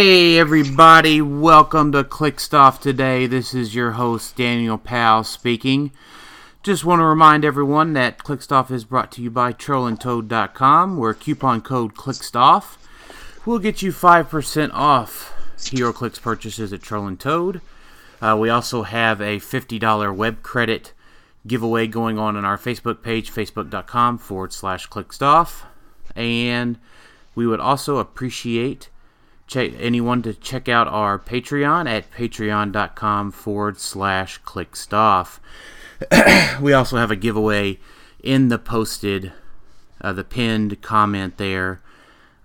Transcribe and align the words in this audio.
Hey 0.00 0.38
everybody, 0.38 1.20
welcome 1.20 1.90
to 1.90 2.04
Clickstuff 2.04 2.78
today. 2.78 3.26
This 3.26 3.52
is 3.52 3.74
your 3.74 3.90
host 3.90 4.36
Daniel 4.36 4.78
Powell 4.78 5.24
speaking. 5.24 5.90
Just 6.62 6.84
want 6.84 7.00
to 7.00 7.04
remind 7.04 7.44
everyone 7.44 7.94
that 7.94 8.18
Clickstuff 8.18 8.70
is 8.70 8.84
brought 8.84 9.10
to 9.10 9.22
you 9.22 9.28
by 9.28 9.52
trollandtoad.com 9.52 10.98
where 10.98 11.14
coupon 11.14 11.62
code 11.62 11.96
Clickstuff 11.96 12.76
will 13.44 13.58
get 13.58 13.82
you 13.82 13.90
5% 13.90 14.70
off 14.72 15.34
HeroClix 15.56 16.22
purchases 16.22 16.72
at 16.72 16.80
Troll 16.80 17.08
and 17.08 17.18
Toad. 17.18 17.60
Uh, 18.22 18.36
we 18.38 18.48
also 18.48 18.84
have 18.84 19.20
a 19.20 19.38
$50 19.38 20.14
web 20.14 20.44
credit 20.44 20.92
giveaway 21.44 21.88
going 21.88 22.20
on 22.20 22.36
on 22.36 22.44
our 22.44 22.56
Facebook 22.56 23.02
page, 23.02 23.32
facebook.com 23.32 24.18
forward 24.18 24.52
slash 24.52 24.88
clickstuff. 24.88 25.64
And 26.14 26.78
we 27.34 27.48
would 27.48 27.58
also 27.58 27.96
appreciate 27.96 28.90
che- 29.48 29.74
anyone 29.80 30.22
to 30.22 30.34
check 30.34 30.68
out 30.68 30.86
our 30.86 31.18
Patreon 31.18 31.88
at 31.88 32.10
patreon.com 32.12 33.32
forward 33.32 33.80
slash 33.80 34.40
clickstuff. 34.42 35.40
we 36.60 36.72
also 36.72 36.96
have 36.96 37.10
a 37.10 37.16
giveaway 37.16 37.80
in 38.22 38.48
the 38.48 38.58
posted, 38.58 39.32
uh, 40.00 40.12
the 40.12 40.22
pinned 40.22 40.80
comment 40.82 41.38
there 41.38 41.80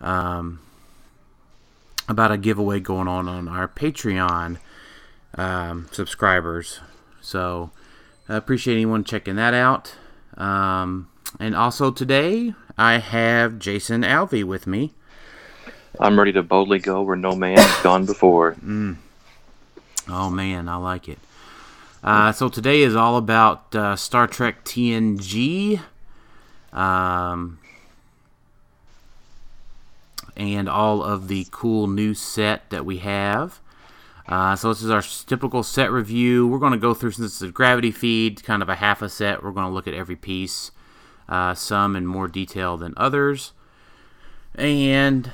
um, 0.02 0.60
about 2.10 2.32
a 2.32 2.38
giveaway 2.38 2.80
going 2.80 3.08
on 3.08 3.28
on 3.28 3.48
our 3.48 3.68
Patreon 3.68 4.58
um, 5.36 5.88
subscribers. 5.92 6.80
So 7.22 7.72
I 8.28 8.36
appreciate 8.36 8.76
anyone 8.76 9.04
checking 9.04 9.36
that 9.36 9.54
out. 9.54 9.96
Um, 10.38 11.10
and 11.40 11.56
also 11.56 11.92
today 11.92 12.54
I 12.78 12.98
have 12.98 13.60
Jason 13.60 14.02
Alvey 14.02 14.44
with 14.44 14.66
me. 14.66 14.94
I'm 16.00 16.18
ready 16.18 16.32
to 16.34 16.44
boldly 16.44 16.80
go 16.80 17.02
where 17.04 17.16
no 17.16 17.36
man 17.36 17.58
has 17.58 17.84
gone 17.84 18.06
before. 18.06 18.54
Oh 20.08 20.30
man, 20.30 20.68
I 20.68 20.76
like 20.78 21.08
it. 21.08 21.20
Uh, 22.04 22.32
so 22.32 22.50
today 22.50 22.82
is 22.82 22.96
all 22.96 23.16
about 23.16 23.74
uh, 23.76 23.96
Star 23.96 24.28
Trek 24.28 24.66
TNG, 24.66 25.80
um, 26.74 27.60
and 30.36 30.68
all 30.68 31.02
of 31.02 31.28
the 31.30 31.48
cool 31.52 31.88
new 31.88 32.14
set 32.14 32.70
that 32.72 32.86
we 32.86 32.98
have. 32.98 33.60
Uh, 34.28 34.56
so 34.56 34.70
this 34.70 34.82
is 34.82 34.90
our 34.90 35.02
typical 35.02 35.64
set 35.64 35.92
review. 35.92 36.48
We're 36.48 36.60
going 36.60 36.72
to 36.74 36.78
go 36.78 36.94
through 36.94 37.12
since 37.12 37.34
it's 37.34 37.42
a 37.42 37.52
gravity 37.52 37.92
feed, 37.92 38.44
kind 38.44 38.62
of 38.62 38.70
a 38.70 38.76
half 38.76 39.02
a 39.02 39.10
set. 39.10 39.44
We're 39.44 39.52
going 39.52 39.68
to 39.68 39.74
look 39.74 39.88
at 39.88 39.94
every 39.94 40.16
piece, 40.16 40.72
uh, 41.30 41.54
some 41.54 41.96
in 41.96 42.06
more 42.06 42.28
detail 42.28 42.76
than 42.78 42.94
others, 42.98 43.52
and 44.56 45.32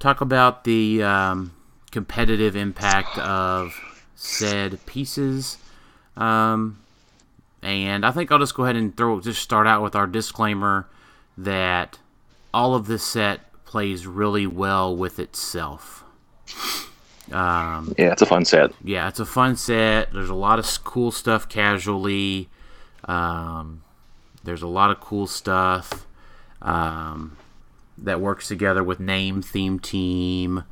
talk 0.00 0.20
about 0.20 0.64
the 0.64 1.02
um, 1.04 1.52
competitive 1.92 2.56
impact 2.56 3.16
of 3.18 3.78
said 4.16 4.84
pieces. 4.86 5.58
Um, 6.16 6.80
and 7.62 8.04
I 8.04 8.10
think 8.10 8.32
I'll 8.32 8.38
just 8.40 8.54
go 8.54 8.64
ahead 8.64 8.74
and 8.76 8.96
throw 8.96 9.20
just 9.20 9.40
start 9.40 9.66
out 9.68 9.82
with 9.82 9.94
our 9.94 10.06
disclaimer 10.08 10.88
that 11.38 11.98
all 12.52 12.74
of 12.74 12.86
this 12.86 13.04
set 13.04 13.40
plays 13.64 14.06
really 14.06 14.46
well 14.46 14.96
with 14.96 15.18
itself. 15.20 16.02
Um, 17.30 17.94
Yeah, 17.96 18.10
it's 18.12 18.22
a 18.22 18.26
fun 18.26 18.44
set. 18.44 18.72
yeah, 18.82 19.06
it's 19.08 19.20
a 19.20 19.26
fun 19.26 19.54
set. 19.56 20.12
There's 20.12 20.30
a 20.30 20.34
lot 20.34 20.58
of 20.58 20.66
cool 20.82 21.12
stuff 21.12 21.48
casually. 21.48 22.48
Um, 23.04 23.82
there's 24.42 24.62
a 24.62 24.66
lot 24.66 24.90
of 24.90 25.00
cool 25.00 25.26
stuff 25.26 26.06
um, 26.62 27.36
that 28.02 28.20
works 28.20 28.48
together 28.48 28.82
with 28.82 29.00
name, 29.00 29.42
theme, 29.42 29.78
team, 29.78 30.64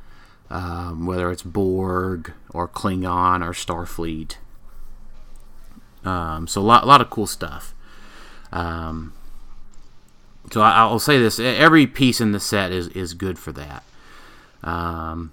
um, 0.49 1.05
whether 1.05 1.31
it's 1.31 1.43
Borg 1.43 2.33
or 2.51 2.67
Klingon 2.67 3.45
or 3.45 3.51
Starfleet. 3.51 4.35
Um, 6.03 6.47
so 6.47 6.61
a 6.61 6.63
lot, 6.63 6.83
a 6.83 6.85
lot 6.85 7.01
of 7.01 7.09
cool 7.09 7.27
stuff. 7.27 7.73
Um, 8.51 9.13
so 10.51 10.61
I, 10.61 10.71
I'll 10.71 10.99
say 10.99 11.19
this: 11.19 11.39
every 11.39 11.85
piece 11.85 12.19
in 12.19 12.31
the 12.31 12.39
set 12.39 12.71
is 12.71 12.87
is 12.89 13.13
good 13.13 13.37
for 13.37 13.51
that. 13.51 13.83
Um, 14.63 15.31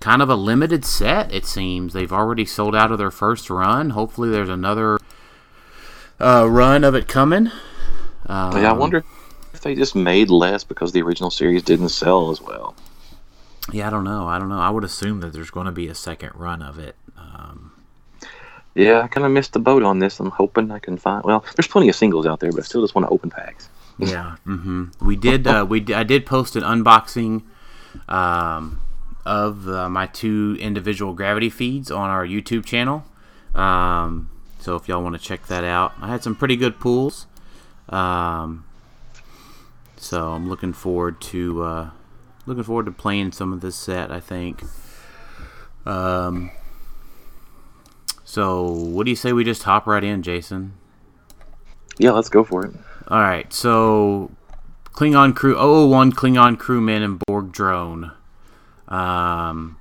kind 0.00 0.22
of 0.22 0.28
a 0.28 0.36
limited 0.36 0.84
set, 0.84 1.32
it 1.32 1.46
seems. 1.46 1.92
They've 1.92 2.12
already 2.12 2.44
sold 2.44 2.76
out 2.76 2.92
of 2.92 2.98
their 2.98 3.10
first 3.10 3.50
run. 3.50 3.90
Hopefully, 3.90 4.30
there's 4.30 4.48
another 4.48 4.98
uh, 6.20 6.46
run 6.48 6.84
of 6.84 6.94
it 6.94 7.08
coming. 7.08 7.50
Um, 8.26 8.62
yeah, 8.62 8.70
I 8.70 8.72
wonder 8.72 9.04
if 9.54 9.60
they 9.62 9.74
just 9.74 9.94
made 9.94 10.30
less 10.30 10.64
because 10.64 10.92
the 10.92 11.02
original 11.02 11.30
series 11.30 11.62
didn't 11.62 11.88
sell 11.90 12.30
as 12.30 12.40
well. 12.40 12.74
Yeah, 13.72 13.86
I 13.86 13.90
don't 13.90 14.04
know. 14.04 14.26
I 14.26 14.38
don't 14.38 14.48
know. 14.50 14.58
I 14.58 14.68
would 14.70 14.84
assume 14.84 15.20
that 15.20 15.32
there's 15.32 15.50
going 15.50 15.66
to 15.66 15.72
be 15.72 15.88
a 15.88 15.94
second 15.94 16.32
run 16.34 16.60
of 16.60 16.78
it. 16.78 16.96
Um, 17.16 17.72
Yeah, 18.74 19.00
I 19.00 19.08
kind 19.08 19.24
of 19.24 19.32
missed 19.32 19.52
the 19.54 19.58
boat 19.60 19.82
on 19.82 20.00
this. 20.00 20.20
I'm 20.20 20.30
hoping 20.30 20.70
I 20.70 20.78
can 20.80 20.98
find. 20.98 21.24
Well, 21.24 21.44
there's 21.56 21.68
plenty 21.68 21.88
of 21.88 21.94
singles 21.96 22.26
out 22.26 22.40
there, 22.40 22.50
but 22.50 22.60
I 22.60 22.62
still 22.64 22.82
just 22.82 22.94
want 22.94 23.06
to 23.06 23.12
open 23.12 23.30
packs. 23.30 23.68
yeah. 23.98 24.36
hmm 24.44 24.86
We 25.00 25.16
did. 25.16 25.46
Uh, 25.46 25.64
we 25.68 25.82
I 25.94 26.02
did 26.02 26.26
post 26.26 26.56
an 26.56 26.62
unboxing 26.62 27.42
um, 28.08 28.80
of 29.24 29.68
uh, 29.68 29.88
my 29.88 30.06
two 30.08 30.56
individual 30.60 31.14
gravity 31.14 31.48
feeds 31.48 31.90
on 31.90 32.10
our 32.10 32.26
YouTube 32.26 32.64
channel. 32.66 33.04
Um, 33.54 34.28
so 34.58 34.74
if 34.76 34.88
y'all 34.88 35.02
want 35.02 35.14
to 35.14 35.22
check 35.22 35.46
that 35.46 35.62
out, 35.64 35.92
I 36.00 36.08
had 36.08 36.22
some 36.24 36.34
pretty 36.34 36.56
good 36.56 36.80
pulls. 36.80 37.26
Um, 37.88 38.64
so 40.04 40.32
I'm 40.32 40.48
looking 40.48 40.74
forward 40.74 41.20
to 41.22 41.62
uh, 41.62 41.90
looking 42.46 42.62
forward 42.62 42.86
to 42.86 42.92
playing 42.92 43.32
some 43.32 43.52
of 43.52 43.60
this 43.60 43.74
set. 43.74 44.10
I 44.10 44.20
think. 44.20 44.62
Um, 45.86 46.50
so 48.24 48.70
what 48.70 49.04
do 49.04 49.10
you 49.10 49.16
say 49.16 49.32
we 49.32 49.44
just 49.44 49.62
hop 49.62 49.86
right 49.86 50.04
in, 50.04 50.22
Jason? 50.22 50.74
Yeah, 51.98 52.10
let's 52.10 52.28
go 52.28 52.44
for 52.44 52.66
it. 52.66 52.74
All 53.08 53.20
right, 53.20 53.52
so 53.52 54.30
Klingon 54.92 55.34
crew 55.34 55.54
001 55.54 56.12
Klingon 56.12 56.58
crewmen 56.58 57.02
and 57.02 57.18
Borg 57.26 57.52
drone. 57.52 58.12
Um, 58.88 59.78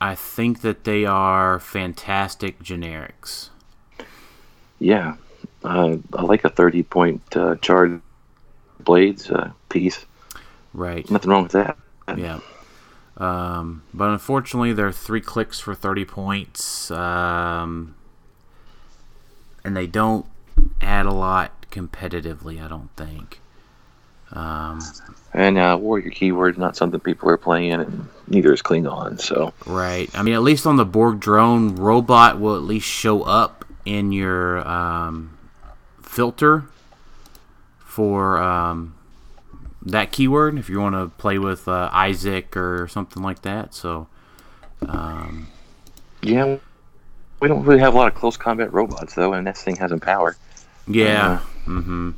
I 0.00 0.14
think 0.14 0.62
that 0.62 0.84
they 0.84 1.04
are 1.04 1.60
fantastic 1.60 2.62
generics. 2.62 3.50
Yeah, 4.78 5.16
uh, 5.64 5.96
I 6.12 6.22
like 6.22 6.44
a 6.44 6.48
30 6.48 6.82
point 6.84 7.36
uh, 7.36 7.56
charged 7.56 8.00
blades 8.84 9.30
uh, 9.30 9.52
piece. 9.68 10.04
Right. 10.74 11.08
Nothing 11.10 11.30
wrong 11.30 11.42
with 11.44 11.52
that. 11.52 11.76
Yeah. 12.16 12.40
Um, 13.16 13.82
but 13.92 14.08
unfortunately, 14.10 14.72
there 14.72 14.86
are 14.86 14.92
three 14.92 15.20
clicks 15.20 15.60
for 15.60 15.74
30 15.74 16.04
points. 16.04 16.90
Um, 16.90 17.94
and 19.64 19.76
they 19.76 19.86
don't 19.86 20.26
add 20.80 21.06
a 21.06 21.12
lot 21.12 21.66
competitively, 21.70 22.62
I 22.62 22.68
don't 22.68 22.90
think. 22.96 23.40
Um, 24.32 24.80
And 25.34 25.58
uh, 25.58 25.78
warrior 25.80 26.10
keyword 26.10 26.58
not 26.58 26.76
something 26.76 27.00
people 27.00 27.28
are 27.28 27.36
playing, 27.36 27.70
in, 27.70 27.80
and 27.80 28.08
neither 28.28 28.52
is 28.52 28.62
Klingon. 28.62 29.20
So 29.20 29.52
Right. 29.66 30.10
I 30.14 30.22
mean, 30.22 30.34
at 30.34 30.42
least 30.42 30.66
on 30.66 30.76
the 30.76 30.84
Borg 30.84 31.20
drone, 31.20 31.76
robot 31.76 32.40
will 32.40 32.56
at 32.56 32.62
least 32.62 32.86
show 32.86 33.22
up 33.22 33.64
in 33.84 34.12
your 34.12 34.66
um, 34.66 35.36
filter 36.02 36.64
for 37.92 38.38
um, 38.42 38.94
that 39.82 40.12
keyword 40.12 40.58
if 40.58 40.70
you 40.70 40.80
want 40.80 40.94
to 40.94 41.08
play 41.18 41.38
with 41.38 41.68
uh, 41.68 41.90
Isaac 41.92 42.56
or 42.56 42.88
something 42.88 43.22
like 43.22 43.42
that. 43.42 43.74
So, 43.74 44.08
um, 44.88 45.48
yeah, 46.22 46.56
we 47.40 47.48
don't 47.48 47.62
really 47.64 47.80
have 47.80 47.92
a 47.92 47.96
lot 47.98 48.08
of 48.08 48.14
close 48.14 48.38
combat 48.38 48.72
robots 48.72 49.14
though, 49.14 49.34
and 49.34 49.46
this 49.46 49.62
thing 49.62 49.76
has 49.76 49.92
power. 50.00 50.36
yeah. 50.86 51.40
Mm-hmm. 51.66 52.12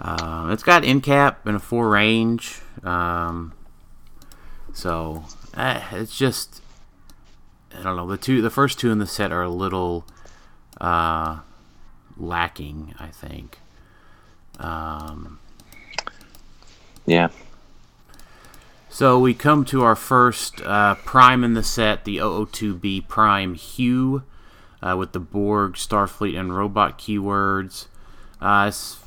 Uh, 0.00 0.48
it's 0.52 0.64
got 0.64 0.82
in 0.82 1.00
cap 1.00 1.46
and 1.46 1.56
a 1.56 1.60
four 1.60 1.88
range. 1.88 2.60
Um, 2.82 3.52
So 4.72 5.24
eh, 5.56 5.82
it's 5.92 6.16
just 6.16 6.62
I 7.78 7.82
don't 7.84 7.94
know. 7.94 8.08
The 8.08 8.16
two, 8.16 8.42
the 8.42 8.50
first 8.50 8.80
two 8.80 8.90
in 8.90 8.98
the 8.98 9.06
set 9.06 9.30
are 9.30 9.42
a 9.42 9.48
little 9.50 10.04
uh, 10.80 11.40
lacking. 12.16 12.94
I 12.98 13.08
think. 13.08 13.58
Um, 14.60 15.38
Yeah. 17.06 17.28
So 18.88 19.18
we 19.18 19.34
come 19.34 19.64
to 19.66 19.82
our 19.82 19.96
first 19.96 20.60
uh, 20.62 20.96
prime 20.96 21.44
in 21.44 21.54
the 21.54 21.62
set, 21.62 22.04
the 22.04 22.18
002B 22.18 23.06
Prime 23.08 23.54
Hugh, 23.54 24.24
uh, 24.82 24.96
with 24.98 25.12
the 25.12 25.20
Borg, 25.20 25.74
Starfleet, 25.74 26.38
and 26.38 26.54
robot 26.54 26.98
keywords. 26.98 27.86
Uh, 28.40 28.66
his 28.66 28.98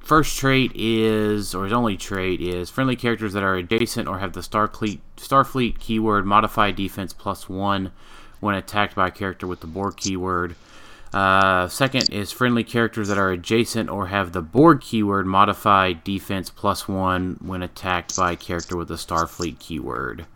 first 0.00 0.38
trait 0.38 0.70
is, 0.74 1.54
or 1.54 1.64
his 1.64 1.72
only 1.72 1.96
trait 1.96 2.40
is, 2.40 2.70
friendly 2.70 2.96
characters 2.96 3.32
that 3.32 3.42
are 3.42 3.56
adjacent 3.56 4.06
or 4.08 4.18
have 4.18 4.34
the 4.34 4.40
Starfleet 4.40 5.00
Starfleet 5.16 5.78
keyword 5.78 6.24
modify 6.26 6.70
defense 6.70 7.12
plus 7.12 7.48
one 7.48 7.90
when 8.40 8.54
attacked 8.54 8.94
by 8.94 9.08
a 9.08 9.10
character 9.10 9.46
with 9.46 9.60
the 9.60 9.66
Borg 9.66 9.96
keyword. 9.96 10.54
Uh, 11.14 11.68
second 11.68 12.10
is 12.10 12.32
friendly 12.32 12.64
characters 12.64 13.06
that 13.06 13.16
are 13.16 13.30
adjacent 13.30 13.88
or 13.88 14.08
have 14.08 14.32
the 14.32 14.42
Borg 14.42 14.80
keyword 14.80 15.26
modify 15.26 15.92
defense 15.92 16.50
plus 16.50 16.88
one 16.88 17.38
when 17.40 17.62
attacked 17.62 18.16
by 18.16 18.32
a 18.32 18.36
character 18.36 18.76
with 18.76 18.88
the 18.88 18.96
Starfleet 18.96 19.60
keyword. 19.60 20.26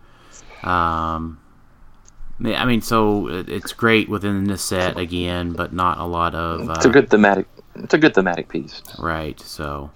Um, 0.62 1.40
I 2.44 2.64
mean, 2.64 2.80
so 2.80 3.26
it's 3.26 3.72
great 3.72 4.08
within 4.08 4.44
the 4.44 4.56
set 4.56 4.96
again, 4.96 5.52
but 5.52 5.72
not 5.72 5.98
a 5.98 6.04
lot 6.04 6.36
of. 6.36 6.70
Uh, 6.70 6.75
It's 6.75 6.84
a 6.84 6.90
good 6.90 7.10
thematic. 7.10 7.48
It's 7.74 7.94
a 7.94 7.98
good 7.98 8.14
thematic 8.14 8.48
piece. 8.48 8.81
Right. 9.00 9.40
So 9.40 9.90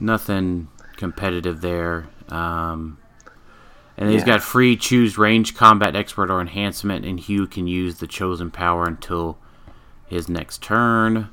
nothing 0.00 0.66
competitive 0.96 1.60
there. 1.60 2.08
Um, 2.30 2.98
and 3.96 4.10
he's 4.10 4.22
Yeah. 4.22 4.26
got 4.26 4.42
free 4.42 4.76
choose 4.76 5.16
range 5.16 5.54
combat 5.54 5.94
expert 5.94 6.32
or 6.32 6.40
enhancement, 6.40 7.04
and 7.04 7.20
Hugh 7.20 7.46
can 7.46 7.68
use 7.68 7.98
the 7.98 8.08
chosen 8.08 8.50
power 8.50 8.86
until 8.86 9.38
his 10.14 10.28
next 10.28 10.62
turn. 10.62 11.28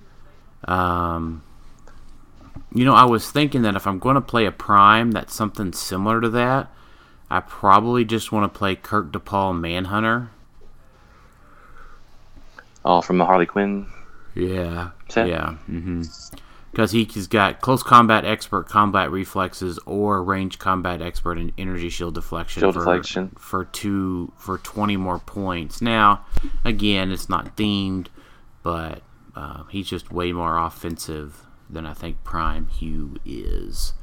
Um, 0.65 1.43
you 2.73 2.83
know, 2.83 2.93
I 2.93 3.05
was 3.05 3.29
thinking 3.29 3.61
that 3.61 3.75
if 3.75 3.87
I'm 3.87 3.99
going 3.99 4.15
to 4.15 4.21
play 4.21 4.45
a 4.45 4.51
prime 4.51 5.11
that's 5.11 5.33
something 5.33 5.73
similar 5.73 6.19
to 6.21 6.29
that, 6.29 6.71
I 7.29 7.39
probably 7.39 8.03
just 8.03 8.31
want 8.31 8.51
to 8.51 8.57
play 8.57 8.75
Kirk 8.75 9.11
DePaul 9.11 9.59
Manhunter. 9.59 10.31
All 12.83 13.01
from 13.01 13.17
the 13.17 13.25
Harley 13.25 13.45
Quinn. 13.45 13.87
Yeah. 14.35 14.91
Set? 15.09 15.27
Yeah. 15.27 15.57
Mm-hmm. 15.69 16.03
Because 16.71 16.91
he's 16.91 17.27
got 17.27 17.59
close 17.59 17.83
combat 17.83 18.23
expert, 18.23 18.69
combat 18.69 19.11
reflexes, 19.11 19.77
or 19.85 20.23
range 20.23 20.57
combat 20.57 21.01
expert 21.01 21.37
and 21.37 21.51
energy 21.57 21.89
shield 21.89 22.13
deflection. 22.13 22.61
Shield 22.61 22.75
for, 22.75 22.79
deflection. 22.79 23.35
for 23.37 23.65
two 23.65 24.31
for 24.37 24.57
twenty 24.59 24.95
more 24.95 25.19
points. 25.19 25.81
Now, 25.81 26.25
again, 26.63 27.11
it's 27.11 27.27
not 27.27 27.57
themed, 27.57 28.07
but 28.63 29.01
uh, 29.35 29.63
he's 29.69 29.87
just 29.87 30.11
way 30.11 30.31
more 30.31 30.57
offensive 30.57 31.45
than 31.69 31.85
I 31.85 31.93
think 31.93 32.23
Prime 32.23 32.67
Hugh 32.67 33.15
is 33.25 33.93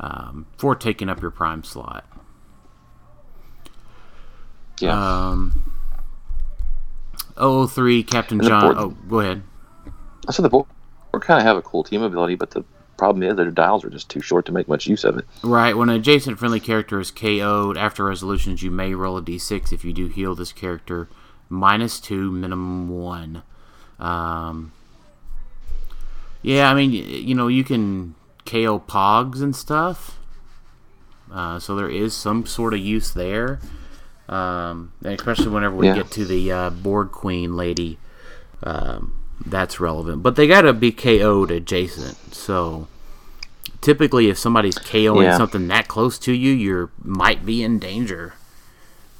um, 0.00 0.46
for 0.56 0.74
taking 0.74 1.08
up 1.08 1.20
your 1.22 1.30
prime 1.30 1.62
slot. 1.64 2.04
Yeah. 4.80 5.28
Um, 5.30 5.62
003 7.38 8.02
Captain 8.02 8.40
John. 8.40 8.60
board- 8.62 8.76
Oh, 8.78 8.88
go 9.08 9.20
ahead. 9.20 9.42
I 10.28 10.32
said 10.32 10.44
the 10.44 10.48
Borg 10.50 10.66
kind 11.20 11.38
of 11.40 11.44
have 11.46 11.56
a 11.56 11.62
cool 11.62 11.84
team 11.84 12.02
ability, 12.02 12.34
but 12.36 12.50
the 12.50 12.64
problem 12.96 13.22
is 13.22 13.30
that 13.36 13.42
their 13.42 13.50
dials 13.50 13.84
are 13.84 13.90
just 13.90 14.08
too 14.08 14.20
short 14.20 14.46
to 14.46 14.52
make 14.52 14.68
much 14.68 14.86
use 14.86 15.04
of 15.04 15.16
it. 15.18 15.26
Right, 15.42 15.76
when 15.76 15.88
an 15.88 15.96
adjacent 15.96 16.38
friendly 16.38 16.60
character 16.60 17.00
is 17.00 17.10
KO'd 17.10 17.76
after 17.76 18.04
resolutions, 18.04 18.62
you 18.62 18.70
may 18.70 18.94
roll 18.94 19.16
a 19.16 19.22
d6 19.22 19.72
if 19.72 19.84
you 19.84 19.92
do 19.92 20.06
heal 20.08 20.34
this 20.34 20.52
character. 20.52 21.08
Minus 21.48 22.00
two, 22.00 22.30
minimum 22.30 22.88
one. 22.88 23.42
Um, 24.02 24.72
yeah, 26.42 26.68
I 26.70 26.74
mean, 26.74 26.90
you 26.92 27.34
know, 27.34 27.46
you 27.48 27.62
can 27.64 28.14
KO 28.44 28.80
Pogs 28.80 29.40
and 29.40 29.54
stuff. 29.54 30.18
Uh, 31.32 31.58
so 31.58 31.74
there 31.76 31.88
is 31.88 32.14
some 32.14 32.44
sort 32.44 32.74
of 32.74 32.80
use 32.80 33.12
there. 33.12 33.60
Um, 34.28 34.92
and 35.04 35.14
especially 35.14 35.52
whenever 35.52 35.74
we 35.76 35.86
Yeah. 35.86 35.94
get 35.94 36.10
to 36.12 36.24
the 36.24 36.50
uh, 36.52 36.70
Borg 36.70 37.12
Queen 37.12 37.56
lady, 37.56 37.98
um, 38.62 39.14
that's 39.46 39.78
relevant. 39.80 40.22
But 40.22 40.36
they 40.36 40.46
got 40.46 40.62
to 40.62 40.72
be 40.72 40.90
KO'd 40.92 41.50
adjacent. 41.50 42.34
So 42.34 42.88
typically, 43.80 44.28
if 44.28 44.38
somebody's 44.38 44.78
KOing 44.78 45.24
Yeah. 45.24 45.36
something 45.36 45.68
that 45.68 45.86
close 45.88 46.18
to 46.20 46.32
you, 46.32 46.52
you 46.52 46.90
might 47.02 47.46
be 47.46 47.62
in 47.62 47.78
danger. 47.78 48.34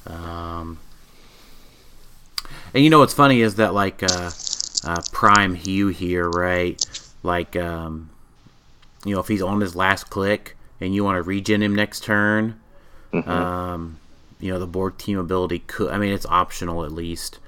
Um, 0.05 0.79
and 2.73 2.83
you 2.83 2.89
know 2.89 2.99
what's 2.99 3.13
funny 3.13 3.41
is 3.41 3.55
that 3.55 3.73
like 3.73 4.03
uh, 4.03 4.31
uh, 4.83 5.01
Prime 5.11 5.55
Hugh 5.55 5.89
here, 5.89 6.29
right? 6.29 6.83
Like, 7.23 7.55
um, 7.55 8.09
you 9.05 9.13
know, 9.13 9.21
if 9.21 9.27
he's 9.27 9.41
on 9.41 9.61
his 9.61 9.75
last 9.75 10.09
click 10.09 10.55
and 10.79 10.93
you 10.93 11.03
want 11.03 11.17
to 11.17 11.21
regen 11.21 11.61
him 11.61 11.75
next 11.75 12.03
turn, 12.03 12.59
um, 13.13 13.99
you 14.39 14.51
know, 14.51 14.59
the 14.59 14.67
Borg 14.67 14.97
team 14.97 15.17
ability 15.17 15.59
could. 15.59 15.91
I 15.91 15.97
mean, 15.97 16.11
it's 16.11 16.25
optional 16.25 16.83
at 16.83 16.91
least, 16.91 17.39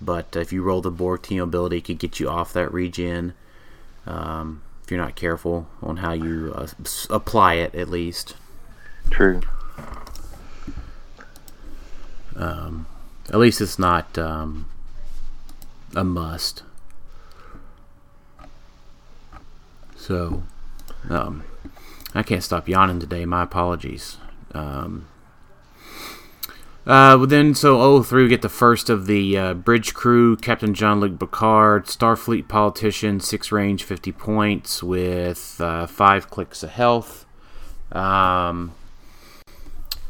but 0.00 0.36
if 0.36 0.52
you 0.52 0.62
roll 0.62 0.80
the 0.80 0.90
Borg 0.90 1.22
team 1.22 1.42
ability, 1.42 1.78
it 1.78 1.84
could 1.84 1.98
get 1.98 2.20
you 2.20 2.28
off 2.28 2.52
that 2.52 2.72
regen. 2.72 3.34
Um, 4.06 4.62
if 4.82 4.90
you're 4.90 5.00
not 5.00 5.16
careful 5.16 5.66
on 5.82 5.98
how 5.98 6.12
you 6.12 6.52
uh, 6.54 6.68
apply 7.08 7.54
it, 7.54 7.74
at 7.74 7.88
least. 7.88 8.36
True. 9.10 9.40
At 13.30 13.38
least 13.38 13.60
it's 13.60 13.78
not 13.78 14.18
um, 14.18 14.66
a 15.94 16.04
must. 16.04 16.62
So, 20.04 20.42
um, 21.08 21.44
I 22.14 22.22
can't 22.22 22.42
stop 22.42 22.68
yawning 22.68 23.00
today. 23.00 23.24
My 23.24 23.42
apologies. 23.42 24.18
Um, 24.52 25.08
uh, 26.86 27.24
then, 27.24 27.54
so 27.54 28.02
03, 28.02 28.24
we 28.24 28.28
get 28.28 28.42
the 28.42 28.50
first 28.50 28.90
of 28.90 29.06
the 29.06 29.38
uh, 29.38 29.54
bridge 29.54 29.94
crew 29.94 30.36
Captain 30.36 30.74
Jean-Luc 30.74 31.18
Picard, 31.18 31.86
Starfleet 31.86 32.48
politician, 32.48 33.18
six 33.18 33.50
range, 33.50 33.82
50 33.82 34.12
points, 34.12 34.82
with 34.82 35.58
uh, 35.58 35.86
five 35.86 36.28
clicks 36.28 36.62
of 36.62 36.68
health. 36.68 37.24
Um, 37.90 38.74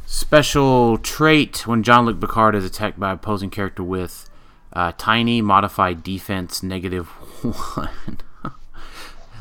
Special 0.07 0.99
trait 0.99 1.69
when 1.69 1.85
Jean-Luc 1.85 2.21
Picard 2.21 2.57
is 2.57 2.65
attacked 2.65 2.99
by 2.99 3.13
opposing 3.13 3.51
character 3.51 3.85
with 3.85 4.29
uh, 4.73 4.91
tiny 4.99 5.41
modified 5.41 6.03
defense 6.03 6.65
negative 6.65 7.07
one. 7.43 8.19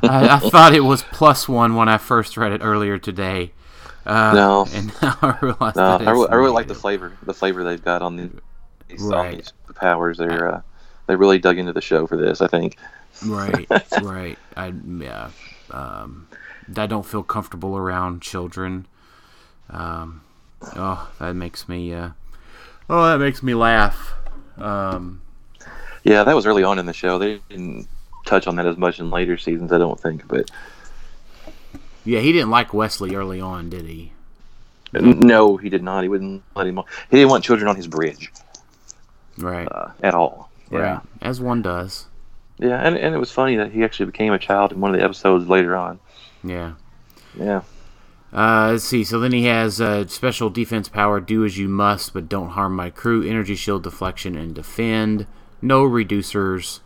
I, 0.04 0.36
I 0.36 0.40
thought 0.50 0.74
it 0.76 0.82
was 0.82 1.04
plus 1.12 1.48
one 1.48 1.76
when 1.76 1.88
I 1.90 1.98
first 1.98 2.38
read 2.38 2.52
it 2.52 2.62
earlier 2.64 2.98
today. 2.98 3.52
Uh, 4.06 4.34
No. 4.34 4.68
and 4.74 4.88
now 5.02 5.18
I 5.22 5.38
realize 5.42 5.76
No, 5.76 5.84
I, 5.98 6.12
really, 6.12 6.30
I 6.30 6.36
really 6.36 6.52
like 6.52 6.68
the 6.68 6.76
flavor. 6.76 7.14
The 7.24 7.34
flavor 7.34 7.64
they've 7.64 7.84
got 7.84 8.02
on 8.02 8.16
the, 8.18 8.30
these, 8.90 9.02
Right. 9.02 9.38
these 9.38 9.54
powers. 9.76 10.18
They're 10.18 10.56
uh, 10.56 10.62
they 11.08 11.16
really 11.16 11.40
dug 11.40 11.58
into 11.58 11.74
the 11.74 11.82
show 11.82 12.06
for 12.08 12.18
this. 12.18 12.42
I 12.42 12.48
think. 12.48 12.78
right, 13.26 13.68
right. 14.02 14.38
I 14.58 14.74
yeah. 14.98 15.30
Um, 15.72 16.28
I 16.78 16.86
don't 16.86 17.06
feel 17.06 17.24
comfortable 17.24 17.76
around 17.78 18.22
children. 18.22 18.88
Um, 19.70 20.22
oh, 20.76 21.10
that 21.20 21.34
makes 21.36 21.68
me. 21.70 21.94
Uh, 21.94 22.10
oh, 22.90 23.06
that 23.06 23.20
makes 23.20 23.42
me 23.44 23.54
laugh. 23.54 24.14
Um, 24.58 25.22
Yeah, 26.04 26.24
that 26.24 26.36
was 26.36 26.46
early 26.46 26.64
on 26.64 26.78
in 26.80 26.86
the 26.86 26.94
show. 26.94 27.18
They 27.18 27.40
didn't 27.50 27.88
touch 28.26 28.48
on 28.48 28.56
that 28.58 28.66
as 28.66 28.78
much 28.78 29.00
in 29.00 29.10
later 29.10 29.38
seasons, 29.38 29.72
I 29.72 29.78
don't 29.78 30.00
think. 30.00 30.28
But 30.28 30.50
yeah, 32.06 32.20
he 32.20 32.32
didn't 32.32 32.50
like 32.50 32.74
Wesley 32.74 33.16
early 33.16 33.40
on, 33.42 33.70
did 33.70 33.86
he? 33.86 34.12
no, 34.94 35.58
he 35.58 35.70
did 35.70 35.82
not. 35.84 36.04
He 36.04 36.10
wouldn't 36.10 36.44
let 36.56 36.68
him. 36.68 36.78
on. 36.80 36.86
He 37.10 37.18
didn't 37.18 37.32
want 37.32 37.44
children 37.44 37.68
on 37.68 37.76
his 37.76 37.88
bridge 37.88 38.32
Right. 39.40 39.68
uh, 39.72 39.90
at 40.04 40.14
Yeah, 40.72 41.00
As 41.22 41.42
one 41.42 41.62
does. 41.64 42.06
Yeah, 42.60 42.80
and, 42.80 42.96
and 42.96 43.16
it 43.16 43.18
was 43.18 43.32
funny 43.32 43.56
that 43.56 43.72
he 43.72 43.84
actually 43.84 44.06
became 44.06 44.34
a 44.34 44.40
child 44.40 44.72
in 44.72 44.80
one 44.80 44.94
of 44.94 44.98
the 45.00 45.04
episodes 45.04 45.48
later 45.48 45.76
on. 45.76 46.00
Yeah. 46.44 46.74
Yeah. 47.36 47.62
Uh, 48.32 48.70
let's 48.72 48.84
see. 48.84 49.04
So 49.04 49.20
then 49.20 49.32
he 49.32 49.46
has 49.46 49.82
uh, 49.82 50.08
special 50.08 50.50
defense 50.50 50.90
power: 50.90 51.20
do 51.20 51.44
as 51.46 51.58
you 51.58 51.68
must, 51.68 52.14
but 52.14 52.30
don't 52.30 52.50
harm 52.50 52.76
my 52.76 52.90
crew. 52.90 53.24
Energy 53.24 53.56
shield 53.56 53.84
deflection 53.84 54.36
and 54.36 54.54
defend. 54.54 55.26
No 55.62 55.84
reducers. 55.84 56.80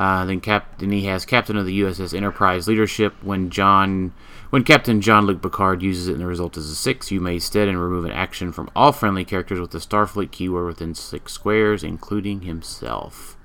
Uh, 0.00 0.24
then 0.24 0.40
cap. 0.40 0.78
Then 0.78 0.92
he 0.92 1.04
has 1.04 1.26
captain 1.26 1.58
of 1.58 1.66
the 1.66 1.78
USS 1.82 2.16
Enterprise 2.16 2.66
leadership. 2.66 3.14
When 3.20 3.50
John, 3.50 4.14
when 4.48 4.64
Captain 4.64 5.02
Jean-Luc 5.02 5.42
Picard 5.42 5.82
uses 5.82 6.08
it, 6.08 6.12
and 6.12 6.22
the 6.22 6.26
result 6.26 6.56
is 6.56 6.70
a 6.70 6.74
six, 6.74 7.10
you 7.10 7.20
may 7.20 7.34
instead 7.34 7.68
and 7.68 7.78
remove 7.78 8.06
an 8.06 8.10
action 8.10 8.50
from 8.50 8.70
all 8.74 8.92
friendly 8.92 9.26
characters 9.26 9.60
with 9.60 9.72
the 9.72 9.78
Starfleet 9.78 10.30
keyword 10.30 10.64
within 10.64 10.94
six 10.94 11.34
squares, 11.34 11.84
including 11.84 12.40
himself. 12.40 13.36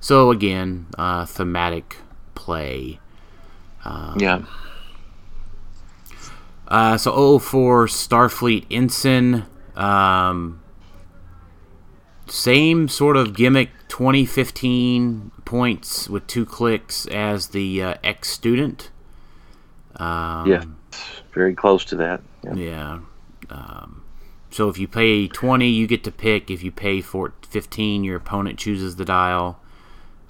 So 0.00 0.32
again, 0.32 0.88
uh, 0.98 1.24
thematic 1.24 1.98
play. 2.34 2.98
Yeah. 3.86 4.42
Uh, 6.66 6.96
so 6.96 7.38
004 7.38 7.86
Starfleet 7.86 8.66
Ensign. 8.72 9.44
Um, 9.76 10.61
same 12.32 12.88
sort 12.88 13.14
of 13.18 13.36
gimmick 13.36 13.68
2015 13.88 15.32
points 15.44 16.08
with 16.08 16.26
two 16.26 16.46
clicks 16.46 17.04
as 17.06 17.48
the 17.48 17.82
uh, 17.82 17.94
ex 18.02 18.30
student. 18.30 18.90
Um, 19.96 20.46
yeah, 20.46 20.64
very 21.34 21.54
close 21.54 21.84
to 21.86 21.96
that. 21.96 22.22
Yeah. 22.42 22.54
yeah. 22.54 22.98
Um, 23.50 24.02
so 24.50 24.70
if 24.70 24.78
you 24.78 24.88
pay 24.88 25.28
20, 25.28 25.68
you 25.68 25.86
get 25.86 26.04
to 26.04 26.10
pick. 26.10 26.50
If 26.50 26.62
you 26.62 26.72
pay 26.72 27.02
for 27.02 27.34
15, 27.50 28.02
your 28.02 28.16
opponent 28.16 28.58
chooses 28.58 28.96
the 28.96 29.04
dial. 29.04 29.60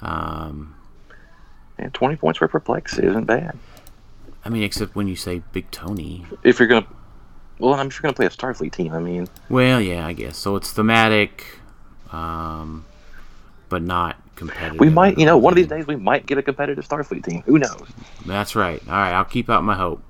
Um, 0.00 0.75
and 1.78 1.94
20 1.94 2.16
points 2.16 2.38
for 2.40 2.49
perplex 2.49 2.99
isn't 2.99 3.26
bad. 3.26 3.56
I 4.44 4.49
mean, 4.49 4.64
except 4.64 4.97
when 4.97 5.06
you 5.06 5.14
say 5.14 5.42
Big 5.52 5.71
Tony. 5.71 6.26
If 6.42 6.59
you're 6.59 6.66
gonna, 6.66 6.88
well, 7.61 7.75
I'm 7.75 7.90
sure 7.90 8.02
gonna 8.02 8.14
play 8.14 8.26
a 8.26 8.30
Starfleet 8.30 8.73
team. 8.73 8.92
I 8.92 8.99
mean, 8.99 9.28
well, 9.49 9.80
yeah, 9.80 10.04
I 10.04 10.14
guess 10.14 10.37
so. 10.37 10.56
It's 10.56 10.73
thematic, 10.73 11.61
um, 12.12 12.85
but 13.69 13.83
not 13.83 14.16
competitive. 14.37 14.81
We 14.81 14.90
might, 14.90 15.19
you 15.19 15.26
know, 15.26 15.37
one 15.37 15.52
of 15.52 15.57
these 15.57 15.66
days 15.66 15.87
we 15.87 15.97
might 15.97 16.26
get 16.26 16.38
a 16.38 16.42
competitive 16.42 16.87
Starfleet 16.87 17.25
team. 17.25 17.42
Who 17.47 17.59
knows? 17.59 17.88
That's 18.26 18.54
right. 18.54 18.83
All 18.87 18.92
right, 18.92 19.12
I'll 19.12 19.25
keep 19.25 19.49
out 19.49 19.64
my 19.64 19.75
hope. 19.75 20.02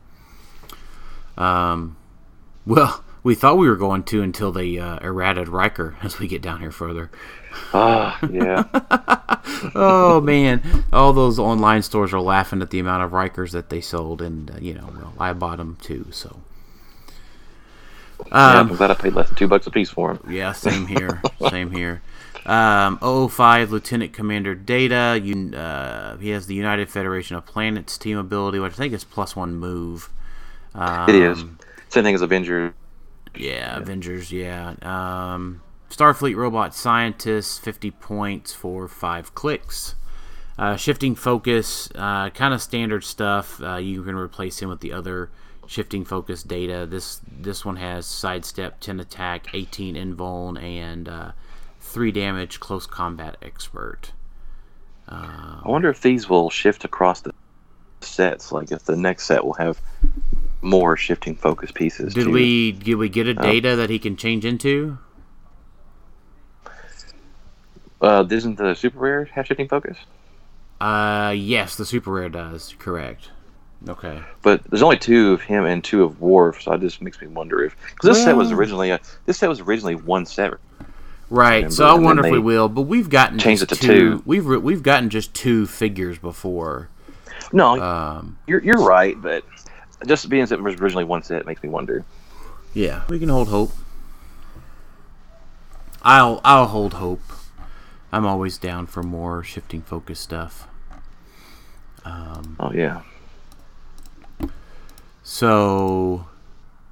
Um, 1.37 1.97
well, 2.67 3.03
we 3.23 3.35
thought 3.35 3.59
we 3.59 3.69
were 3.69 3.77
going 3.77 4.03
to 4.05 4.23
until 4.23 4.53
they 4.53 4.79
uh, 4.79 4.99
errated 5.01 5.49
Riker 5.49 5.97
as 6.03 6.19
we 6.19 6.27
get 6.27 6.43
down 6.43 6.61
here 6.61 6.73
further. 6.73 7.11
Ah, 7.75 8.19
uh, 8.23 8.29
yeah. 8.31 8.65
oh 9.75 10.21
man, 10.23 10.85
all 10.93 11.13
those 11.13 11.39
online 11.39 11.83
stores 11.83 12.13
are 12.15 12.21
laughing 12.21 12.63
at 12.63 12.71
the 12.71 12.79
amount 12.79 13.03
of 13.03 13.11
Rikers 13.11 13.51
that 13.51 13.69
they 13.69 13.81
sold, 13.81 14.23
and 14.23 14.51
uh, 14.51 14.55
you 14.59 14.75
know, 14.75 14.89
well, 14.95 15.13
I 15.19 15.33
bought 15.35 15.59
them 15.59 15.77
too, 15.81 16.07
so. 16.11 16.41
Um, 18.31 18.55
yeah, 18.55 18.61
I'm 18.61 18.77
glad 18.77 18.91
I 18.91 18.95
paid 18.95 19.15
less 19.15 19.29
than 19.29 19.37
two 19.37 19.49
bucks 19.49 19.67
a 19.67 19.71
piece 19.71 19.91
for 19.91 20.15
them. 20.15 20.33
Yeah, 20.33 20.53
same 20.53 20.87
here, 20.87 21.23
same 21.51 21.71
here. 21.71 22.03
Um, 22.45 22.99
005 22.99 23.71
Lieutenant 23.71 24.13
Commander 24.13 24.55
Data. 24.55 25.21
You, 25.23 25.57
uh, 25.57 26.17
he 26.17 26.31
has 26.31 26.47
the 26.47 26.55
United 26.55 26.91
Federation 26.91 27.37
of 27.37 27.47
Planets 27.47 27.97
team 27.97 28.19
ability, 28.19 28.59
which 28.59 28.73
I 28.73 28.77
think 28.77 28.95
is 28.95 29.05
plus 29.05 29.37
one 29.37 29.55
move. 29.55 30.11
Um, 30.75 31.09
it 31.09 31.15
is. 31.15 31.45
Same 31.89 32.05
thing 32.05 32.15
as 32.15 32.23
Avengers. 32.23 32.73
Yeah, 33.37 33.51
yeah. 33.51 33.77
Avengers. 33.77 34.33
Yeah. 34.33 34.75
Um, 34.83 35.63
Starfleet 35.91 36.37
robot 36.37 36.75
scientist, 36.75 37.61
50 37.63 37.91
points 37.93 38.55
for 38.55 38.89
five 38.89 39.35
clicks. 39.35 39.95
Uh, 40.59 40.77
shifting 40.77 41.15
focus, 41.15 41.91
uh, 41.95 42.31
kind 42.31 42.55
of 42.55 42.61
standard 42.61 43.05
stuff. 43.05 43.63
Uh, 43.63 43.77
you 43.77 44.03
can 44.03 44.15
replace 44.15 44.61
him 44.61 44.69
with 44.69 44.81
the 44.81 44.93
other 44.93 45.31
shifting 45.67 46.05
focus 46.05 46.43
data. 46.43 46.87
This 46.87 47.21
this 47.27 47.65
one 47.65 47.77
has 47.77 48.07
sidestep, 48.07 48.81
10 48.81 49.01
attack, 49.01 49.49
18 49.55 49.95
invuln, 49.95 50.61
and 50.63 51.09
uh, 51.09 51.33
three 51.81 52.13
damage. 52.13 52.61
Close 52.61 52.87
combat 52.87 53.37
expert. 53.43 54.13
I 55.09 55.63
wonder 55.67 55.91
if 55.91 56.01
these 56.01 56.29
will 56.29 56.49
shift 56.49 56.85
across 56.85 57.21
the 57.21 57.35
sets. 58.01 58.53
Like 58.53 58.73
if 58.73 58.85
the 58.85 58.97
next 58.97 59.27
set 59.27 59.45
will 59.45 59.55
have 59.55 59.81
more 60.63 60.97
shifting 60.97 61.37
focus 61.37 61.71
pieces. 61.71 62.15
Did 62.15 62.25
too. 62.25 62.31
we 62.31 62.73
did 62.73 62.95
we 62.95 63.09
get 63.09 63.27
a 63.27 63.39
uh, 63.39 63.43
data 63.43 63.77
that 63.77 63.91
he 63.91 63.99
can 63.99 64.17
change 64.17 64.45
into? 64.45 64.99
Uh, 68.01 68.27
isn't 68.29 68.57
the 68.57 68.75
super 68.75 68.99
rare 68.99 69.25
have 69.27 69.47
shifting 69.47 69.69
focus? 69.69 69.97
Uh, 70.81 71.33
yes, 71.37 71.77
the 71.77 71.85
super 71.85 72.11
rare 72.11 72.29
does. 72.29 72.75
Correct. 72.79 73.31
Okay. 73.89 74.23
But 74.43 74.63
there's 74.65 74.83
only 74.83 74.99
two 74.99 75.33
of 75.33 75.43
him 75.43 75.65
and 75.65 75.83
two 75.83 76.05
of 76.05 76.21
Worf, 76.21 76.63
so 76.63 76.73
it 76.73 76.81
just 76.81 77.03
makes 77.03 77.21
me 77.21 77.27
wonder 77.27 77.65
if 77.65 77.77
because 77.91 78.11
this 78.11 78.19
well, 78.19 78.27
set 78.27 78.37
was 78.37 78.53
originally 78.53 78.91
a, 78.91 79.01
this 79.27 79.39
set 79.39 79.49
was 79.49 79.61
originally 79.61 79.97
one 79.97 80.27
set. 80.27 80.55
Right. 81.31 81.73
So 81.73 81.87
I 81.87 81.95
wonder 81.95 82.25
if 82.25 82.31
we 82.31 82.39
will, 82.39 82.69
but 82.69 82.83
we've 82.83 83.09
gotten 83.09 83.39
changed 83.39 83.63
it 83.63 83.71
to 83.71 83.77
two, 83.77 83.87
two. 83.87 84.23
We've 84.27 84.47
we've 84.47 84.83
gotten 84.83 85.11
just 85.11 85.35
two 85.35 85.67
figures 85.67 86.19
before. 86.19 86.91
No, 87.53 87.81
um, 87.81 88.39
you're 88.47 88.63
you're 88.63 88.85
right, 88.85 89.21
but 89.21 89.45
just 90.07 90.29
being 90.29 90.45
that 90.45 90.59
it 90.59 90.63
was 90.63 90.77
originally 90.77 91.05
one 91.05 91.23
set 91.23 91.47
makes 91.47 91.63
me 91.63 91.69
wonder. 91.69 92.05
Yeah, 92.75 93.03
we 93.09 93.19
can 93.19 93.29
hold 93.29 93.49
hope. 93.49 93.73
I'll 96.03 96.41
I'll 96.45 96.67
hold 96.67 96.95
hope. 96.95 97.23
I'm 98.13 98.27
always 98.27 98.59
down 98.59 98.87
for 98.87 99.03
more 99.03 99.43
shifting 99.43 99.83
focus 99.83 100.21
stuff. 100.21 100.69
Um, 102.05 102.57
oh 102.61 102.73
yeah. 102.73 103.03
So, 105.33 106.27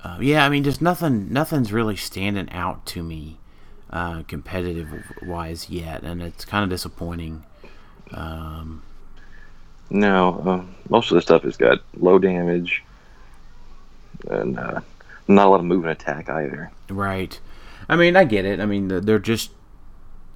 uh, 0.03 0.17
yeah, 0.19 0.47
I 0.47 0.49
mean, 0.49 0.65
just 0.65 0.81
nothing. 0.81 1.31
Nothing's 1.31 1.75
really 1.75 1.95
standing 1.95 2.49
out 2.53 2.87
to 2.87 3.03
me, 3.03 3.37
uh, 3.91 4.23
competitive 4.23 4.89
wise 5.21 5.69
yet, 5.69 6.05
and 6.05 6.23
it's 6.23 6.47
kind 6.47 6.65
of 6.65 6.71
disappointing. 6.71 7.45
Um, 8.13 8.83
no, 9.91 10.41
uh, 10.47 10.65
most 10.89 11.11
of 11.11 11.17
the 11.17 11.21
stuff 11.21 11.43
has 11.43 11.59
got 11.59 11.81
low 11.99 12.19
damage, 12.19 12.83
and 14.31 14.59
uh, 14.59 14.81
not 15.29 15.47
a 15.47 15.51
lot 15.51 15.61
of 15.61 15.67
move 15.67 15.85
and 15.85 15.93
attack 15.93 16.31
either. 16.31 16.71
Right. 16.89 17.39
I 17.91 17.97
mean, 17.97 18.17
I 18.17 18.25
get 18.25 18.47
it. 18.47 18.59
I 18.59 18.65
mean, 18.65 18.89
they're 18.89 19.19
just 19.19 19.51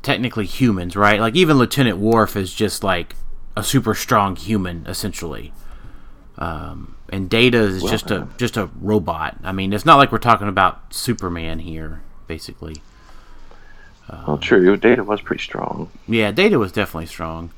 technically 0.03 0.45
humans, 0.45 0.95
right? 0.95 1.21
Like 1.21 1.37
even 1.37 1.57
Lieutenant 1.57 1.97
Worf 1.97 2.37
is 2.37 2.53
just 2.53 2.85
like 2.85 3.17
a 3.57 3.65
super 3.65 3.95
strong 3.95 4.37
human, 4.37 4.85
essentially. 4.87 5.55
Um, 6.37 6.94
and 7.09 7.29
Data 7.29 7.59
is 7.59 7.83
well, 7.83 7.93
just 7.93 8.11
a 8.11 8.29
just 8.37 8.57
a 8.57 8.71
robot. 8.81 9.37
I 9.43 9.53
mean, 9.53 9.73
it's 9.73 9.85
not 9.85 9.97
like 9.97 10.13
we're 10.13 10.19
talking 10.19 10.49
about 10.49 10.95
Superman 10.95 11.61
here, 11.61 12.03
basically. 12.27 12.77
Um, 14.09 14.25
well, 14.27 14.39
true. 14.39 14.77
Data 14.77 15.03
was 15.03 15.21
pretty 15.21 15.43
strong. 15.43 15.91
Yeah, 16.07 16.31
Data 16.31 16.59
was 16.59 16.73
definitely 16.73 17.07
strong. 17.07 17.51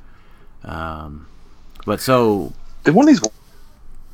Um, 0.64 1.26
but 1.84 2.00
so 2.00 2.52
did 2.84 2.94
one 2.94 3.08
of 3.08 3.14
these 3.14 3.30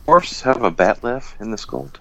Worfs 0.07 0.43
have 0.43 0.63
a 0.63 0.71
bat 0.71 1.05
left 1.05 1.41
in 1.41 1.51
the 1.51 1.57
sculpt? 1.57 1.97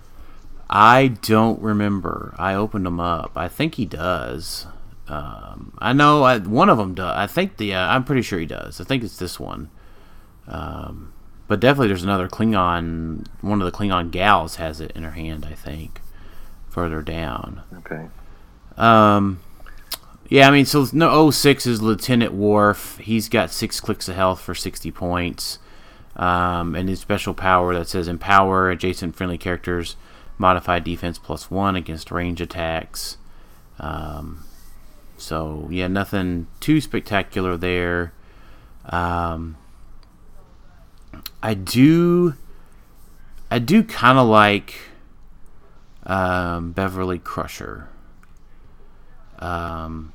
I 0.70 1.08
don't 1.22 1.62
remember. 1.62 2.34
I 2.38 2.56
opened 2.56 2.86
them 2.86 3.00
up. 3.00 3.32
I 3.36 3.48
think 3.48 3.76
he 3.76 3.86
does. 3.86 4.66
Um, 5.08 5.74
I 5.78 5.94
know 5.94 6.24
I, 6.24 6.40
one 6.40 6.70
of 6.70 6.78
them 6.78 6.96
does. 6.96 7.14
I 7.16 7.28
think 7.28 7.58
the 7.58 7.74
uh, 7.76 7.88
I'm 7.88 8.04
pretty 8.04 8.22
sure 8.22 8.40
he 8.40 8.46
does. 8.46 8.80
I 8.80 8.86
think 8.86 9.04
it's 9.04 9.18
this 9.18 9.40
one. 9.40 9.70
Um, 10.48 11.14
but 11.52 11.60
definitely 11.60 11.90
there's 11.90 12.04
another 12.04 12.30
Klingon. 12.30 13.28
One 13.42 13.62
of 13.62 13.70
the 13.70 13.78
Klingon 13.78 14.10
gals 14.10 14.56
has 14.56 14.80
it 14.80 14.92
in 14.92 15.04
her 15.04 15.12
hand. 15.12 15.46
I 15.46 15.54
think 15.54 16.00
further 16.70 17.02
down. 17.02 17.64
Okay. 17.80 18.08
Um. 18.78 19.42
Yeah, 20.30 20.48
I 20.48 20.52
mean, 20.52 20.64
so 20.64 20.88
no 20.94 21.30
06 21.30 21.66
is 21.66 21.82
Lieutenant 21.82 22.34
Worf. 22.34 23.00
He's 23.00 23.28
got 23.28 23.52
six 23.52 23.82
clicks 23.82 24.08
of 24.08 24.16
health 24.16 24.40
for 24.40 24.56
60 24.56 24.92
points. 24.92 25.60
Um, 26.16 26.74
and 26.74 26.88
his 26.88 27.02
special 27.02 27.34
power 27.34 27.74
that 27.74 27.90
says 27.90 28.08
empower 28.08 28.70
adjacent 28.70 29.18
friendly 29.18 29.38
characters, 29.38 29.98
modify 30.38 30.80
defense 30.80 31.20
plus 31.20 31.52
one 31.52 31.76
against 31.76 32.12
range 32.12 32.40
attacks. 32.40 33.18
Um, 33.78 34.46
so 35.18 35.68
yeah, 35.70 35.88
nothing 35.88 36.48
too 36.62 36.80
spectacular 36.80 37.58
there. 37.58 38.14
Um, 38.86 39.58
I 41.44 41.54
do, 41.54 42.36
I 43.50 43.60
do 43.60 43.84
kind 43.84 44.18
of 44.18 44.28
like 44.28 44.76
um, 46.06 46.72
Beverly 46.72 47.20
Crusher. 47.20 47.90
Um, 49.40 50.14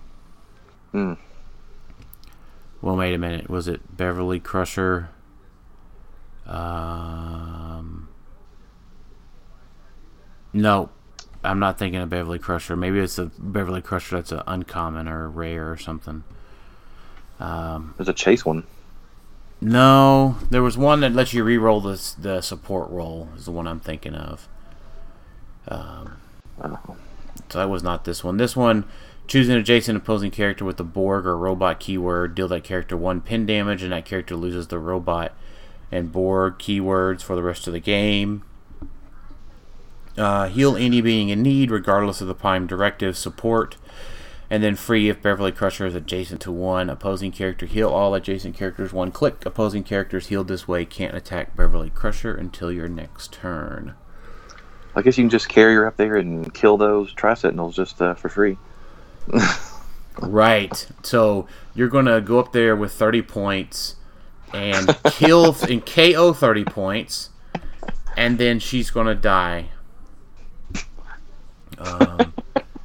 mm. 0.94 1.18
Well, 2.80 2.96
wait 2.96 3.14
a 3.14 3.18
minute. 3.18 3.50
Was 3.50 3.66
it 3.66 3.96
Beverly 3.96 4.38
Crusher? 4.38 5.08
Um, 6.46 8.08
no, 10.52 10.90
I'm 11.42 11.58
not 11.58 11.78
thinking 11.78 12.00
of 12.00 12.08
Beverly 12.08 12.38
Crusher. 12.38 12.76
Maybe 12.76 13.00
it's 13.00 13.18
a 13.18 13.30
Beverly 13.38 13.82
Crusher 13.82 14.16
that's 14.16 14.32
an 14.32 14.42
uncommon 14.46 15.08
or 15.08 15.28
rare 15.28 15.70
or 15.70 15.76
something. 15.76 16.22
Um, 17.40 17.94
There's 17.96 18.08
a 18.08 18.14
chase 18.14 18.44
one. 18.44 18.64
No, 19.60 20.36
there 20.50 20.62
was 20.62 20.76
one 20.76 21.00
that 21.00 21.12
lets 21.12 21.32
you 21.32 21.42
re-roll 21.42 21.80
the 21.80 22.14
the 22.18 22.40
support 22.40 22.90
roll. 22.90 23.28
Is 23.36 23.46
the 23.46 23.52
one 23.52 23.66
I'm 23.66 23.80
thinking 23.80 24.14
of. 24.14 24.48
Um, 25.68 26.18
oh. 26.62 26.96
So 27.48 27.58
that 27.58 27.70
was 27.70 27.82
not 27.82 28.04
this 28.04 28.22
one. 28.22 28.36
This 28.36 28.56
one, 28.56 28.84
choose 29.26 29.48
an 29.48 29.56
adjacent 29.56 29.96
opposing 29.96 30.30
character 30.30 30.64
with 30.64 30.76
the 30.76 30.84
Borg 30.84 31.26
or 31.26 31.36
robot 31.36 31.80
keyword. 31.80 32.34
Deal 32.34 32.48
that 32.48 32.64
character 32.64 32.96
one 32.96 33.20
pin 33.20 33.46
damage, 33.46 33.82
and 33.82 33.92
that 33.92 34.04
character 34.04 34.36
loses 34.36 34.68
the 34.68 34.78
robot 34.78 35.32
and 35.92 36.12
Borg 36.12 36.58
keywords 36.58 37.22
for 37.22 37.36
the 37.36 37.42
rest 37.42 37.66
of 37.66 37.72
the 37.72 37.80
game. 37.80 38.42
Uh, 40.16 40.48
heal 40.48 40.76
any 40.76 41.00
being 41.00 41.28
in 41.28 41.42
need, 41.42 41.70
regardless 41.70 42.20
of 42.20 42.26
the 42.26 42.34
Prime 42.34 42.66
Directive 42.66 43.16
support. 43.16 43.76
And 44.48 44.62
then 44.62 44.76
free 44.76 45.08
if 45.08 45.20
Beverly 45.20 45.50
Crusher 45.50 45.86
is 45.86 45.94
adjacent 45.94 46.40
to 46.42 46.52
one 46.52 46.88
opposing 46.88 47.32
character. 47.32 47.66
Heal 47.66 47.88
all 47.88 48.14
adjacent 48.14 48.56
characters 48.56 48.92
one 48.92 49.10
click. 49.10 49.44
Opposing 49.44 49.82
characters 49.82 50.28
healed 50.28 50.48
this 50.48 50.68
way 50.68 50.84
can't 50.84 51.16
attack 51.16 51.56
Beverly 51.56 51.90
Crusher 51.90 52.34
until 52.34 52.70
your 52.70 52.88
next 52.88 53.32
turn. 53.32 53.94
I 54.94 55.02
guess 55.02 55.18
you 55.18 55.24
can 55.24 55.30
just 55.30 55.48
carry 55.48 55.74
her 55.74 55.86
up 55.86 55.96
there 55.96 56.16
and 56.16 56.52
kill 56.54 56.76
those 56.76 57.12
Tri-Sentinels 57.12 57.76
just 57.76 58.00
uh, 58.00 58.14
for 58.14 58.28
free. 58.28 58.56
right. 60.20 60.86
So 61.02 61.46
you're 61.74 61.88
gonna 61.88 62.20
go 62.20 62.38
up 62.38 62.52
there 62.52 62.74
with 62.74 62.92
30 62.92 63.22
points 63.22 63.96
and 64.54 64.96
kill 65.10 65.54
and 65.68 65.84
KO 65.84 66.32
30 66.32 66.64
points, 66.64 67.30
and 68.16 68.38
then 68.38 68.58
she's 68.58 68.90
gonna 68.90 69.14
die. 69.14 69.70
Um, 71.78 72.32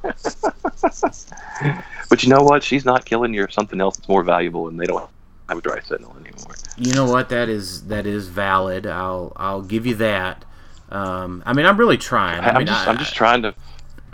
but 2.08 2.22
you 2.22 2.28
know 2.28 2.42
what? 2.42 2.62
She's 2.62 2.84
not 2.84 3.04
killing 3.04 3.34
you 3.34 3.44
or 3.44 3.50
something 3.50 3.80
else 3.80 3.96
that's 3.96 4.08
more 4.08 4.22
valuable, 4.22 4.68
and 4.68 4.78
they 4.78 4.86
don't 4.86 5.08
have 5.48 5.58
a 5.58 5.60
Tri-Sentinel 5.60 6.16
anymore. 6.20 6.54
You 6.76 6.94
know 6.94 7.06
what? 7.06 7.28
That 7.28 7.48
is 7.48 7.86
that 7.86 8.06
is 8.06 8.28
valid. 8.28 8.86
I'll 8.86 9.32
I'll 9.36 9.62
give 9.62 9.86
you 9.86 9.94
that. 9.96 10.44
Um, 10.90 11.42
I 11.46 11.54
mean, 11.54 11.66
I'm 11.66 11.78
really 11.78 11.96
trying. 11.96 12.40
I 12.40 12.50
am 12.50 12.58
mean, 12.58 12.66
just, 12.66 12.86
I, 12.86 12.90
am 12.90 12.98
just 12.98 13.14
trying 13.14 13.42
to. 13.42 13.54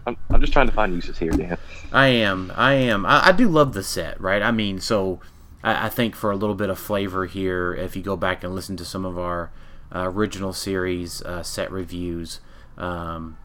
I'm, 0.06 0.16
I'm 0.30 0.40
just 0.40 0.52
trying 0.52 0.68
to 0.68 0.72
find 0.72 0.94
uses 0.94 1.18
here, 1.18 1.32
Dan. 1.32 1.58
I 1.92 2.08
am. 2.08 2.52
I 2.54 2.74
am. 2.74 3.04
I, 3.04 3.28
I 3.28 3.32
do 3.32 3.48
love 3.48 3.72
the 3.72 3.82
set, 3.82 4.20
right? 4.20 4.42
I 4.42 4.52
mean, 4.52 4.80
so 4.80 5.20
I, 5.62 5.86
I, 5.86 5.88
think 5.88 6.14
for 6.14 6.30
a 6.30 6.36
little 6.36 6.54
bit 6.54 6.70
of 6.70 6.78
flavor 6.78 7.26
here, 7.26 7.74
if 7.74 7.96
you 7.96 8.02
go 8.02 8.16
back 8.16 8.44
and 8.44 8.54
listen 8.54 8.76
to 8.76 8.84
some 8.84 9.04
of 9.04 9.18
our 9.18 9.50
uh, 9.94 10.08
original 10.08 10.52
series 10.52 11.22
uh, 11.22 11.42
set 11.42 11.72
reviews, 11.72 12.40
um, 12.76 13.38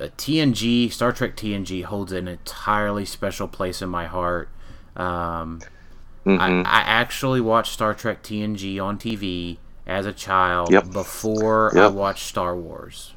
uh, 0.00 0.08
TNG, 0.16 0.90
Star 0.90 1.12
Trek 1.12 1.36
TNG 1.36 1.84
holds 1.84 2.12
an 2.12 2.28
entirely 2.28 3.04
special 3.04 3.48
place 3.48 3.80
in 3.80 3.88
my 3.88 4.06
heart. 4.06 4.48
Um, 4.96 5.60
mm-hmm. 6.26 6.40
I, 6.40 6.60
I, 6.60 6.80
actually 6.82 7.40
watched 7.40 7.72
Star 7.72 7.94
Trek 7.94 8.22
TNG 8.22 8.82
on 8.82 8.98
TV 8.98 9.58
as 9.86 10.06
a 10.06 10.12
child 10.12 10.72
yep. 10.72 10.90
before 10.92 11.72
yep. 11.74 11.84
I 11.84 11.88
watched 11.88 12.26
Star 12.26 12.56
Wars. 12.56 13.14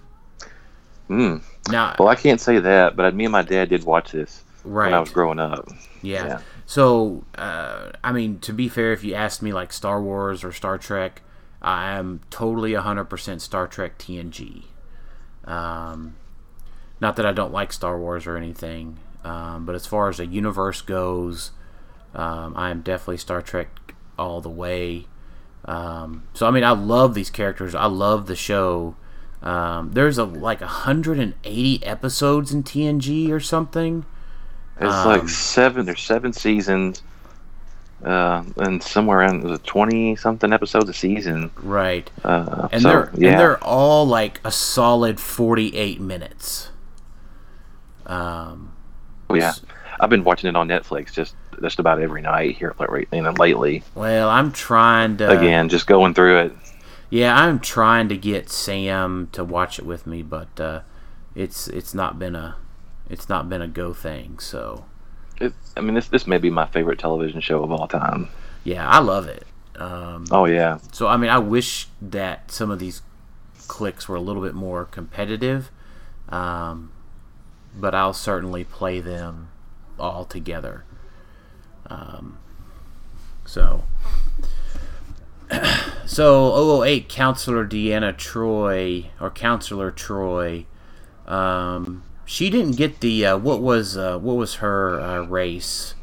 Mm. 1.09 1.41
Now, 1.69 1.95
well, 1.99 2.07
I 2.07 2.15
can't 2.15 2.41
say 2.41 2.59
that, 2.59 2.95
but 2.95 3.15
me 3.15 3.25
and 3.25 3.31
my 3.31 3.43
dad 3.43 3.69
did 3.69 3.83
watch 3.83 4.11
this 4.11 4.43
right. 4.63 4.85
when 4.85 4.93
I 4.93 4.99
was 4.99 5.11
growing 5.11 5.39
up. 5.39 5.67
Yeah. 6.01 6.25
yeah. 6.25 6.39
So, 6.65 7.23
uh, 7.37 7.91
I 8.03 8.11
mean, 8.11 8.39
to 8.39 8.53
be 8.53 8.67
fair, 8.67 8.91
if 8.91 9.03
you 9.03 9.13
asked 9.13 9.41
me 9.41 9.53
like 9.53 9.71
Star 9.71 10.01
Wars 10.01 10.43
or 10.43 10.51
Star 10.51 10.77
Trek, 10.77 11.21
I 11.61 11.91
am 11.93 12.21
totally 12.29 12.73
100% 12.73 13.41
Star 13.41 13.67
Trek 13.67 13.97
TNG. 13.97 14.65
Um, 15.45 16.15
not 16.99 17.15
that 17.17 17.25
I 17.25 17.31
don't 17.31 17.51
like 17.51 17.71
Star 17.71 17.97
Wars 17.99 18.25
or 18.25 18.37
anything, 18.37 18.97
um, 19.23 19.65
but 19.65 19.75
as 19.75 19.85
far 19.85 20.09
as 20.09 20.17
the 20.17 20.25
universe 20.25 20.81
goes, 20.81 21.51
um, 22.15 22.53
I 22.55 22.71
am 22.71 22.81
definitely 22.81 23.17
Star 23.17 23.41
Trek 23.41 23.93
all 24.17 24.41
the 24.41 24.49
way. 24.49 25.05
Um, 25.65 26.23
so 26.33 26.47
I 26.47 26.51
mean, 26.51 26.63
I 26.63 26.71
love 26.71 27.13
these 27.13 27.29
characters. 27.29 27.75
I 27.75 27.85
love 27.85 28.27
the 28.27 28.35
show. 28.35 28.95
Um, 29.41 29.91
there's 29.91 30.17
a 30.17 30.23
like 30.23 30.61
180 30.61 31.85
episodes 31.85 32.53
in 32.53 32.63
TNG 32.63 33.29
or 33.29 33.39
something. 33.39 34.05
It's 34.79 34.93
um, 34.93 35.07
like 35.07 35.29
seven. 35.29 35.85
There's 35.85 36.01
seven 36.01 36.33
seasons, 36.33 37.03
uh, 38.03 38.43
and 38.57 38.81
somewhere 38.81 39.19
around 39.19 39.41
the 39.41 39.57
20 39.59 40.15
something 40.15 40.53
episodes 40.53 40.89
a 40.89 40.93
season. 40.93 41.51
Right. 41.57 42.09
Uh, 42.23 42.69
and 42.71 42.81
so, 42.81 42.89
they're 42.89 43.11
yeah. 43.17 43.31
and 43.31 43.39
they're 43.39 43.63
all 43.63 44.05
like 44.05 44.39
a 44.43 44.51
solid 44.51 45.19
48 45.19 45.99
minutes. 45.99 46.69
Um, 48.07 48.73
oh, 49.29 49.35
yeah. 49.35 49.53
I've 49.99 50.09
been 50.09 50.23
watching 50.23 50.49
it 50.49 50.55
on 50.55 50.67
Netflix 50.67 51.11
just 51.13 51.35
just 51.61 51.79
about 51.79 51.99
every 51.99 52.21
night 52.21 52.55
here 52.55 52.75
you 53.11 53.21
know, 53.21 53.31
lately. 53.31 53.83
Well, 53.95 54.29
I'm 54.29 54.51
trying 54.51 55.17
to 55.17 55.29
again 55.29 55.69
just 55.69 55.87
going 55.87 56.13
through 56.13 56.39
it. 56.39 56.53
Yeah, 57.09 57.35
I'm 57.35 57.59
trying 57.59 58.09
to 58.09 58.17
get 58.17 58.49
Sam 58.49 59.29
to 59.31 59.43
watch 59.43 59.79
it 59.79 59.85
with 59.85 60.05
me, 60.05 60.21
but 60.21 60.59
uh, 60.59 60.81
it's 61.35 61.67
it's 61.67 61.93
not 61.93 62.19
been 62.19 62.35
a 62.35 62.57
it's 63.09 63.29
not 63.29 63.49
been 63.49 63.61
a 63.61 63.67
go 63.67 63.93
thing. 63.93 64.39
So, 64.39 64.85
it, 65.39 65.53
I 65.75 65.81
mean, 65.81 65.95
this 65.95 66.07
this 66.09 66.27
may 66.27 66.37
be 66.37 66.49
my 66.49 66.65
favorite 66.67 66.99
television 66.99 67.41
show 67.41 67.63
of 67.63 67.71
all 67.71 67.87
time. 67.87 68.29
Yeah, 68.63 68.87
I 68.87 68.99
love 68.99 69.27
it. 69.27 69.47
Um, 69.77 70.25
oh 70.31 70.45
yeah. 70.45 70.79
So 70.91 71.07
I 71.07 71.17
mean, 71.17 71.29
I 71.29 71.39
wish 71.39 71.87
that 72.01 72.51
some 72.51 72.69
of 72.69 72.79
these 72.79 73.01
clicks 73.67 74.07
were 74.07 74.15
a 74.15 74.21
little 74.21 74.41
bit 74.41 74.53
more 74.53 74.85
competitive, 74.85 75.71
um, 76.29 76.91
but 77.75 77.95
I'll 77.95 78.13
certainly 78.13 78.63
play 78.63 78.99
them 78.99 79.49
all 79.99 80.25
together. 80.25 80.83
Um, 81.87 82.37
so, 83.45 83.83
so 86.05 86.83
008 86.83 87.09
Counselor 87.09 87.65
Deanna 87.65 88.13
Troi 88.13 89.07
or 89.19 89.29
Counselor 89.29 89.91
Troi, 89.91 90.65
um, 91.25 92.03
she 92.25 92.49
didn't 92.49 92.75
get 92.75 92.99
the 92.99 93.25
uh, 93.25 93.37
what 93.37 93.61
was 93.61 93.97
uh, 93.97 94.17
what 94.19 94.35
was 94.35 94.55
her 94.55 94.99
uh, 94.99 95.21
race? 95.23 95.95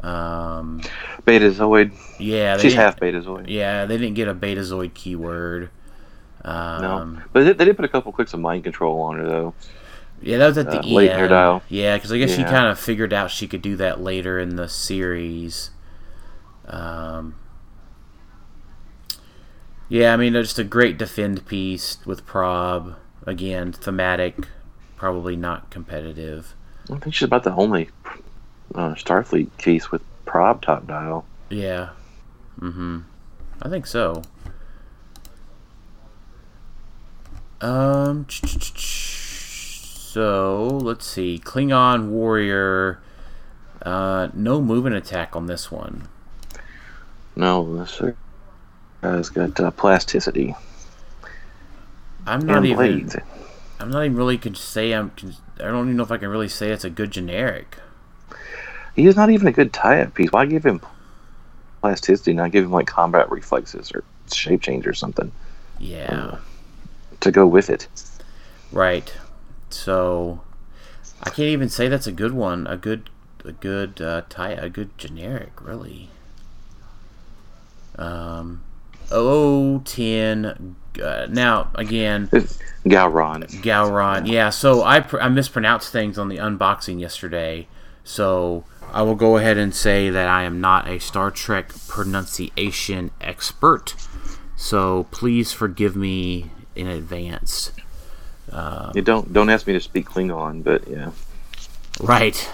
Um, 0.00 0.80
Betazoid. 1.26 1.92
Yeah, 2.20 2.56
she's 2.58 2.74
half 2.74 2.98
Betazoid. 3.00 3.46
Yeah, 3.48 3.84
they 3.84 3.98
didn't 3.98 4.14
get 4.14 4.28
a 4.28 4.34
Betazoid 4.34 4.94
keyword. 4.94 5.70
Um, 6.44 6.82
no, 6.82 7.22
but 7.32 7.44
they, 7.44 7.52
they, 7.52 7.64
did 7.64 7.76
put 7.76 7.84
a 7.84 7.88
couple 7.88 8.12
clicks 8.12 8.32
of 8.32 8.40
mind 8.40 8.62
control 8.62 9.00
on 9.00 9.18
her 9.18 9.26
though. 9.26 9.54
Yeah, 10.20 10.38
that 10.38 10.46
was 10.48 10.58
at 10.58 10.66
the 10.66 10.78
uh, 10.78 10.82
end. 10.82 10.92
Late 10.92 11.10
in 11.10 11.18
her 11.18 11.28
dial. 11.28 11.62
Yeah, 11.68 11.96
because 11.96 12.12
I 12.12 12.18
guess 12.18 12.30
yeah. 12.30 12.36
she 12.36 12.42
kind 12.44 12.66
of 12.66 12.78
figured 12.78 13.12
out 13.12 13.30
she 13.30 13.46
could 13.46 13.62
do 13.62 13.76
that 13.76 14.00
later 14.00 14.38
in 14.38 14.56
the 14.56 14.68
series. 14.68 15.70
Um, 16.66 17.36
yeah, 19.88 20.12
I 20.12 20.16
mean, 20.16 20.34
just 20.34 20.58
a 20.58 20.64
great 20.64 20.98
defend 20.98 21.46
piece 21.46 21.98
with 22.04 22.26
Prob. 22.26 22.96
Again, 23.26 23.72
thematic, 23.72 24.48
probably 24.96 25.36
not 25.36 25.70
competitive. 25.70 26.54
I 26.90 26.98
think 26.98 27.14
she's 27.14 27.26
about 27.26 27.44
the 27.44 27.54
only 27.54 27.90
uh, 28.74 28.94
Starfleet 28.94 29.56
case 29.58 29.90
with 29.90 30.02
Prob 30.24 30.62
top 30.62 30.86
dial. 30.86 31.26
Yeah. 31.50 31.90
Mm-hmm. 32.60 33.00
I 33.62 33.68
think 33.68 33.86
so. 33.86 34.22
Um. 37.60 38.26
So 40.18 40.80
let's 40.82 41.06
see. 41.06 41.38
Klingon 41.38 42.08
warrior. 42.08 42.98
Uh, 43.80 44.30
no 44.34 44.60
movement 44.60 44.96
attack 44.96 45.36
on 45.36 45.46
this 45.46 45.70
one. 45.70 46.08
No, 47.36 47.76
this 47.76 48.02
guy's 49.00 49.28
got 49.28 49.60
uh, 49.60 49.70
plasticity. 49.70 50.56
I'm 52.26 52.44
not 52.44 52.64
even. 52.64 53.08
I'm 53.78 53.92
not 53.92 54.06
even 54.06 54.16
really 54.16 54.38
could 54.38 54.56
say 54.56 54.92
I'm. 54.92 55.12
I 55.60 55.66
don't 55.66 55.84
even 55.84 55.96
know 55.96 56.02
if 56.02 56.10
I 56.10 56.18
can 56.18 56.30
really 56.30 56.48
say 56.48 56.72
it's 56.72 56.82
a 56.82 56.90
good 56.90 57.12
generic. 57.12 57.76
He's 58.96 59.14
not 59.14 59.30
even 59.30 59.46
a 59.46 59.52
good 59.52 59.72
tie-up 59.72 60.14
piece. 60.14 60.32
Why 60.32 60.46
give 60.46 60.66
him 60.66 60.80
plasticity? 61.80 62.32
Not 62.32 62.50
give 62.50 62.64
him 62.64 62.72
like 62.72 62.88
combat 62.88 63.30
reflexes 63.30 63.92
or 63.94 64.02
shape 64.32 64.62
change 64.62 64.84
or 64.84 64.94
something. 64.94 65.30
Yeah. 65.78 66.12
Uh, 66.12 66.38
to 67.20 67.30
go 67.30 67.46
with 67.46 67.70
it. 67.70 67.86
Right. 68.72 69.12
So 69.70 70.40
I 71.22 71.30
can't 71.30 71.48
even 71.48 71.68
say 71.68 71.88
that's 71.88 72.06
a 72.06 72.12
good 72.12 72.32
one. 72.32 72.66
A 72.66 72.76
good, 72.76 73.10
a 73.44 73.52
good 73.52 74.00
uh, 74.00 74.22
tie, 74.28 74.52
a 74.52 74.68
good 74.68 74.96
generic, 74.98 75.60
really. 75.60 76.10
Um, 77.96 78.62
010. 79.10 80.76
Uh, 81.02 81.26
now 81.30 81.70
again, 81.74 82.28
Gowron. 82.84 83.44
Gowron. 83.62 84.28
Yeah. 84.28 84.50
So 84.50 84.82
I 84.82 85.00
pr- 85.00 85.20
I 85.20 85.28
mispronounced 85.28 85.92
things 85.92 86.18
on 86.18 86.28
the 86.28 86.36
unboxing 86.36 87.00
yesterday. 87.00 87.68
So 88.04 88.64
I 88.92 89.02
will 89.02 89.14
go 89.14 89.36
ahead 89.36 89.58
and 89.58 89.74
say 89.74 90.10
that 90.10 90.28
I 90.28 90.44
am 90.44 90.60
not 90.60 90.88
a 90.88 90.98
Star 90.98 91.30
Trek 91.30 91.72
pronunciation 91.86 93.10
expert. 93.20 93.94
So 94.56 95.06
please 95.10 95.52
forgive 95.52 95.94
me 95.94 96.50
in 96.74 96.86
advance. 96.86 97.72
Um, 98.52 98.92
you 98.94 99.02
don't 99.02 99.32
don't 99.32 99.50
ask 99.50 99.66
me 99.66 99.72
to 99.74 99.80
speak 99.80 100.08
Klingon, 100.08 100.62
but 100.64 100.86
yeah. 100.88 101.10
Right. 102.00 102.50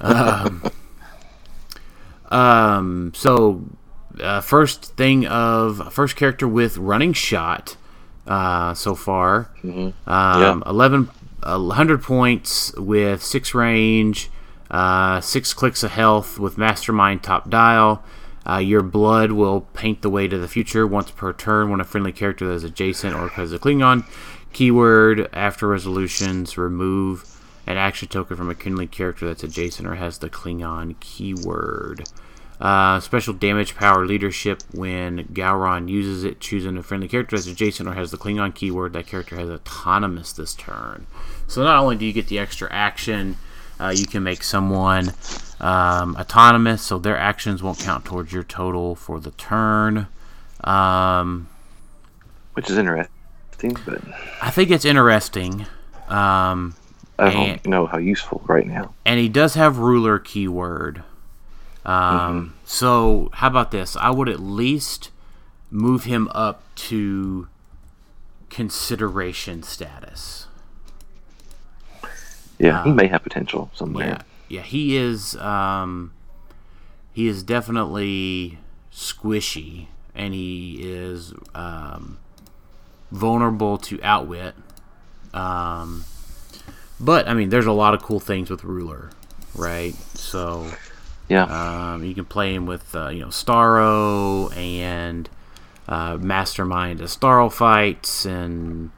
um, 0.00 0.70
um, 2.30 3.12
so 3.14 3.64
uh, 4.20 4.40
first 4.40 4.96
thing 4.96 5.26
of 5.26 5.92
first 5.92 6.16
character 6.16 6.46
with 6.46 6.76
running 6.78 7.12
shot 7.12 7.76
uh, 8.26 8.74
so 8.74 8.94
far. 8.94 9.50
Mm-hmm. 9.62 10.08
Um, 10.10 10.62
yeah. 10.66 10.70
11, 10.70 11.10
100 11.42 12.02
points 12.02 12.72
with 12.76 13.22
six 13.22 13.54
range, 13.54 14.30
uh, 14.70 15.20
six 15.20 15.52
clicks 15.54 15.82
of 15.82 15.92
health 15.92 16.38
with 16.38 16.58
mastermind 16.58 17.22
top 17.22 17.50
dial. 17.50 18.04
Uh, 18.48 18.58
your 18.58 18.82
blood 18.82 19.30
will 19.30 19.60
paint 19.60 20.02
the 20.02 20.10
way 20.10 20.26
to 20.26 20.36
the 20.36 20.48
future 20.48 20.84
once 20.84 21.12
per 21.12 21.32
turn 21.32 21.70
when 21.70 21.80
a 21.80 21.84
friendly 21.84 22.10
character 22.10 22.48
that 22.48 22.54
is 22.54 22.64
adjacent 22.64 23.14
or 23.14 23.28
has 23.28 23.52
a 23.52 23.58
Klingon 23.58 24.04
Keyword 24.52 25.28
after 25.32 25.66
resolutions, 25.66 26.58
remove 26.58 27.24
an 27.66 27.76
action 27.76 28.08
token 28.08 28.36
from 28.36 28.50
a 28.50 28.54
Klingon 28.54 28.90
character 28.90 29.26
that's 29.26 29.44
adjacent 29.44 29.88
or 29.88 29.94
has 29.94 30.18
the 30.18 30.28
Klingon 30.28 30.98
keyword. 31.00 32.08
Uh, 32.60 33.00
special 33.00 33.34
damage 33.34 33.74
power 33.74 34.06
leadership 34.06 34.62
when 34.72 35.24
Gowron 35.28 35.88
uses 35.88 36.22
it, 36.22 36.38
choosing 36.38 36.76
a 36.76 36.82
friendly 36.82 37.08
character 37.08 37.34
as 37.34 37.46
adjacent 37.46 37.88
or 37.88 37.94
has 37.94 38.10
the 38.10 38.16
Klingon 38.16 38.54
keyword. 38.54 38.92
That 38.92 39.06
character 39.06 39.36
has 39.36 39.48
autonomous 39.48 40.32
this 40.32 40.54
turn. 40.54 41.06
So 41.48 41.64
not 41.64 41.78
only 41.78 41.96
do 41.96 42.04
you 42.04 42.12
get 42.12 42.28
the 42.28 42.38
extra 42.38 42.72
action, 42.72 43.36
uh, 43.80 43.92
you 43.96 44.06
can 44.06 44.22
make 44.22 44.44
someone 44.44 45.12
um, 45.60 46.16
autonomous, 46.16 46.82
so 46.82 46.98
their 46.98 47.18
actions 47.18 47.62
won't 47.62 47.80
count 47.80 48.04
towards 48.04 48.32
your 48.32 48.44
total 48.44 48.94
for 48.94 49.18
the 49.18 49.32
turn. 49.32 50.06
Um, 50.62 51.48
Which 52.52 52.70
is 52.70 52.78
interesting, 52.78 53.12
but 53.84 54.00
I 54.40 54.50
think 54.50 54.70
it's 54.70 54.84
interesting. 54.84 55.66
Um, 56.08 56.74
I 57.18 57.30
don't 57.30 57.48
and, 57.50 57.66
know 57.66 57.86
how 57.86 57.98
useful 57.98 58.42
right 58.46 58.66
now. 58.66 58.94
and 59.06 59.18
he 59.20 59.28
does 59.28 59.54
have 59.54 59.78
ruler 59.78 60.18
keyword. 60.18 61.02
Um, 61.84 62.54
So 62.64 63.30
how 63.34 63.48
about 63.48 63.70
this? 63.70 63.96
I 63.96 64.10
would 64.10 64.28
at 64.28 64.40
least 64.40 65.10
move 65.70 66.04
him 66.04 66.28
up 66.32 66.62
to 66.74 67.48
consideration 68.50 69.62
status. 69.62 70.46
Yeah, 72.58 72.84
he 72.84 72.92
may 72.92 73.08
have 73.08 73.22
potential 73.22 73.70
somewhere. 73.74 74.06
Yeah, 74.06 74.22
yeah, 74.48 74.62
he 74.62 74.96
is. 74.96 75.34
Um, 75.36 76.12
he 77.12 77.26
is 77.26 77.42
definitely 77.42 78.58
squishy, 78.92 79.86
and 80.14 80.32
he 80.34 80.78
is 80.80 81.34
um, 81.54 82.18
vulnerable 83.12 83.78
to 83.78 84.02
outwit. 84.02 84.54
Um, 85.34 86.04
but 86.98 87.28
I 87.28 87.34
mean, 87.34 87.50
there's 87.50 87.66
a 87.66 87.72
lot 87.72 87.94
of 87.94 88.02
cool 88.02 88.20
things 88.20 88.50
with 88.50 88.64
ruler, 88.64 89.10
right? 89.54 89.94
So 90.14 90.66
Yeah, 91.28 91.44
um, 91.92 92.04
you 92.04 92.14
can 92.14 92.24
play 92.24 92.54
him 92.54 92.66
with 92.66 92.94
uh, 92.94 93.08
you 93.08 93.20
know 93.20 93.28
Starro 93.28 94.54
and 94.56 95.28
uh, 95.88 96.16
mastermind 96.20 97.00
Starro 97.00 97.52
fights, 97.52 98.24
and 98.24 98.90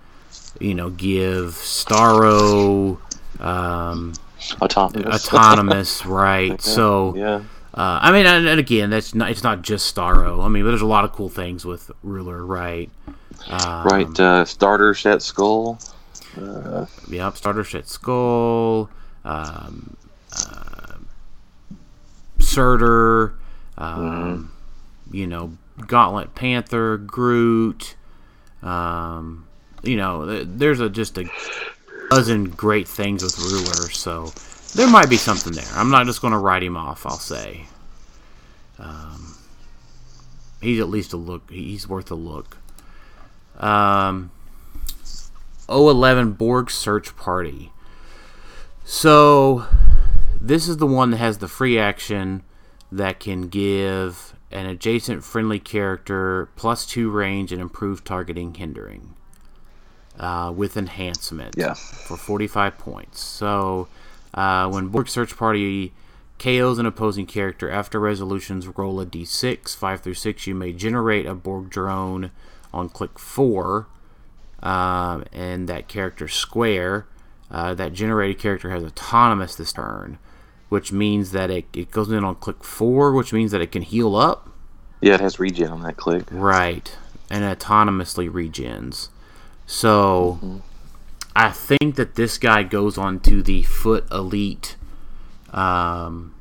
you 0.61 0.75
know 0.75 0.91
give 0.91 1.55
Starro 1.55 2.99
um, 3.41 4.13
autonomous. 4.61 5.27
autonomous, 5.33 6.07
right? 6.25 6.61
So 6.61 7.15
yeah, 7.17 7.43
uh, 7.75 7.99
I 8.03 8.13
mean, 8.13 8.27
and, 8.27 8.47
and 8.47 8.61
again, 8.61 8.91
that's 8.91 9.15
not 9.15 9.31
it's 9.31 9.43
not 9.43 9.63
just 9.63 9.95
Starro. 9.95 10.45
I 10.45 10.49
mean, 10.49 10.63
but 10.65 10.71
there's 10.71 10.83
a 10.83 10.87
lot 10.87 11.05
of 11.05 11.13
cool 11.13 11.29
things 11.29 11.65
with 11.65 11.91
ruler, 12.03 12.45
right? 12.45 12.91
Um, 13.49 13.85
right. 13.87 14.21
Uh, 14.21 14.45
starter 14.45 14.95
set 14.95 15.23
skull. 15.23 15.79
Uh, 16.41 16.87
Yep, 17.09 17.37
starter 17.37 17.65
set 17.65 17.87
skull, 17.89 18.91
um, 19.25 19.97
uh, 20.33 20.95
Surtur, 22.41 23.35
um, 23.79 24.51
you 25.13 25.27
know, 25.27 25.57
Gauntlet 25.87 26.35
Panther, 26.35 26.97
Groot. 26.99 27.95
Um, 28.63 29.47
you 29.83 29.97
know, 29.97 30.43
there's 30.45 30.81
a 30.81 30.89
just 30.89 31.19
a 31.19 31.29
dozen 32.11 32.45
great 32.51 32.89
things 32.89 33.23
with 33.23 33.39
Ruler, 33.39 33.91
so 33.91 34.33
there 34.75 34.89
might 34.89 35.09
be 35.11 35.17
something 35.17 35.53
there. 35.53 35.65
I'm 35.75 35.91
not 35.91 36.07
just 36.07 36.21
going 36.21 36.33
to 36.33 36.39
write 36.39 36.63
him 36.63 36.77
off. 36.77 37.07
I'll 37.07 37.19
say, 37.19 37.67
um, 38.79 39.37
he's 40.61 40.81
at 40.81 40.89
least 40.89 41.13
a 41.13 41.17
look. 41.17 41.49
He's 41.51 41.89
worth 41.89 42.11
a 42.11 42.15
look. 42.17 42.57
Um, 43.59 44.31
011 45.69 46.33
Borg 46.33 46.71
Search 46.71 47.17
Party. 47.17 47.71
So, 48.85 49.67
this 50.41 50.69
is 50.69 50.77
the 50.77 50.87
one 50.87 51.11
that 51.11 51.17
has 51.19 51.39
the 51.39 51.49
free 51.49 51.79
action 51.79 52.43
that 52.93 53.19
can 53.19 53.49
give 53.49 54.35
an 54.51 54.67
adjacent 54.67 55.25
friendly 55.25 55.59
character 55.59 56.49
plus 56.55 56.87
two 56.87 57.11
range 57.11 57.51
and 57.51 57.61
improved 57.61 58.05
targeting 58.05 58.55
hindering 58.55 59.15
uh, 60.19 60.53
with 60.55 60.77
enhancement 60.77 61.55
Yeah. 61.57 61.75
for 61.75 62.17
45 62.17 62.79
points. 62.79 63.21
So, 63.21 63.89
uh, 64.35 64.69
when 64.69 64.89
Borg 64.89 65.09
Search 65.09 65.37
Party 65.37 65.93
KOs 66.39 66.79
an 66.79 66.87
opposing 66.87 67.27
character 67.27 67.71
after 67.71 67.99
resolutions, 67.99 68.67
roll 68.69 69.01
a 69.01 69.07
d6, 69.07 69.75
5 69.75 70.01
through 70.01 70.15
6. 70.15 70.47
You 70.47 70.55
may 70.55 70.73
generate 70.73 71.27
a 71.27 71.35
Borg 71.35 71.71
drone 71.71 72.31
on 72.75 72.89
click 72.89 73.19
4 73.19 73.87
um, 74.63 75.25
and 75.33 75.69
that 75.69 75.89
character 75.89 76.29
square. 76.29 77.07
Uh, 77.51 77.73
that 77.75 77.93
generated 77.93 78.39
character 78.39 78.71
has 78.71 78.83
autonomous 78.83 79.55
this 79.55 79.73
turn, 79.73 80.19
which 80.71 80.91
means 80.91 81.31
that 81.31 81.51
it, 81.51 81.67
it 81.73 81.91
goes 81.91 82.11
in 82.11 82.25
on 82.25 82.35
click 82.35 82.65
4, 82.65 83.13
which 83.13 83.33
means 83.33 83.53
that 83.53 83.61
it 83.61 83.71
can 83.71 83.83
heal 83.83 84.17
up. 84.17 84.51
yeah, 85.01 85.15
it 85.15 85.21
has 85.21 85.39
regen 85.39 85.71
on 85.71 85.83
that 85.83 85.97
click. 85.97 86.25
Right. 86.31 86.97
And 87.31 87.45
autonomously 87.45 88.29
regens. 88.29 89.09
So 89.67 90.63
I 91.37 91.51
think 91.51 91.97
that 91.97 92.17
this 92.17 92.39
guy 92.39 92.63
goes 92.63 92.99
on 92.99 93.21
to 93.21 93.43
the 93.43 93.63
Foot 93.63 94.07
Elite 94.11 94.77
um, 95.53 96.35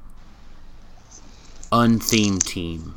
unthemed 1.72 2.46
team. 2.46 2.96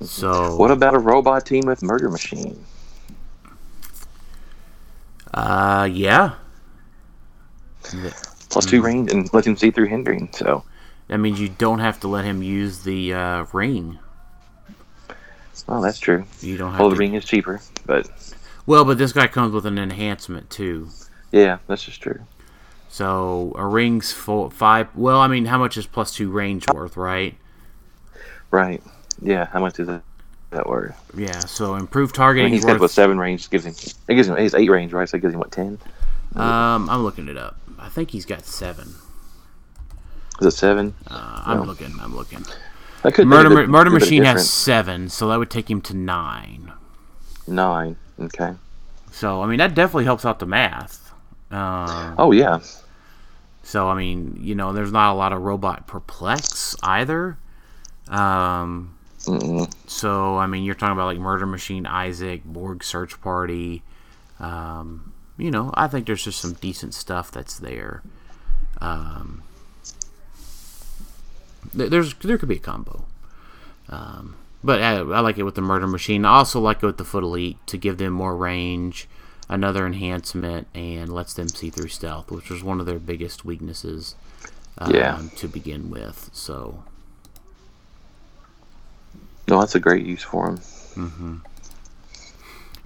So 0.00 0.56
What 0.56 0.70
about 0.70 0.94
a 0.94 0.98
robot 0.98 1.44
team 1.46 1.64
with 1.66 1.82
Murder 1.82 2.08
Machine? 2.10 2.64
uh 5.32 5.88
yeah. 5.90 6.34
Mm-hmm. 7.84 8.60
two 8.60 8.82
range 8.82 9.12
and 9.12 9.32
let 9.32 9.46
him 9.46 9.56
see 9.56 9.70
through 9.70 9.86
hindering. 9.86 10.28
So, 10.32 10.64
That 11.08 11.18
means 11.18 11.40
you 11.40 11.48
don't 11.48 11.78
have 11.78 12.00
to 12.00 12.08
let 12.08 12.24
him 12.24 12.42
use 12.42 12.82
the 12.82 13.14
uh, 13.14 13.46
ring. 13.52 13.98
well, 15.66 15.80
that's 15.80 15.98
true. 16.00 16.24
You 16.40 16.56
don't 16.56 16.72
have 16.72 16.80
Well, 16.80 16.90
the 16.90 16.96
ring 16.96 17.14
is 17.14 17.24
cheaper, 17.24 17.60
but 17.86 18.10
Well, 18.66 18.84
but 18.84 18.98
this 18.98 19.12
guy 19.12 19.28
comes 19.28 19.52
with 19.52 19.66
an 19.66 19.78
enhancement 19.78 20.50
too. 20.50 20.88
yeah, 21.32 21.58
that's 21.68 21.84
just 21.84 22.00
true. 22.00 22.20
So 22.88 23.52
a 23.56 23.64
ring's 23.66 24.12
full 24.12 24.50
five. 24.50 24.88
Well, 24.96 25.20
I 25.20 25.28
mean, 25.28 25.44
how 25.46 25.58
much 25.58 25.76
is 25.76 25.86
plus 25.86 26.12
two 26.12 26.30
range 26.30 26.66
worth, 26.72 26.96
right? 26.96 27.36
Right. 28.50 28.82
Yeah. 29.22 29.46
How 29.46 29.60
much 29.60 29.78
is 29.78 29.86
that? 29.88 30.02
That 30.50 30.66
word. 30.68 30.94
Yeah. 31.16 31.38
So 31.40 31.76
improved 31.76 32.10
I 32.18 32.22
mean, 32.22 32.26
targeting 32.26 32.52
he's 32.52 32.60
is 32.60 32.64
got 32.64 32.72
worth. 32.72 32.80
what 32.80 32.90
seven 32.90 33.18
range 33.18 33.48
gives 33.50 33.64
him. 33.64 33.74
It 34.08 34.14
gives 34.14 34.28
him. 34.28 34.36
He's 34.36 34.52
eight 34.54 34.68
range, 34.68 34.92
right? 34.92 35.08
So 35.08 35.16
it 35.16 35.20
gives 35.20 35.32
him 35.34 35.38
what 35.40 35.52
ten? 35.52 35.78
Um, 36.34 36.90
I'm 36.90 37.02
looking 37.04 37.28
it 37.28 37.36
up. 37.36 37.56
I 37.78 37.88
think 37.88 38.10
he's 38.10 38.26
got 38.26 38.44
seven. 38.44 38.94
Is 40.40 40.46
it 40.48 40.50
seven? 40.52 40.94
Uh, 41.06 41.42
I'm 41.46 41.58
No. 41.58 41.62
looking. 41.64 41.94
I'm 42.00 42.16
looking. 42.16 42.44
That 43.02 43.14
could 43.14 43.26
Murder 43.28 43.48
bit- 43.48 43.68
Murder 43.68 43.90
a 43.90 43.92
bit 43.92 44.02
of 44.02 44.08
Machine 44.08 44.24
has 44.24 44.50
seven, 44.50 45.08
so 45.08 45.28
that 45.28 45.38
would 45.38 45.50
take 45.50 45.70
him 45.70 45.80
to 45.82 45.94
nine. 45.96 46.72
nine. 47.46 47.96
Okay. 48.20 48.54
So 49.12 49.42
I 49.42 49.46
mean, 49.46 49.58
that 49.58 49.74
definitely 49.74 50.04
helps 50.04 50.24
out 50.24 50.38
the 50.40 50.46
math. 50.46 51.12
Uh, 51.50 52.14
Oh 52.18 52.32
yeah. 52.32 52.58
So 53.62 53.88
I 53.88 53.94
mean, 53.96 54.36
you 54.40 54.54
know, 54.56 54.72
there's 54.72 54.92
not 54.92 55.12
a 55.12 55.14
lot 55.14 55.32
of 55.32 55.42
robot 55.42 55.86
perplex 55.86 56.74
either. 56.82 57.38
Um, 58.08 58.96
Mm-mm. 59.30 59.72
so 59.88 60.36
I 60.36 60.46
mean, 60.46 60.64
you're 60.64 60.74
talking 60.74 60.92
about 60.92 61.06
like 61.06 61.18
Murder 61.18 61.46
Machine, 61.46 61.86
Isaac, 61.86 62.44
Borg 62.44 62.82
Search 62.84 63.20
Party. 63.20 63.82
Um, 64.38 65.12
you 65.36 65.50
know, 65.50 65.70
I 65.74 65.86
think 65.88 66.06
there's 66.06 66.24
just 66.24 66.40
some 66.40 66.54
decent 66.54 66.94
stuff 66.94 67.30
that's 67.30 67.58
there. 67.58 68.02
Um, 68.80 69.42
th- 71.76 71.90
there's 71.90 72.14
there 72.14 72.38
could 72.38 72.48
be 72.48 72.56
a 72.56 72.60
combo. 72.60 73.04
Um, 73.88 74.36
but 74.62 74.80
I, 74.82 74.96
I 74.98 75.20
like 75.20 75.38
it 75.38 75.42
with 75.42 75.54
the 75.54 75.62
Murder 75.62 75.86
Machine. 75.86 76.24
I 76.24 76.36
also 76.36 76.60
like 76.60 76.82
it 76.82 76.86
with 76.86 76.98
the 76.98 77.04
Foot 77.04 77.24
Elite 77.24 77.58
to 77.66 77.76
give 77.78 77.98
them 77.98 78.12
more 78.12 78.36
range, 78.36 79.08
another 79.48 79.86
enhancement, 79.86 80.68
and 80.74 81.12
lets 81.12 81.34
them 81.34 81.48
see 81.48 81.70
through 81.70 81.88
stealth, 81.88 82.30
which 82.30 82.50
was 82.50 82.62
one 82.62 82.78
of 82.80 82.86
their 82.86 82.98
biggest 82.98 83.44
weaknesses. 83.44 84.14
Um, 84.78 84.94
Yeah. 84.94 85.20
To 85.36 85.48
begin 85.48 85.90
with, 85.90 86.30
so 86.32 86.84
No, 89.50 89.60
that's 89.60 89.74
a 89.74 89.80
great 89.80 90.06
use 90.06 90.22
for 90.22 90.56
him. 90.96 91.42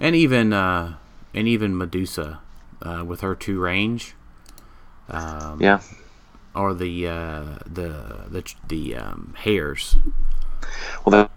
and 0.01 0.17
even 0.17 0.53
uh, 0.53 0.97
and 1.35 1.47
even 1.47 1.77
Medusa 1.77 2.41
uh, 2.83 3.05
with 3.07 3.21
her 3.21 3.35
two 3.35 3.61
range, 3.61 4.15
um, 5.09 5.61
Yeah. 5.61 5.81
or 6.55 6.75
the 6.75 7.07
uh, 7.07 7.45
the 7.67 8.25
the 8.29 8.55
the 8.69 8.97
um, 8.97 9.35
hairs. 9.37 9.97
Well, 11.05 11.29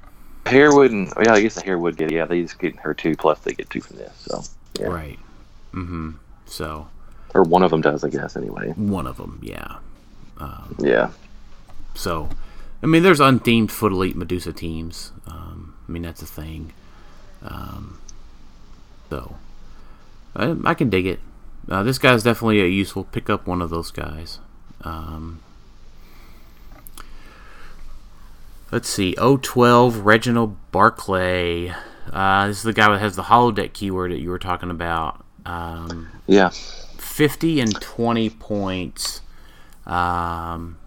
the 0.46 0.50
hair 0.50 0.74
wouldn't. 0.74 1.14
Yeah, 1.22 1.34
I 1.34 1.42
guess 1.42 1.56
the 1.56 1.62
hair 1.62 1.78
would 1.78 1.98
get. 1.98 2.12
Yeah, 2.12 2.26
they 2.26 2.42
just 2.42 2.58
get 2.58 2.76
her 2.78 2.94
two 2.94 3.16
plus 3.16 3.40
they 3.40 3.52
get 3.54 3.70
two 3.70 3.82
from 3.82 3.98
this. 3.98 4.14
So 4.18 4.44
yeah, 4.80 4.88
Right. 4.88 5.20
Mm-hmm. 5.74 6.12
So 6.46 6.88
or 7.34 7.44
one 7.44 7.64
of 7.64 7.72
them 7.72 7.82
does, 7.82 8.04
I 8.04 8.10
guess. 8.10 8.38
Anyway. 8.38 8.72
one 8.78 9.06
of 9.06 9.18
them, 9.18 9.40
yeah. 9.44 9.78
Yeah. 10.80 11.12
So, 11.94 12.30
I 12.82 12.86
mean, 12.86 13.04
there's 13.04 13.20
unthemed 13.20 13.72
Foot 13.72 13.92
Elite 13.92 14.16
Medusa 14.16 14.54
teams. 14.54 15.12
Um, 15.28 15.76
I 15.88 15.92
mean, 15.92 16.04
that's 16.04 16.22
a 16.22 16.28
thing. 16.28 16.74
Um, 17.42 18.00
so, 19.10 19.36
I, 20.36 20.56
I 20.64 20.74
can 20.74 20.90
dig 20.90 21.06
it. 21.06 21.20
Uh, 21.70 21.84
this 21.84 21.98
guy's 21.98 22.24
definitely 22.24 22.62
a 22.62 22.66
useful. 22.68 23.04
Pick 23.06 23.30
up 23.30 23.48
one 23.48 23.62
of 23.62 23.70
those 23.70 23.92
guys. 23.92 24.40
Um, 24.82 25.42
Let's 28.72 28.90
see. 28.90 29.14
012 29.16 30.00
Reginald 30.00 30.58
Barclay. 30.72 31.74
Uh, 32.12 32.48
this 32.48 32.58
is 32.58 32.64
the 32.64 32.74
guy 32.74 32.92
that 32.92 33.00
has 33.00 33.16
the 33.16 33.24
holodeck 33.24 33.74
keyword 33.74 34.12
that 34.12 34.20
you 34.20 34.30
were 34.30 34.40
talking 34.40 34.70
about. 34.70 35.24
Um, 35.46 36.10
Yeah. 36.28 36.50
50 36.50 37.62
and 37.62 37.74
20 37.80 38.30
points. 38.32 39.22
Um, 39.86 40.78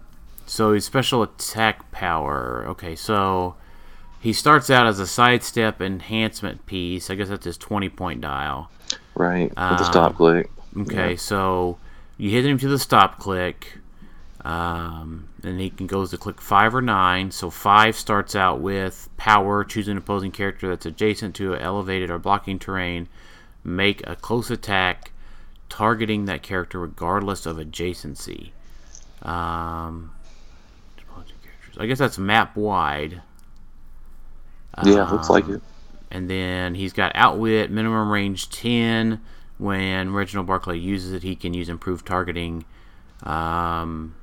so 0.51 0.73
his 0.73 0.83
special 0.83 1.23
attack 1.23 1.93
power. 1.93 2.65
Okay, 2.67 2.93
so 2.93 3.55
he 4.19 4.33
starts 4.33 4.69
out 4.69 4.85
as 4.85 4.99
a 4.99 5.07
sidestep 5.07 5.81
enhancement 5.81 6.65
piece. 6.65 7.09
I 7.09 7.15
guess 7.15 7.29
that's 7.29 7.45
his 7.45 7.57
20 7.57 7.87
point 7.87 8.19
dial. 8.19 8.69
Right. 9.15 9.43
With 9.43 9.55
the 9.55 9.63
Um, 9.63 9.83
stop 9.85 10.17
click. 10.17 10.51
Okay, 10.77 11.15
so 11.15 11.77
you 12.17 12.31
hit 12.31 12.45
him 12.45 12.57
to 12.57 12.67
the 12.67 12.79
stop 12.79 13.17
click, 13.17 13.77
um, 14.43 15.29
and 15.41 15.57
he 15.57 15.69
can 15.69 15.87
goes 15.87 16.11
to 16.11 16.17
click 16.17 16.41
five 16.41 16.75
or 16.75 16.81
nine. 16.81 17.31
So 17.31 17.49
five 17.49 17.95
starts 17.95 18.35
out 18.35 18.59
with 18.59 19.07
power. 19.15 19.63
Choose 19.63 19.87
an 19.87 19.95
opposing 19.95 20.31
character 20.31 20.67
that's 20.67 20.85
adjacent 20.85 21.33
to 21.35 21.53
an 21.53 21.61
elevated 21.61 22.09
or 22.09 22.19
blocking 22.19 22.59
terrain. 22.59 23.07
Make 23.63 24.05
a 24.05 24.17
close 24.17 24.51
attack, 24.51 25.13
targeting 25.69 26.25
that 26.25 26.43
character 26.43 26.77
regardless 26.77 27.45
of 27.45 27.55
adjacency. 27.55 28.49
Um, 29.21 30.11
I 31.81 31.87
guess 31.87 31.97
that's 31.99 32.17
map 32.17 32.55
wide. 32.55 33.21
Yeah, 34.83 35.09
looks 35.11 35.29
like 35.29 35.45
Um, 35.45 35.55
it. 35.55 35.61
and 36.09 36.29
then 36.29 36.75
he's 36.75 36.93
got 36.93 37.11
outwit, 37.15 37.69
minimum 37.71 38.09
range 38.09 38.49
10. 38.49 39.19
When 39.57 40.13
Reginald 40.13 40.47
Barclay 40.47 40.77
uses 40.79 41.11
it, 41.13 41.23
he 41.23 41.35
can 41.35 41.53
use 41.53 41.69
improved 41.69 42.05
targeting, 42.07 42.65
um, 43.23 44.15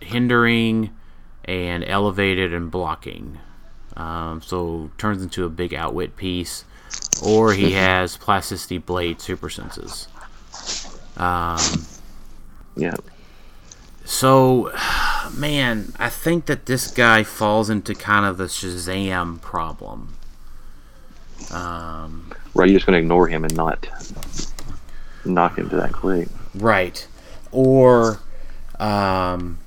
hindering, 0.00 0.90
and 1.46 1.84
elevated 1.84 2.52
and 2.52 2.70
blocking. 2.70 3.38
Um, 3.96 4.42
so 4.42 4.90
turns 4.98 5.22
into 5.22 5.44
a 5.44 5.48
big 5.48 5.72
outwit 5.72 6.16
piece. 6.16 6.64
Or 7.22 7.52
he 7.54 7.72
has 7.72 8.16
plasticity 8.16 8.78
blade 8.78 9.20
super 9.20 9.48
senses. 9.48 10.08
Um, 11.16 11.86
Yeah. 12.76 12.94
so, 14.04 14.70
man, 15.34 15.92
I 15.98 16.08
think 16.08 16.46
that 16.46 16.66
this 16.66 16.90
guy 16.90 17.22
falls 17.22 17.70
into 17.70 17.94
kind 17.94 18.26
of 18.26 18.36
the 18.36 18.44
Shazam 18.44 19.40
problem. 19.40 20.14
Um, 21.52 22.32
Right, 22.54 22.68
you're 22.68 22.78
just 22.78 22.86
gonna 22.86 22.98
ignore 22.98 23.26
him 23.28 23.44
and 23.44 23.54
not 23.56 23.86
knock 25.24 25.58
him 25.58 25.68
to 25.70 25.76
that 25.76 25.92
click. 25.92 26.28
right. 26.54 27.06
Or, 27.52 28.18
um, 28.80 29.58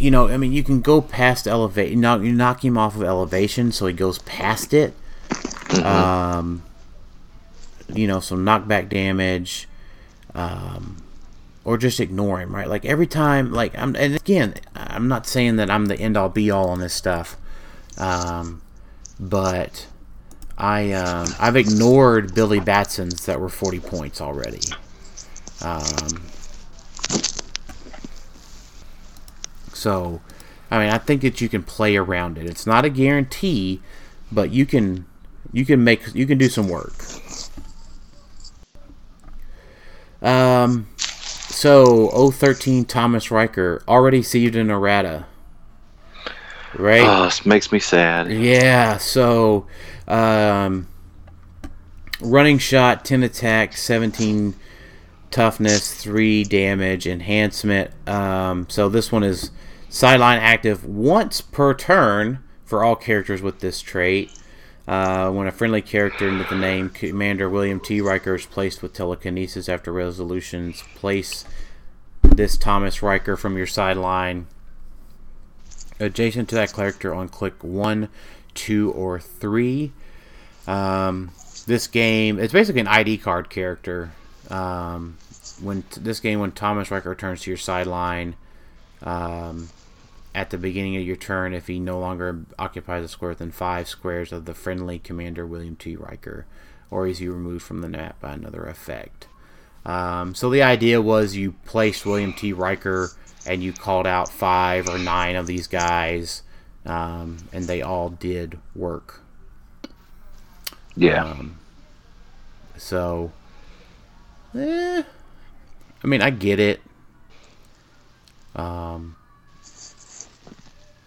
you 0.00 0.10
know, 0.10 0.28
I 0.28 0.36
mean, 0.36 0.52
you 0.52 0.64
can 0.64 0.80
go 0.80 1.00
past 1.00 1.46
elevate. 1.46 1.90
You 1.90 1.96
knock, 1.96 2.22
you 2.22 2.32
knock 2.32 2.64
him 2.64 2.76
off 2.76 2.96
of 2.96 3.02
elevation, 3.04 3.70
so 3.70 3.86
he 3.86 3.92
goes 3.92 4.18
past 4.18 4.74
it. 4.74 4.94
Um, 5.82 6.62
you 7.92 8.06
know, 8.08 8.18
some 8.20 8.44
knockback 8.44 8.88
damage. 8.88 9.68
Um, 10.34 10.96
or 11.64 11.78
just 11.78 11.98
ignore 11.98 12.40
him, 12.40 12.54
right? 12.54 12.68
Like 12.68 12.84
every 12.84 13.06
time, 13.06 13.52
like 13.52 13.76
I'm, 13.76 13.96
and 13.96 14.14
again, 14.14 14.54
I'm 14.74 15.08
not 15.08 15.26
saying 15.26 15.56
that 15.56 15.70
I'm 15.70 15.86
the 15.86 15.98
end 15.98 16.16
all 16.16 16.28
be 16.28 16.50
all 16.50 16.68
on 16.68 16.78
this 16.78 16.94
stuff, 16.94 17.36
um, 17.96 18.60
but 19.18 19.86
I 20.58 20.92
um, 20.92 21.28
I've 21.40 21.56
ignored 21.56 22.34
Billy 22.34 22.60
Batson's 22.60 23.26
that 23.26 23.40
were 23.40 23.48
40 23.48 23.80
points 23.80 24.20
already. 24.20 24.60
Um, 25.62 26.26
so, 29.72 30.20
I 30.70 30.78
mean, 30.78 30.90
I 30.90 30.98
think 30.98 31.22
that 31.22 31.40
you 31.40 31.48
can 31.48 31.62
play 31.62 31.96
around 31.96 32.36
it. 32.36 32.46
It's 32.46 32.66
not 32.66 32.84
a 32.84 32.90
guarantee, 32.90 33.80
but 34.30 34.50
you 34.50 34.66
can 34.66 35.06
you 35.52 35.64
can 35.64 35.82
make 35.82 36.14
you 36.14 36.26
can 36.26 36.36
do 36.36 36.48
some 36.48 36.68
work. 36.68 36.94
Um, 40.20 40.86
so 41.54 42.30
013 42.30 42.84
Thomas 42.84 43.30
Riker 43.30 43.82
already 43.86 44.22
seized 44.22 44.56
an 44.56 44.70
errata. 44.70 45.26
Right? 46.76 47.04
Oh, 47.06 47.24
this 47.24 47.46
makes 47.46 47.70
me 47.70 47.78
sad. 47.78 48.30
Yeah, 48.30 48.96
so 48.96 49.66
um, 50.08 50.88
running 52.20 52.58
shot, 52.58 53.04
10 53.04 53.22
attack, 53.22 53.76
17 53.76 54.54
toughness, 55.30 55.94
3 55.94 56.44
damage, 56.44 57.06
enhancement. 57.06 57.90
Um, 58.08 58.66
so 58.68 58.88
this 58.88 59.12
one 59.12 59.22
is 59.22 59.50
sideline 59.88 60.38
active 60.38 60.84
once 60.84 61.40
per 61.40 61.74
turn 61.74 62.42
for 62.64 62.82
all 62.82 62.96
characters 62.96 63.40
with 63.40 63.60
this 63.60 63.80
trait. 63.80 64.32
Uh, 64.86 65.30
when 65.30 65.46
a 65.46 65.52
friendly 65.52 65.80
character 65.80 66.30
with 66.36 66.48
the 66.50 66.56
name 66.56 66.90
Commander 66.90 67.48
William 67.48 67.80
T. 67.80 68.02
Riker 68.02 68.34
is 68.34 68.44
placed 68.44 68.82
with 68.82 68.92
telekinesis 68.92 69.68
after 69.68 69.90
resolutions, 69.90 70.82
place 70.94 71.46
this 72.22 72.58
Thomas 72.58 73.02
Riker 73.02 73.36
from 73.36 73.56
your 73.56 73.66
sideline 73.66 74.46
adjacent 76.00 76.48
to 76.50 76.54
that 76.56 76.72
character 76.72 77.14
on 77.14 77.28
click 77.28 77.62
one, 77.64 78.08
two, 78.52 78.92
or 78.92 79.20
three. 79.20 79.92
Um, 80.66 81.30
this 81.66 81.86
game 81.86 82.38
it's 82.38 82.52
basically 82.52 82.82
an 82.82 82.88
ID 82.88 83.18
card 83.18 83.48
character. 83.48 84.12
Um, 84.50 85.16
when 85.62 85.82
t- 85.82 86.00
this 86.00 86.20
game, 86.20 86.40
when 86.40 86.52
Thomas 86.52 86.90
Riker 86.90 87.08
returns 87.08 87.42
to 87.42 87.50
your 87.50 87.56
sideline 87.56 88.36
um, 89.02 89.70
at 90.34 90.50
the 90.50 90.58
beginning 90.58 90.96
of 90.96 91.02
your 91.02 91.16
turn, 91.16 91.54
if 91.54 91.68
he 91.68 91.78
no 91.78 91.98
longer 91.98 92.44
occupies 92.58 93.04
a 93.04 93.08
square 93.08 93.30
within 93.30 93.52
five 93.52 93.88
squares 93.88 94.32
of 94.32 94.46
the 94.46 94.54
friendly 94.54 94.98
commander 94.98 95.46
William 95.46 95.76
T. 95.76 95.94
Riker, 95.94 96.46
or 96.90 97.06
is 97.06 97.18
he 97.18 97.28
removed 97.28 97.64
from 97.64 97.80
the 97.80 97.88
map 97.88 98.20
by 98.20 98.32
another 98.32 98.64
effect. 98.64 99.28
Um, 99.86 100.34
so 100.34 100.50
the 100.50 100.62
idea 100.62 101.00
was 101.00 101.36
you 101.36 101.52
placed 101.64 102.06
William 102.06 102.32
T. 102.32 102.52
Riker 102.52 103.10
and 103.46 103.62
you 103.62 103.72
called 103.72 104.06
out 104.06 104.28
five 104.28 104.88
or 104.88 104.98
nine 104.98 105.36
of 105.36 105.46
these 105.46 105.66
guys, 105.66 106.42
um, 106.86 107.36
and 107.52 107.66
they 107.66 107.82
all 107.82 108.08
did 108.08 108.58
work. 108.74 109.20
Yeah. 110.96 111.24
Um, 111.24 111.58
so, 112.76 113.32
eh, 114.54 115.02
I 116.02 116.06
mean, 116.06 116.22
I 116.22 116.30
get 116.30 116.58
it. 116.58 116.80
Um, 118.56 119.16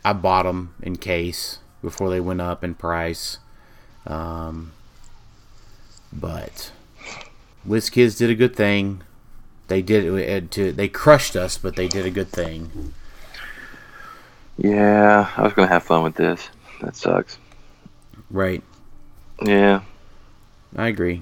I 0.07 0.13
bought 0.13 0.43
them 0.43 0.73
in 0.81 0.95
case 0.95 1.59
before 1.81 2.09
they 2.09 2.21
went 2.21 2.39
up 2.39 2.63
in 2.63 2.75
price. 2.75 3.39
Um, 4.05 4.71
but 6.13 6.71
WizKids 7.67 8.17
did 8.17 8.29
a 8.29 8.35
good 8.35 8.55
thing. 8.55 9.01
They 9.67 9.81
did 9.81 10.05
it 10.05 10.49
to 10.51 10.71
they 10.71 10.87
crushed 10.87 11.35
us, 11.35 11.57
but 11.57 11.75
they 11.75 11.89
did 11.89 12.05
a 12.05 12.09
good 12.09 12.29
thing. 12.29 12.93
yeah, 14.57 15.29
I 15.35 15.41
was 15.41 15.51
gonna 15.51 15.67
have 15.67 15.83
fun 15.83 16.03
with 16.03 16.15
this. 16.15 16.47
That 16.79 16.95
sucks. 16.95 17.37
Right. 18.31 18.63
Yeah. 19.43 19.81
I 20.77 20.87
agree. 20.87 21.21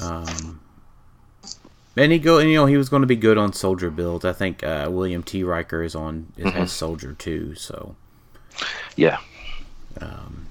Um, 0.00 0.60
and 1.96 2.12
he 2.12 2.18
go, 2.18 2.38
and 2.38 2.48
you 2.50 2.56
know, 2.56 2.66
he 2.66 2.76
was 2.76 2.88
going 2.88 3.02
to 3.02 3.06
be 3.06 3.16
good 3.16 3.38
on 3.38 3.52
soldier 3.52 3.90
builds. 3.90 4.24
I 4.24 4.32
think 4.32 4.62
uh, 4.62 4.88
William 4.90 5.22
T. 5.22 5.42
Riker 5.42 5.82
is 5.82 5.94
on 5.94 6.32
it 6.36 6.52
has 6.52 6.72
soldier 6.72 7.14
too. 7.14 7.54
So, 7.54 7.96
Yeah. 8.96 9.18
um, 10.00 10.46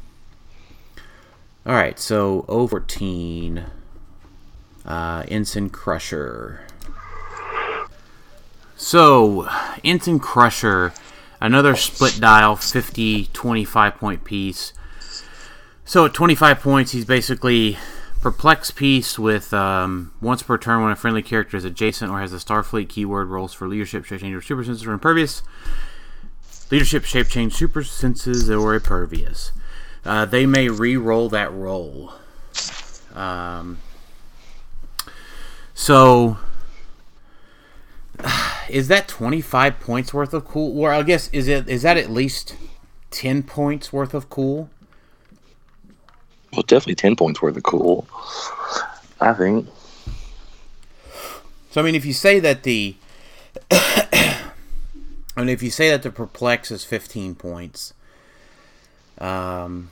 all 1.65 1.73
right. 1.73 1.99
So, 1.99 2.43
014, 2.47 3.65
uh, 4.85 5.23
Ensign 5.27 5.69
Crusher. 5.69 6.61
So, 8.77 9.47
Ensign 9.83 10.19
Crusher, 10.19 10.93
another 11.39 11.75
split 11.75 12.19
dial, 12.19 12.55
50, 12.55 13.27
25 13.27 13.95
point 13.95 14.23
piece. 14.23 14.73
So 15.87 16.05
at 16.05 16.13
25 16.13 16.59
points, 16.61 16.91
he's 16.91 17.05
basically 17.05 17.77
perplex 18.25 18.71
piece 18.71 19.19
with 19.19 19.53
um, 19.53 20.11
once 20.19 20.41
per 20.41 20.57
turn 20.57 20.81
when 20.81 20.91
a 20.91 20.95
friendly 20.95 21.21
character 21.21 21.57
is 21.57 21.63
adjacent 21.63 22.09
or 22.09 22.19
has 22.19 22.33
a 22.33 22.37
Starfleet 22.37 22.89
keyword 22.89 23.27
rolls 23.27 23.53
for 23.53 23.67
leadership, 23.67 24.03
shape 24.03 24.19
change, 24.19 24.33
or 24.33 24.41
super 24.41 24.63
senses 24.63 24.87
or 24.87 24.93
impervious. 24.93 25.43
Leadership, 26.71 27.05
shape 27.05 27.27
change, 27.27 27.53
super 27.53 27.83
senses, 27.83 28.49
or 28.49 28.73
impervious. 28.73 29.51
Uh, 30.03 30.25
they 30.25 30.47
may 30.47 30.67
re-roll 30.69 31.29
that 31.29 31.53
roll. 31.53 32.13
Um, 33.13 33.77
so 35.75 36.39
is 38.69 38.87
that 38.87 39.07
25 39.07 39.79
points 39.79 40.15
worth 40.15 40.33
of 40.33 40.45
cool? 40.45 40.79
Or 40.79 40.91
I 40.91 41.03
guess 41.03 41.29
is 41.31 41.47
it 41.47 41.69
is 41.69 41.83
that 41.83 41.95
at 41.95 42.09
least 42.09 42.55
10 43.11 43.43
points 43.43 43.93
worth 43.93 44.15
of 44.15 44.31
cool? 44.31 44.71
Well, 46.55 46.63
definitely 46.63 46.95
ten 46.95 47.15
points 47.15 47.41
worth 47.41 47.57
of 47.57 47.63
cool. 47.63 48.07
I 49.19 49.33
think. 49.33 49.67
So 51.71 51.81
I 51.81 51.83
mean, 51.83 51.95
if 51.95 52.05
you 52.05 52.13
say 52.13 52.39
that 52.39 52.63
the 52.63 52.95
I 53.71 55.41
mean, 55.41 55.49
if 55.49 55.61
you 55.61 55.71
say 55.71 55.89
that 55.89 56.03
the 56.03 56.11
perplex 56.11 56.71
is 56.71 56.85
15 56.85 57.35
points, 57.35 57.93
um, 59.17 59.91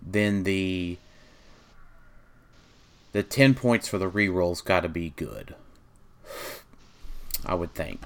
then 0.00 0.44
the 0.44 0.98
the 3.12 3.22
10 3.22 3.54
points 3.54 3.88
for 3.88 3.98
the 3.98 4.08
rerolls 4.08 4.64
got 4.64 4.80
to 4.80 4.88
be 4.88 5.10
good. 5.16 5.54
I 7.44 7.54
would 7.54 7.74
think. 7.74 8.00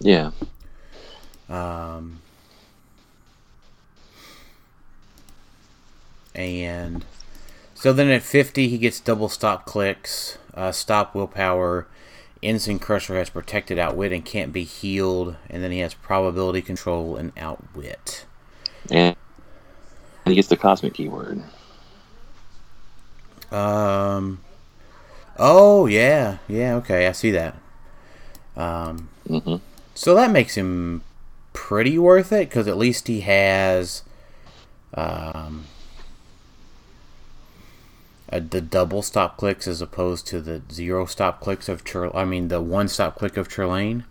Yeah. 0.00 0.32
Um, 1.48 2.20
and 6.34 7.04
so 7.74 7.92
then 7.92 8.08
at 8.10 8.22
50, 8.22 8.68
he 8.68 8.78
gets 8.78 9.00
double 9.00 9.28
stop 9.28 9.66
clicks, 9.66 10.38
uh, 10.54 10.72
stop 10.72 11.14
willpower. 11.14 11.86
Ensign 12.42 12.78
Crusher 12.78 13.16
has 13.16 13.30
protected 13.30 13.78
outwit 13.78 14.12
and 14.12 14.24
can't 14.24 14.52
be 14.52 14.64
healed, 14.64 15.36
and 15.50 15.62
then 15.62 15.70
he 15.72 15.80
has 15.80 15.94
probability 15.94 16.62
control 16.62 17.16
and 17.16 17.32
outwit. 17.36 18.26
And 20.24 20.32
he 20.32 20.36
gets 20.36 20.48
the 20.48 20.56
cosmic 20.56 20.94
keyword. 20.94 21.42
Um. 23.50 24.40
Oh 25.38 25.86
yeah, 25.86 26.38
yeah. 26.48 26.74
Okay, 26.76 27.06
I 27.06 27.12
see 27.12 27.30
that. 27.32 27.56
Um. 28.56 29.08
hmm 29.26 29.56
So 29.94 30.14
that 30.14 30.30
makes 30.30 30.56
him 30.56 31.02
pretty 31.52 31.98
worth 31.98 32.32
it 32.32 32.48
because 32.48 32.68
at 32.68 32.76
least 32.76 33.08
he 33.08 33.20
has 33.22 34.02
um, 34.94 35.64
a, 38.34 38.40
the 38.40 38.60
double 38.60 39.00
stop 39.00 39.36
clicks 39.36 39.68
as 39.68 39.80
opposed 39.80 40.26
to 40.26 40.40
the 40.40 40.60
zero 40.70 41.06
stop 41.06 41.40
clicks 41.40 41.68
of 41.68 41.84
Chur. 41.84 42.10
I 42.14 42.24
mean, 42.24 42.48
the 42.48 42.60
one 42.60 42.88
stop 42.88 43.14
click 43.16 43.36
of 43.36 43.48
Trelane. 43.48 44.04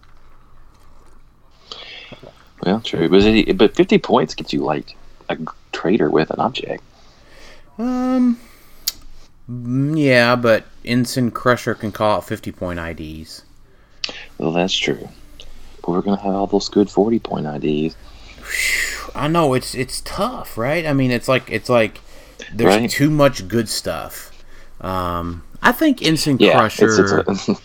Well, 2.65 2.79
true. 2.79 3.09
But, 3.09 3.23
it, 3.23 3.57
but 3.57 3.75
50 3.75 3.97
points 3.99 4.33
gets 4.33 4.53
you 4.53 4.62
like 4.63 4.95
a 5.27 5.38
trader 5.73 6.09
with 6.09 6.31
an 6.31 6.39
object. 6.39 6.81
Um, 7.77 8.39
mm, 9.49 10.01
yeah, 10.01 10.38
but 10.38 10.65
Ensign 10.86 11.31
Crusher 11.31 11.75
can 11.75 11.91
call 11.91 12.17
out 12.17 12.27
50 12.27 12.53
point 12.53 12.79
IDs. 12.79 13.43
Well, 14.38 14.53
that's 14.53 14.73
true. 14.73 15.09
But 15.81 15.89
we're 15.89 16.01
going 16.01 16.17
to 16.17 16.23
have 16.23 16.33
all 16.33 16.47
those 16.47 16.69
good 16.69 16.89
40 16.89 17.19
point 17.19 17.45
IDs. 17.45 17.97
I 19.13 19.27
know 19.27 19.53
it's 19.53 19.75
it's 19.75 20.01
tough, 20.01 20.57
right? 20.57 20.86
I 20.86 20.93
mean, 20.93 21.12
it's 21.12 21.27
like 21.27 21.51
it's 21.51 21.69
like 21.69 21.99
there's 22.54 22.76
Right. 22.76 22.89
too 22.89 23.10
much 23.10 23.48
good 23.48 23.67
stuff. 23.69 24.32
Um, 24.82 25.43
I 25.62 25.72
think 25.72 26.02
Ensign 26.02 26.38
Yeah. 26.39 26.60
Crusher. 26.60 27.22
It's, 27.30 27.50
it's 27.50 27.62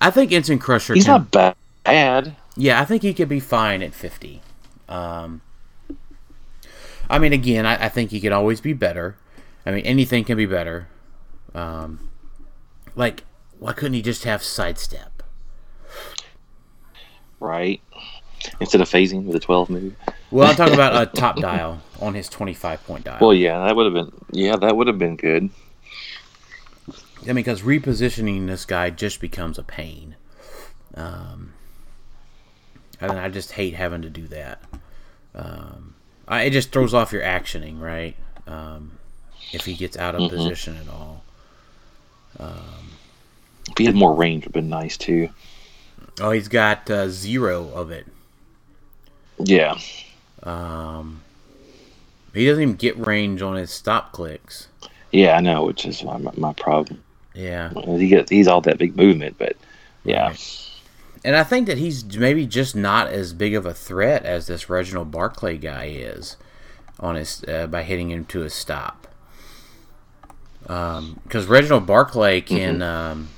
I 0.00 0.10
think 0.10 0.32
Ensign 0.32 0.58
Crusher. 0.58 0.94
he's 0.94 1.04
can, 1.04 1.28
not 1.32 1.54
bad. 1.84 2.36
Yeah, 2.56 2.80
I 2.80 2.84
think 2.84 3.02
he 3.02 3.14
could 3.14 3.28
be 3.28 3.40
fine 3.40 3.82
at 3.82 3.94
50. 3.94 4.42
Um, 4.88 5.40
I 7.08 7.18
mean, 7.18 7.32
again, 7.32 7.66
I, 7.66 7.86
I 7.86 7.88
think 7.88 8.10
he 8.10 8.20
could 8.20 8.32
always 8.32 8.60
be 8.60 8.72
better. 8.72 9.16
I 9.64 9.70
mean, 9.70 9.84
anything 9.84 10.24
can 10.24 10.36
be 10.36 10.46
better. 10.46 10.88
Um, 11.54 12.10
like, 12.94 13.24
why 13.58 13.72
couldn't 13.72 13.94
he 13.94 14.02
just 14.02 14.24
have 14.24 14.42
sidestep? 14.42 15.22
Right. 17.40 17.80
Instead 18.62 18.80
of 18.80 18.88
phasing 18.88 19.24
with 19.24 19.34
a 19.34 19.40
12 19.40 19.70
move. 19.70 19.94
Well, 20.30 20.48
I'm 20.48 20.54
talking 20.56 20.74
about 20.74 21.00
a 21.02 21.06
top 21.06 21.40
dial 21.40 21.82
on 22.00 22.14
his 22.14 22.28
25 22.28 22.84
point 22.86 23.04
dial. 23.04 23.18
Well, 23.20 23.34
yeah, 23.34 23.64
that 23.66 23.74
would 23.76 23.86
have 23.86 23.94
been. 23.94 24.12
Yeah, 24.30 24.56
that 24.56 24.76
would 24.76 24.86
have 24.86 24.98
been 24.98 25.16
good. 25.16 25.50
I 27.22 27.26
mean, 27.26 27.34
because 27.36 27.62
repositioning 27.62 28.46
this 28.46 28.64
guy 28.64 28.90
just 28.90 29.20
becomes 29.20 29.58
a 29.58 29.62
pain. 29.62 30.14
Um, 30.94 31.52
and 33.00 33.12
I 33.12 33.28
just 33.28 33.52
hate 33.52 33.74
having 33.74 34.02
to 34.02 34.10
do 34.10 34.26
that. 34.28 34.62
Um, 35.34 35.94
I, 36.28 36.42
it 36.42 36.50
just 36.50 36.70
throws 36.70 36.94
off 36.94 37.12
your 37.12 37.22
actioning, 37.22 37.80
right? 37.80 38.14
Um, 38.46 38.92
if 39.52 39.64
he 39.64 39.74
gets 39.74 39.96
out 39.96 40.14
of 40.14 40.22
Mhm. 40.22 40.30
position 40.30 40.76
at 40.76 40.88
all. 40.88 41.24
Um, 42.38 42.90
If 43.70 43.78
he 43.78 43.84
had 43.86 43.94
more 43.94 44.14
range, 44.14 44.44
would 44.44 44.54
have 44.54 44.62
been 44.62 44.68
nice 44.68 44.96
too. 44.96 45.30
Oh, 46.20 46.30
he's 46.30 46.48
got 46.48 46.88
uh, 46.90 47.08
zero 47.08 47.70
of 47.74 47.90
it. 47.90 48.06
Yeah. 49.38 49.78
Um, 50.42 51.22
he 52.34 52.46
doesn't 52.46 52.62
even 52.62 52.76
get 52.76 52.98
range 52.98 53.42
on 53.42 53.56
his 53.56 53.70
stop 53.70 54.12
clicks. 54.12 54.68
Yeah, 55.10 55.36
I 55.36 55.40
know, 55.40 55.64
which 55.64 55.84
is 55.84 56.02
my, 56.02 56.18
my 56.18 56.52
problem. 56.54 57.02
Yeah. 57.34 57.70
He 57.70 58.08
gets, 58.08 58.30
he's 58.30 58.48
all 58.48 58.60
that 58.62 58.78
big 58.78 58.96
movement, 58.96 59.36
but 59.38 59.56
yeah. 60.04 60.34
And 61.24 61.36
I 61.36 61.44
think 61.44 61.66
that 61.66 61.78
he's 61.78 62.04
maybe 62.16 62.46
just 62.46 62.74
not 62.74 63.08
as 63.08 63.32
big 63.32 63.54
of 63.54 63.64
a 63.64 63.74
threat 63.74 64.24
as 64.24 64.46
this 64.46 64.68
Reginald 64.68 65.10
Barclay 65.10 65.56
guy 65.56 65.84
is 65.86 66.36
on 66.98 67.14
his 67.14 67.44
uh, 67.44 67.66
by 67.66 67.82
hitting 67.82 68.10
him 68.10 68.24
to 68.26 68.42
a 68.42 68.50
stop. 68.50 69.06
Um, 70.66 71.20
because 71.24 71.46
Reginald 71.46 71.86
Barclay 71.86 72.40
can 72.40 72.82
um, 72.82 73.28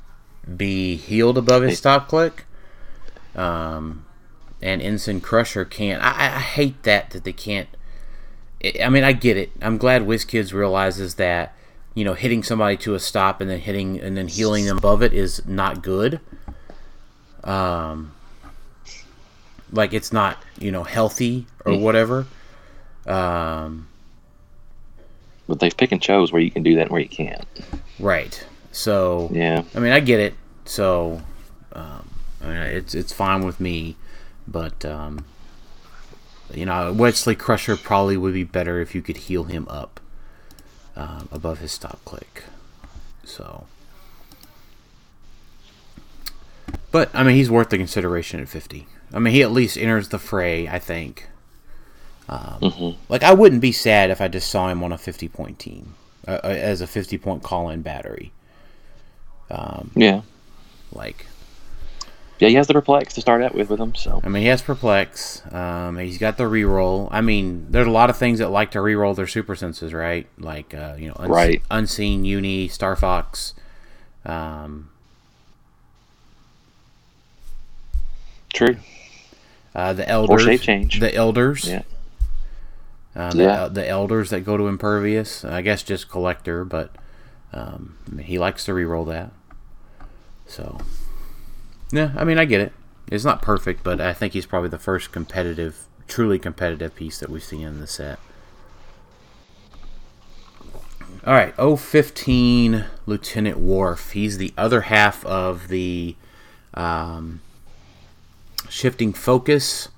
be 0.55 0.95
healed 0.95 1.37
above 1.37 1.63
his 1.63 1.77
stop 1.77 2.07
click, 2.07 2.45
um, 3.35 4.04
and 4.65 4.81
Ensign 4.81 5.21
Crusher 5.21 5.63
can't. 5.65 6.01
I, 6.03 6.09
I 6.35 6.39
hate 6.39 6.81
that 6.83 7.11
that 7.11 7.23
they 7.23 7.33
can't. 7.33 7.69
I- 8.63 8.79
I 8.85 8.89
mean, 8.89 9.03
I 9.03 9.13
get 9.13 9.37
it. 9.37 9.51
I'm 9.61 9.77
glad 9.77 10.01
WizKids 10.07 10.51
realizes 10.53 11.15
that 11.15 11.53
you 11.93 12.03
know 12.03 12.13
hitting 12.13 12.43
somebody 12.43 12.75
to 12.77 12.95
a 12.95 12.99
stop 12.99 13.39
and 13.41 13.49
then 13.49 13.59
hitting 13.59 13.99
and 14.01 14.17
then 14.17 14.27
healing 14.27 14.65
them 14.65 14.77
above 14.77 15.01
it 15.03 15.13
is 15.13 15.41
not 15.45 15.81
good 15.81 16.19
um 17.45 18.11
like 19.71 19.93
it's 19.93 20.11
not 20.11 20.37
you 20.59 20.71
know 20.71 20.83
healthy 20.83 21.45
or 21.65 21.77
whatever 21.77 22.25
um 23.07 23.87
But 25.47 25.59
they've 25.59 25.75
pick 25.77 25.91
and 25.91 26.01
chose 26.01 26.33
where 26.33 26.41
you 26.41 26.51
can 26.51 26.63
do 26.63 26.75
that 26.75 26.81
and 26.83 26.91
where 26.91 27.01
you 27.01 27.07
can't. 27.09 27.45
right 27.99 28.45
so 28.71 29.29
Yeah. 29.31 29.63
i 29.75 29.79
mean 29.79 29.93
i 29.93 29.99
get 30.01 30.19
it 30.19 30.33
so 30.65 31.21
um 31.73 32.09
I 32.41 32.47
mean, 32.47 32.57
it's 32.57 32.93
it's 32.93 33.13
fine 33.13 33.45
with 33.45 33.59
me 33.59 33.95
but 34.47 34.85
um 34.85 35.25
you 36.53 36.65
know 36.65 36.91
wesley 36.93 37.35
crusher 37.35 37.75
probably 37.75 38.17
would 38.17 38.33
be 38.33 38.43
better 38.43 38.79
if 38.79 38.93
you 38.93 39.01
could 39.01 39.17
heal 39.17 39.45
him 39.45 39.67
up 39.69 39.99
um, 40.95 41.27
above 41.31 41.59
his 41.59 41.71
stop 41.71 41.99
click. 42.05 42.43
So. 43.23 43.65
But 46.91 47.09
i 47.13 47.23
mean 47.23 47.35
he's 47.35 47.49
worth 47.51 47.69
the 47.69 47.77
consideration 47.77 48.39
at 48.39 48.47
50 48.47 48.87
i 49.13 49.19
mean 49.19 49.33
he 49.33 49.41
at 49.41 49.51
least 49.51 49.77
enters 49.77 50.09
the 50.09 50.19
fray 50.19 50.67
i 50.67 50.79
think. 50.79 51.27
Hmm 52.59 52.91
Like 53.09 53.23
I 53.23 53.33
wouldn't 53.33 53.61
be 53.61 53.71
sad 53.71 54.09
if 54.09 54.19
I 54.21 54.27
just 54.27 54.49
saw 54.49 54.69
him 54.69 54.83
on 54.83 54.91
a 54.91 54.97
50 54.97 55.27
point 55.27 55.59
team 55.59 55.95
uh, 56.27 56.39
uh, 56.43 56.47
as 56.47 56.81
a 56.81 56.87
50 56.87 57.17
point 57.17 57.43
call 57.43 57.69
in 57.69 57.81
battery. 57.81 58.31
Yeah. 59.95 60.21
Like 60.91 61.27
Yeah, 62.39 62.49
he 62.49 62.55
has 62.55 62.67
the 62.67 62.73
perplex 62.73 63.13
to 63.13 63.21
start 63.21 63.41
out 63.41 63.55
with 63.55 63.69
with 63.69 63.79
him, 63.79 63.95
so. 63.95 64.19
I 64.23 64.27
mean, 64.27 64.41
he 64.43 64.49
has 64.49 64.61
perplex. 64.61 65.41
Um, 65.53 65.97
he's 65.97 66.17
got 66.17 66.37
the 66.37 66.43
reroll. 66.43 67.07
I 67.11 67.21
mean, 67.21 67.67
there's 67.69 67.87
a 67.87 67.91
lot 67.91 68.09
of 68.09 68.17
things 68.17 68.39
that 68.39 68.49
like 68.49 68.71
to 68.71 68.79
reroll 68.79 69.15
their 69.15 69.27
super 69.27 69.55
senses, 69.55 69.93
right? 69.93 70.27
Like 70.37 70.73
uh, 70.73 70.95
you 70.99 71.07
know, 71.07 71.13
unse- 71.13 71.29
Right. 71.29 71.61
unseen 71.71 72.25
uni, 72.25 72.67
Star 72.67 72.95
Fox. 72.97 73.53
Um, 74.25 74.89
True. 78.53 78.77
uh, 79.73 79.93
the 79.93 80.07
elders, 80.09 80.43
shape 80.43 80.61
change. 80.61 80.99
the 80.99 81.13
elders, 81.13 81.67
Yeah. 81.67 81.81
uh, 83.15 83.31
the, 83.31 83.43
Yeah. 83.43 83.67
the 83.67 83.87
elders 83.87 84.29
that 84.29 84.41
go 84.45 84.55
to 84.57 84.67
impervious. 84.67 85.43
I 85.45 85.61
guess 85.61 85.83
just 85.83 86.09
collector, 86.09 86.63
but 86.65 86.91
um, 87.53 87.97
he 88.21 88.37
likes 88.39 88.65
to 88.65 88.71
reroll 88.73 89.05
that. 89.07 89.31
So, 90.47 90.79
yeah, 91.91 92.11
I 92.15 92.23
mean, 92.23 92.37
I 92.37 92.45
get 92.45 92.61
it. 92.61 92.73
It's 93.11 93.25
not 93.25 93.41
perfect, 93.41 93.83
but 93.83 94.01
I 94.01 94.13
think 94.13 94.33
he's 94.33 94.45
probably 94.45 94.69
the 94.69 94.79
first 94.79 95.11
competitive, 95.11 95.85
truly 96.07 96.39
competitive 96.39 96.95
piece 96.95 97.19
that 97.19 97.29
we've 97.29 97.43
seen 97.43 97.61
in 97.61 97.79
the 97.79 97.87
set. 97.87 98.19
All 101.25 101.33
right, 101.33 101.55
015 101.55 102.85
Lieutenant 103.05 103.57
Worf. 103.57 104.11
He's 104.11 104.37
the 104.37 104.53
other 104.57 104.81
half 104.81 105.25
of 105.25 105.69
the 105.69 106.15
um, 106.75 107.41
shifting 108.69 109.11
focus, 109.13 109.89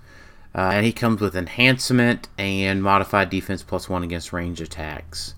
uh, 0.56 0.72
and 0.74 0.86
he 0.86 0.94
comes 0.94 1.20
with 1.20 1.36
enhancement 1.36 2.30
and 2.38 2.82
modified 2.82 3.30
defense 3.30 3.62
plus 3.62 3.90
one 3.90 4.04
against 4.04 4.32
range 4.32 4.62
attacks. 4.62 5.36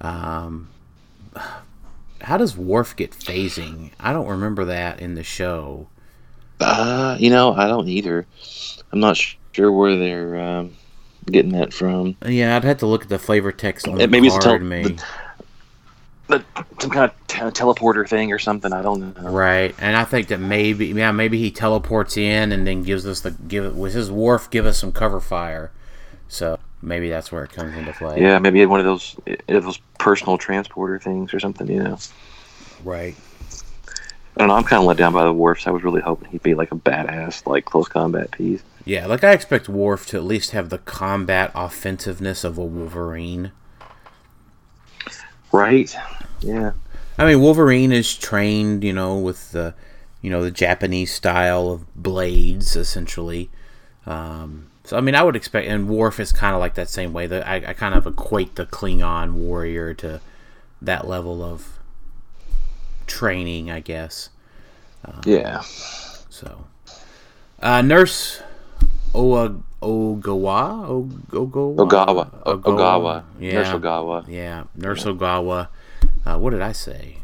Um, 0.00 0.68
how 2.20 2.36
does 2.36 2.56
Worf 2.56 2.96
get 2.96 3.12
phasing? 3.12 3.90
I 4.00 4.12
don't 4.12 4.26
remember 4.28 4.64
that 4.66 5.00
in 5.00 5.14
the 5.14 5.22
show. 5.22 5.88
Uh, 6.60 7.16
you 7.18 7.30
know, 7.30 7.52
I 7.54 7.68
don't 7.68 7.88
either. 7.88 8.26
I'm 8.92 9.00
not 9.00 9.16
sure 9.52 9.70
where 9.72 9.96
they're 9.96 10.38
um, 10.38 10.74
getting 11.26 11.52
that 11.52 11.72
from. 11.72 12.16
Yeah, 12.26 12.56
I'd 12.56 12.64
have 12.64 12.78
to 12.78 12.86
look 12.86 13.02
at 13.02 13.08
the 13.08 13.18
flavor 13.18 13.52
text 13.52 13.86
on 13.86 13.94
It- 13.94 13.98
the 13.98 14.08
maybe 14.08 14.26
it's 14.28 14.38
tell- 14.38 14.58
maybe. 14.58 14.96
the, 16.26 16.44
some 16.80 16.90
kind 16.90 17.10
of 17.10 17.26
te- 17.26 17.38
teleporter 17.62 18.08
thing 18.08 18.32
or 18.32 18.38
something. 18.38 18.72
I 18.72 18.82
don't 18.82 19.16
know. 19.22 19.30
Right, 19.30 19.74
and 19.78 19.96
I 19.96 20.04
think 20.04 20.28
that 20.28 20.40
maybe 20.40 20.86
yeah 20.88 21.12
maybe 21.12 21.38
he 21.38 21.50
teleports 21.50 22.16
in 22.16 22.52
and 22.52 22.66
then 22.66 22.82
gives 22.82 23.06
us 23.06 23.20
the 23.20 23.30
give 23.30 23.76
with 23.76 23.94
his 23.94 24.10
Worf 24.10 24.50
give 24.50 24.66
us 24.66 24.78
some 24.78 24.92
cover 24.92 25.20
fire. 25.20 25.70
So 26.28 26.58
maybe 26.82 27.08
that's 27.08 27.30
where 27.32 27.44
it 27.44 27.52
comes 27.52 27.76
into 27.76 27.92
play. 27.92 28.20
Yeah, 28.20 28.38
maybe 28.38 28.64
one 28.66 28.80
of 28.80 28.86
those 28.86 29.16
those 29.46 29.78
personal 29.98 30.38
transporter 30.38 30.98
things 30.98 31.34
or 31.34 31.40
something. 31.40 31.68
You 31.68 31.82
know. 31.82 31.98
Right. 32.84 33.16
I 34.36 34.42
don't 34.42 34.48
know. 34.48 34.54
I'm 34.54 34.64
kind 34.64 34.80
of 34.80 34.86
let 34.86 34.96
down 34.96 35.12
by 35.12 35.24
the 35.24 35.32
Worfs. 35.32 35.66
I 35.66 35.70
was 35.70 35.82
really 35.82 36.00
hoping 36.00 36.30
he'd 36.30 36.44
be 36.44 36.54
like 36.54 36.70
a 36.70 36.76
badass, 36.76 37.44
like 37.44 37.64
close 37.64 37.88
combat 37.88 38.30
piece. 38.30 38.62
Yeah, 38.84 39.06
like 39.06 39.24
I 39.24 39.32
expect 39.32 39.68
Worf 39.68 40.06
to 40.06 40.16
at 40.16 40.22
least 40.22 40.52
have 40.52 40.70
the 40.70 40.78
combat 40.78 41.50
offensiveness 41.54 42.44
of 42.44 42.56
a 42.56 42.64
Wolverine. 42.64 43.50
Right. 45.50 45.94
Yeah. 46.40 46.72
I 47.18 47.26
mean, 47.26 47.40
Wolverine 47.40 47.90
is 47.90 48.14
trained, 48.14 48.84
you 48.84 48.92
know, 48.92 49.18
with 49.18 49.50
the, 49.50 49.74
you 50.22 50.30
know, 50.30 50.42
the 50.42 50.52
Japanese 50.52 51.12
style 51.12 51.68
of 51.70 51.92
blades, 51.96 52.76
essentially. 52.76 53.50
Um, 54.06 54.70
so 54.88 54.96
I 54.96 55.02
mean, 55.02 55.14
I 55.14 55.22
would 55.22 55.36
expect, 55.36 55.68
and 55.68 55.86
Worf 55.86 56.18
is 56.18 56.32
kind 56.32 56.54
of 56.54 56.60
like 56.60 56.72
that 56.76 56.88
same 56.88 57.12
way. 57.12 57.26
That 57.26 57.46
I, 57.46 57.56
I 57.56 57.72
kind 57.74 57.94
of 57.94 58.06
equate 58.06 58.54
the 58.54 58.64
Klingon 58.64 59.32
warrior 59.32 59.92
to 59.92 60.22
that 60.80 61.06
level 61.06 61.44
of 61.44 61.78
training, 63.06 63.70
I 63.70 63.80
guess. 63.80 64.30
Um, 65.04 65.20
yeah. 65.26 65.60
So, 66.30 66.64
uh, 67.60 67.82
Nurse 67.82 68.40
Oa, 69.14 69.60
Ogawa? 69.82 70.88
Ogawa? 71.28 71.76
Ogawa. 71.76 72.44
Ogawa. 72.44 72.62
Ogawa. 72.62 73.24
Yeah. 73.38 73.52
Nurse 73.52 73.68
Ogawa. 73.68 74.24
Yeah. 74.26 74.64
Nurse 74.74 75.04
yeah. 75.04 75.12
Ogawa. 75.12 75.68
Uh, 76.24 76.38
what 76.38 76.50
did 76.52 76.62
I 76.62 76.72
say? 76.72 77.18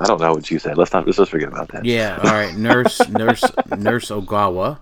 I 0.00 0.06
don't 0.06 0.20
know 0.20 0.32
what 0.32 0.50
you 0.50 0.58
said. 0.58 0.76
Let's 0.76 0.92
not 0.92 1.06
let's 1.06 1.18
just 1.18 1.30
forget 1.30 1.46
about 1.46 1.68
that. 1.68 1.84
Yeah. 1.84 2.18
All 2.24 2.32
right. 2.32 2.56
Nurse 2.56 3.08
Nurse 3.08 3.44
Nurse 3.78 4.10
Ogawa. 4.10 4.80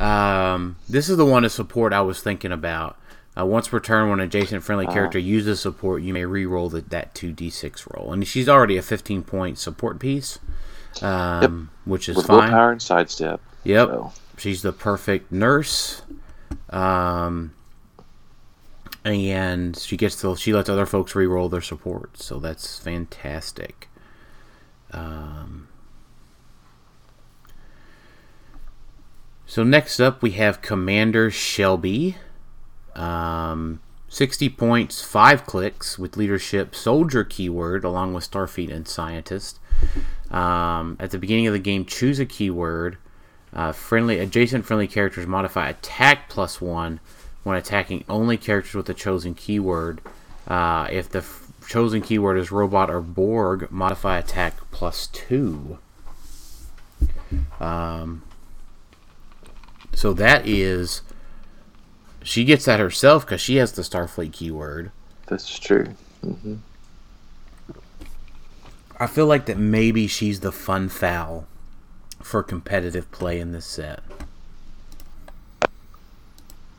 Um, 0.00 0.76
this 0.88 1.08
is 1.08 1.16
the 1.16 1.26
one 1.26 1.44
of 1.44 1.52
support 1.52 1.92
I 1.92 2.00
was 2.00 2.20
thinking 2.20 2.52
about. 2.52 2.96
Uh, 3.38 3.46
once 3.46 3.68
per 3.68 3.78
turn, 3.78 4.10
when 4.10 4.18
an 4.18 4.26
adjacent 4.26 4.64
friendly 4.64 4.86
uh, 4.86 4.92
character 4.92 5.18
uses 5.18 5.60
support, 5.60 6.02
you 6.02 6.12
may 6.12 6.24
re-roll 6.24 6.68
the, 6.68 6.80
that 6.80 7.14
2d6 7.14 7.94
roll. 7.94 8.12
And 8.12 8.26
she's 8.26 8.48
already 8.48 8.76
a 8.76 8.82
15 8.82 9.22
point 9.22 9.58
support 9.58 10.00
piece, 10.00 10.38
um, 11.00 11.70
yep. 11.70 11.86
which 11.86 12.08
is 12.08 12.16
With 12.16 12.26
fine. 12.26 12.50
power 12.50 12.72
and 12.72 12.82
sidestep. 12.82 13.40
Yep. 13.62 13.88
So. 13.88 14.12
She's 14.38 14.62
the 14.62 14.72
perfect 14.72 15.30
nurse. 15.30 16.02
Um, 16.70 17.52
and 19.04 19.76
she 19.76 19.96
gets 19.96 20.20
to 20.20 20.36
she 20.36 20.52
lets 20.52 20.68
other 20.68 20.86
folks 20.86 21.14
re-roll 21.14 21.48
their 21.48 21.60
support, 21.60 22.18
so 22.18 22.38
that's 22.38 22.78
fantastic. 22.78 23.88
Um, 24.92 25.68
so 29.50 29.64
next 29.64 29.98
up 29.98 30.22
we 30.22 30.30
have 30.30 30.62
Commander 30.62 31.28
Shelby. 31.28 32.16
Um, 32.94 33.80
60 34.08 34.48
points, 34.50 35.02
5 35.02 35.44
clicks 35.44 35.98
with 35.98 36.16
leadership, 36.16 36.72
soldier 36.72 37.24
keyword, 37.24 37.82
along 37.82 38.14
with 38.14 38.30
Starfleet 38.30 38.72
and 38.72 38.86
scientist. 38.86 39.58
Um, 40.30 40.96
at 41.00 41.10
the 41.10 41.18
beginning 41.18 41.48
of 41.48 41.52
the 41.52 41.58
game, 41.58 41.84
choose 41.84 42.20
a 42.20 42.26
keyword. 42.26 42.96
Uh, 43.52 43.72
friendly 43.72 44.20
adjacent 44.20 44.64
friendly 44.64 44.86
characters 44.86 45.26
modify 45.26 45.68
attack 45.68 46.28
plus 46.28 46.60
one 46.60 47.00
when 47.42 47.56
attacking 47.56 48.04
only 48.08 48.36
characters 48.36 48.74
with 48.74 48.86
the 48.86 48.94
chosen 48.94 49.34
keyword. 49.34 50.00
Uh, 50.46 50.86
if 50.92 51.08
the 51.08 51.18
f- 51.18 51.48
chosen 51.66 52.02
keyword 52.02 52.38
is 52.38 52.52
robot 52.52 52.88
or 52.88 53.00
Borg, 53.00 53.68
modify 53.68 54.16
attack 54.16 54.54
plus 54.70 55.08
two. 55.08 55.78
Um, 57.58 58.22
so 59.94 60.12
that 60.14 60.46
is. 60.46 61.02
She 62.22 62.44
gets 62.44 62.66
that 62.66 62.80
herself 62.80 63.24
because 63.24 63.40
she 63.40 63.56
has 63.56 63.72
the 63.72 63.82
Starfleet 63.82 64.32
keyword. 64.32 64.92
That's 65.26 65.58
true. 65.58 65.86
Mm-hmm. 66.24 66.56
I 68.98 69.06
feel 69.06 69.26
like 69.26 69.46
that 69.46 69.56
maybe 69.56 70.06
she's 70.06 70.40
the 70.40 70.52
fun 70.52 70.90
foul 70.90 71.46
for 72.22 72.42
competitive 72.42 73.10
play 73.10 73.40
in 73.40 73.52
this 73.52 73.64
set. 73.64 74.00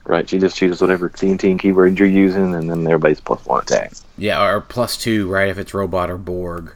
Right, 0.03 0.29
she 0.29 0.37
just 0.37 0.55
chooses 0.55 0.81
whatever 0.81 1.09
team 1.09 1.37
team 1.37 1.57
keyword 1.57 1.97
you're 1.97 2.07
using, 2.07 2.53
and 2.53 2.69
then 2.69 2.85
everybody's 2.85 3.21
plus 3.21 3.43
one 3.45 3.61
attack. 3.61 3.93
Yeah, 4.17 4.45
or 4.45 4.61
plus 4.61 4.97
two, 4.97 5.27
right? 5.27 5.49
If 5.49 5.57
it's 5.57 5.73
robot 5.73 6.11
or 6.11 6.17
Borg. 6.17 6.73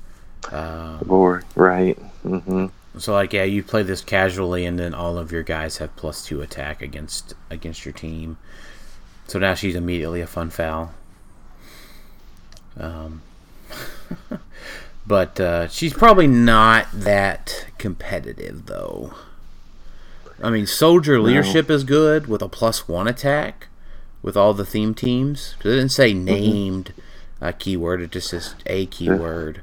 Um, 0.51 0.99
Borg, 1.05 1.43
right? 1.55 1.99
Mm-hmm. 2.23 2.67
So, 2.97 3.13
like, 3.13 3.33
yeah, 3.33 3.43
you 3.43 3.63
play 3.63 3.83
this 3.83 4.01
casually, 4.01 4.65
and 4.65 4.79
then 4.79 4.93
all 4.93 5.17
of 5.17 5.31
your 5.31 5.43
guys 5.43 5.77
have 5.77 5.95
plus 5.95 6.25
two 6.25 6.41
attack 6.41 6.81
against 6.81 7.33
against 7.49 7.85
your 7.85 7.93
team. 7.93 8.37
So 9.27 9.39
now 9.39 9.53
she's 9.53 9.75
immediately 9.75 10.21
a 10.21 10.27
fun 10.27 10.49
foul. 10.49 10.93
Um, 12.77 13.21
but 15.07 15.39
uh, 15.39 15.67
she's 15.67 15.93
probably 15.93 16.27
not 16.27 16.87
that 16.93 17.67
competitive, 17.77 18.67
though. 18.67 19.13
I 20.41 20.49
mean, 20.49 20.67
soldier 20.67 21.19
leadership 21.19 21.69
no. 21.69 21.75
is 21.75 21.83
good 21.83 22.27
with 22.27 22.41
a 22.41 22.49
plus 22.49 22.87
one 22.87 23.07
attack 23.07 23.67
with 24.21 24.35
all 24.35 24.53
the 24.53 24.65
theme 24.65 24.93
teams. 24.93 25.55
It 25.59 25.63
didn't 25.63 25.89
say 25.89 26.13
mm-hmm. 26.13 26.25
named 26.25 26.93
mm-hmm. 26.95 27.45
a 27.45 27.53
keyword; 27.53 28.01
it 28.01 28.11
just 28.11 28.29
says 28.29 28.55
a 28.65 28.85
keyword. 28.87 29.61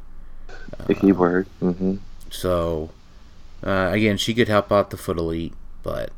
A 0.89 0.95
keyword. 0.95 1.47
Mm-hmm. 1.61 1.97
So, 2.31 2.91
uh, 3.63 3.91
again, 3.93 4.17
she 4.17 4.35
could 4.35 4.49
help 4.49 4.73
out 4.73 4.91
the 4.91 4.97
foot 4.97 5.19
elite, 5.19 5.55
but 5.83 6.11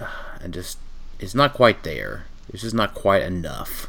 uh, 0.00 0.06
and 0.40 0.54
just 0.54 0.78
it's 1.18 1.34
not 1.34 1.54
quite 1.54 1.82
there. 1.82 2.26
It's 2.48 2.62
just 2.62 2.74
not 2.74 2.94
quite 2.94 3.22
enough. 3.22 3.88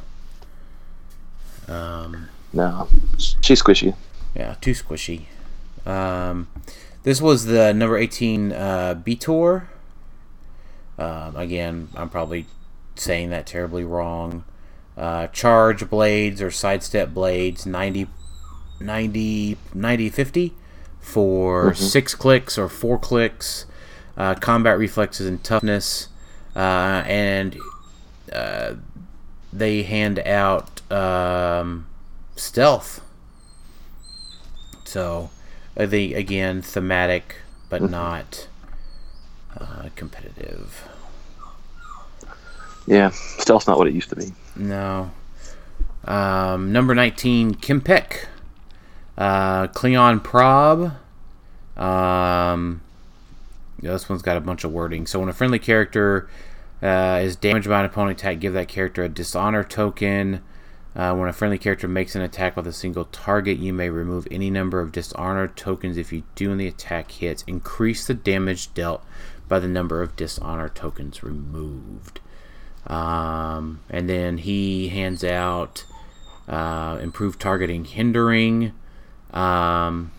Um, 1.68 2.30
no, 2.54 2.88
she's 3.18 3.62
squishy. 3.62 3.96
Yeah, 4.36 4.56
too 4.62 4.72
squishy. 4.72 5.26
Um, 5.86 6.48
this 7.04 7.22
was 7.22 7.46
the 7.46 7.74
number 7.74 7.98
18 7.98 8.52
uh, 8.52 9.02
B'Etor. 9.06 9.68
Um, 10.98 11.36
again, 11.36 11.90
I'm 11.96 12.10
probably 12.10 12.46
saying 12.96 13.30
that 13.30 13.46
terribly 13.46 13.84
wrong. 13.84 14.44
Uh, 14.98 15.28
charge 15.28 15.90
blades 15.90 16.42
or 16.42 16.50
sidestep 16.50 17.14
blades 17.14 17.68
90 17.68 18.08
90 18.80 19.58
90 19.74 20.10
50 20.10 20.54
for 21.08 21.72
mm-hmm. 21.72 21.84
six 21.84 22.14
clicks 22.14 22.58
or 22.58 22.68
four 22.68 22.98
clicks 22.98 23.66
uh, 24.18 24.36
combat 24.36 24.78
reflexes 24.78 25.28
and 25.28 25.44
toughness 25.44 26.10
uh, 26.56 27.04
and 27.06 27.58
uh, 28.34 28.74
they 29.54 29.84
hand 29.84 30.20
out 30.20 30.82
um, 30.92 31.88
stealth 32.36 33.02
so, 34.88 35.30
I 35.76 35.86
think 35.86 36.16
again 36.16 36.62
thematic, 36.62 37.36
but 37.70 37.82
mm-hmm. 37.82 37.92
not 37.92 38.48
uh, 39.60 39.90
competitive. 39.98 40.88
Yeah, 42.86 43.10
stealth's 43.12 43.68
not 43.68 43.78
what 43.78 43.88
it 43.88 43.94
used 43.94 44.10
to 44.10 44.16
be. 44.16 44.32
No. 44.56 45.12
Um, 46.06 46.72
number 46.72 46.96
nineteen, 46.96 47.54
K'mpec, 47.54 48.28
uh, 49.18 49.68
Klingon 49.68 50.24
Prob. 50.24 50.94
Um, 51.78 52.82
yeah, 53.82 53.92
this 53.92 54.10
one's 54.10 54.22
got 54.22 54.38
a 54.38 54.42
bunch 54.42 54.64
of 54.64 54.72
wording. 54.72 55.06
So 55.08 55.20
when 55.20 55.30
a 55.30 55.34
friendly 55.34 55.60
character 55.60 56.30
uh, 56.82 57.20
is 57.24 57.36
damaged 57.36 57.68
by 57.68 57.80
an 57.80 57.86
opponent 57.86 58.20
attack, 58.20 58.40
give 58.40 58.54
that 58.54 58.68
character 58.68 59.04
a 59.04 59.10
dishonor 59.10 59.64
token. 59.64 60.42
Uh, 60.96 61.16
when 61.16 61.30
a 61.30 61.34
friendly 61.34 61.60
character 61.60 61.88
makes 61.88 62.16
an 62.16 62.24
attack 62.24 62.56
with 62.56 62.66
a 62.66 62.74
single 62.74 63.06
target, 63.06 63.60
you 63.60 63.72
may 63.72 63.90
remove 63.90 64.28
any 64.32 64.50
number 64.50 64.80
of 64.80 64.92
dishonor 64.92 65.48
tokens 65.48 65.96
if 65.96 66.12
you 66.12 66.24
do 66.34 66.52
and 66.52 66.60
the 66.60 66.68
attack 66.68 67.12
hits. 67.12 67.44
Increase 67.46 68.08
the 68.08 68.16
damage 68.16 68.74
dealt 68.74 69.04
by 69.48 69.60
the 69.60 69.68
number 69.68 70.02
of 70.02 70.16
dishonor 70.16 70.70
tokens 70.70 71.22
removed. 71.22 72.20
Um, 72.88 73.82
and 73.90 74.10
then 74.10 74.40
he 74.40 74.90
hands 74.90 75.24
out 75.24 75.86
uh, 76.48 76.98
improved 77.02 77.40
targeting, 77.40 77.86
hindering. 77.86 78.74
Um, 79.32 80.12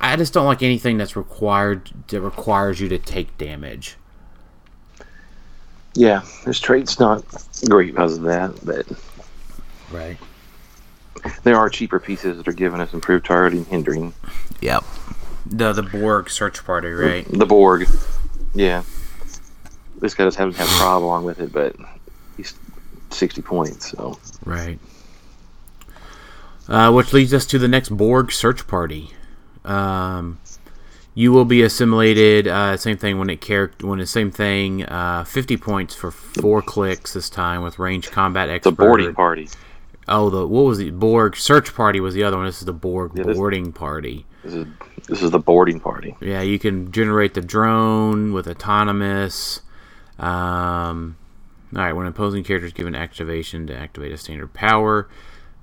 I 0.00 0.16
just 0.16 0.32
don't 0.32 0.46
like 0.46 0.62
anything 0.62 0.98
that's 0.98 1.16
required 1.16 1.90
that 2.08 2.20
requires 2.20 2.80
you 2.80 2.88
to 2.88 2.98
take 2.98 3.36
damage. 3.38 3.96
Yeah, 5.94 6.22
his 6.44 6.58
trait's 6.58 6.98
not 6.98 7.24
great 7.68 7.92
because 7.94 8.16
of 8.16 8.22
that, 8.24 8.54
but 8.64 8.86
Right. 9.92 10.16
There 11.44 11.56
are 11.56 11.68
cheaper 11.68 12.00
pieces 12.00 12.38
that 12.38 12.48
are 12.48 12.52
giving 12.52 12.80
us 12.80 12.94
improved 12.94 13.26
targeting, 13.26 13.64
hindering. 13.66 14.14
Yep. 14.60 14.84
The 15.46 15.72
the 15.72 15.82
Borg 15.82 16.30
search 16.30 16.64
party, 16.64 16.88
right? 16.88 17.26
The 17.30 17.46
Borg. 17.46 17.86
Yeah. 18.54 18.82
This 20.00 20.14
guy 20.14 20.24
just 20.24 20.38
hasn't 20.38 20.56
have 20.56 20.68
a 20.68 20.78
problem 20.80 21.24
with 21.24 21.40
it, 21.40 21.52
but 21.52 21.76
he's 22.36 22.54
sixty 23.10 23.42
points, 23.42 23.90
so 23.90 24.18
Right. 24.44 24.78
Uh, 26.72 26.90
which 26.90 27.12
leads 27.12 27.34
us 27.34 27.44
to 27.44 27.58
the 27.58 27.68
next 27.68 27.90
Borg 27.90 28.32
search 28.32 28.66
party. 28.66 29.10
Um, 29.62 30.38
you 31.14 31.30
will 31.30 31.44
be 31.44 31.60
assimilated. 31.60 32.48
Uh, 32.48 32.78
same 32.78 32.96
thing 32.96 33.18
when 33.18 33.28
it 33.28 33.42
character 33.42 33.86
when 33.86 33.98
the 33.98 34.06
same 34.06 34.30
thing. 34.30 34.82
Uh, 34.84 35.24
Fifty 35.24 35.58
points 35.58 35.94
for 35.94 36.10
four 36.10 36.62
clicks 36.62 37.12
this 37.12 37.28
time 37.28 37.62
with 37.62 37.78
range 37.78 38.10
combat 38.10 38.48
expert. 38.48 38.70
The 38.70 38.76
boarding 38.76 39.14
party. 39.14 39.48
Oh, 40.08 40.30
the 40.30 40.46
what 40.48 40.62
was 40.62 40.78
the 40.78 40.90
Borg 40.90 41.36
search 41.36 41.74
party 41.74 42.00
was 42.00 42.14
the 42.14 42.22
other 42.24 42.38
one. 42.38 42.46
This 42.46 42.60
is 42.60 42.64
the 42.66 42.72
Borg 42.72 43.12
Yeah, 43.14 43.24
this- 43.24 43.36
boarding 43.36 43.72
party. 43.72 44.24
This 44.42 44.54
is 44.54 44.66
this 45.08 45.22
is 45.22 45.30
the 45.30 45.38
boarding 45.38 45.78
party. 45.78 46.16
Yeah, 46.22 46.40
you 46.40 46.58
can 46.58 46.90
generate 46.90 47.34
the 47.34 47.42
drone 47.42 48.32
with 48.32 48.48
autonomous. 48.48 49.60
Um, 50.18 51.16
all 51.76 51.82
right, 51.82 51.92
when 51.92 52.06
opposing 52.06 52.44
characters 52.44 52.68
is 52.70 52.74
given 52.74 52.94
activation 52.94 53.66
to 53.66 53.76
activate 53.76 54.12
a 54.12 54.16
standard 54.16 54.52
power 54.54 55.08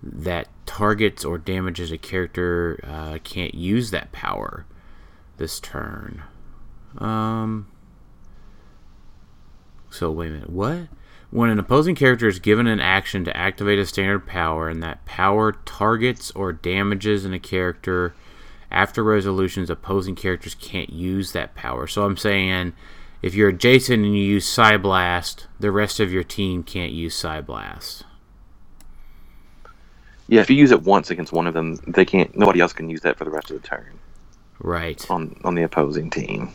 that 0.02 0.48
targets 0.66 1.26
or 1.26 1.38
damages 1.38 1.92
a 1.92 1.98
character, 1.98 2.80
uh, 2.84 3.18
can't 3.24 3.54
use 3.54 3.92
that 3.92 4.12
power 4.12 4.66
this 5.38 5.60
turn. 5.60 6.24
Um. 6.98 7.68
So 9.90 10.12
wait 10.12 10.28
a 10.28 10.32
minute, 10.32 10.50
what? 10.50 10.88
When 11.32 11.50
an 11.50 11.60
opposing 11.60 11.96
character 11.96 12.28
is 12.28 12.40
given 12.40 12.68
an 12.68 12.80
action 12.80 13.24
to 13.26 13.36
activate 13.38 13.80
a 13.80 13.86
standard 13.86 14.26
power, 14.26 14.68
and 14.70 14.82
that 14.82 15.06
power 15.06 15.52
targets 15.66 16.32
or 16.32 16.54
damages 16.54 17.26
in 17.26 17.34
a 17.34 17.40
character 17.40 18.16
after 18.72 19.04
resolutions, 19.04 19.70
opposing 19.70 20.16
characters 20.16 20.56
can't 20.56 20.92
use 20.92 21.32
that 21.32 21.56
power. 21.56 21.88
So 21.88 22.06
I'm 22.06 22.18
saying 22.18 22.74
if 23.22 23.36
you're 23.36 23.50
adjacent 23.50 24.04
and 24.04 24.16
you 24.16 24.24
use 24.24 24.48
Psyblast, 24.48 25.46
the 25.60 25.72
rest 25.72 26.00
of 26.00 26.12
your 26.12 26.24
team 26.24 26.64
can't 26.64 26.92
use 26.92 27.20
Psyblast. 27.20 28.04
Yeah, 30.30 30.42
if 30.42 30.50
you 30.50 30.56
use 30.56 30.70
it 30.72 30.84
once 30.84 31.10
against 31.10 31.32
one 31.34 31.48
of 31.48 31.56
them, 31.56 31.76
they 31.88 32.06
can't. 32.06 32.36
Nobody 32.38 32.62
else 32.62 32.72
can 32.72 32.88
use 32.88 33.02
that 33.02 33.18
for 33.18 33.26
the 33.26 33.32
rest 33.32 33.50
of 33.50 33.60
the 33.60 33.68
turn 33.68 34.00
Right. 34.60 35.04
on 35.10 35.36
on 35.44 35.56
the 35.56 35.64
opposing 35.64 36.10
team. 36.12 36.52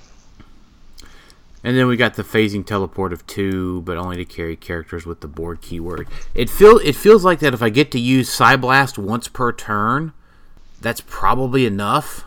And 1.65 1.77
then 1.77 1.89
we 1.89 1.97
got 1.97 2.15
the 2.15 2.23
phasing 2.23 2.65
teleport 2.65 3.13
of 3.13 3.27
two, 3.27 3.81
but 3.83 3.97
only 3.97 4.17
to 4.17 4.25
carry 4.25 4.55
characters 4.55 5.07
with 5.07 5.23
the 5.23 5.27
Borg 5.27 5.61
keyword. 5.61 6.07
It 6.35 6.49
feel 6.51 6.79
it 6.79 6.95
feels 6.95 7.25
like 7.25 7.41
that 7.41 7.53
if 7.53 7.63
I 7.63 7.69
get 7.71 7.91
to 7.93 7.99
use 7.99 8.31
Psyblast 8.31 8.97
once 8.97 9.27
per 9.27 9.51
turn, 9.51 10.13
that's 10.81 11.01
probably 11.01 11.67
enough. 11.67 12.25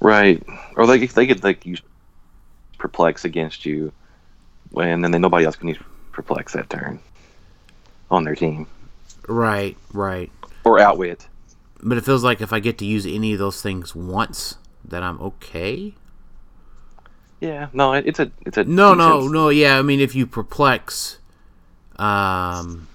Right. 0.00 0.42
Or 0.76 0.86
like 0.86 1.00
if 1.00 1.14
they 1.14 1.26
could 1.26 1.42
like 1.42 1.66
use 1.66 1.82
perplex 2.78 3.24
against 3.24 3.66
you, 3.66 3.90
and 4.76 5.02
then 5.02 5.20
nobody 5.20 5.44
else 5.44 5.56
can 5.56 5.68
use 5.68 5.78
perplex 6.12 6.52
that 6.52 6.70
turn 6.70 7.00
on 8.10 8.22
their 8.22 8.36
team 8.36 8.66
Right, 9.28 9.76
right. 9.92 10.30
Or 10.66 10.78
outwit. 10.80 11.28
But 11.82 11.98
it 11.98 12.04
feels 12.04 12.24
like 12.24 12.40
if 12.40 12.52
I 12.52 12.58
get 12.58 12.78
to 12.78 12.84
use 12.84 13.06
any 13.06 13.32
of 13.32 13.38
those 13.38 13.62
things 13.62 13.94
once, 13.94 14.56
that 14.84 15.02
I'm 15.02 15.20
okay. 15.20 15.94
Yeah. 17.40 17.68
No, 17.72 17.92
it, 17.92 18.06
it's 18.06 18.18
a 18.18 18.30
it's 18.44 18.56
a 18.56 18.64
No, 18.64 18.94
no, 18.94 19.18
decent- 19.18 19.32
no. 19.34 19.48
Yeah, 19.50 19.78
I 19.78 19.82
mean, 19.82 20.00
if 20.00 20.14
you 20.14 20.26
perplex, 20.26 21.18
um, 21.96 22.88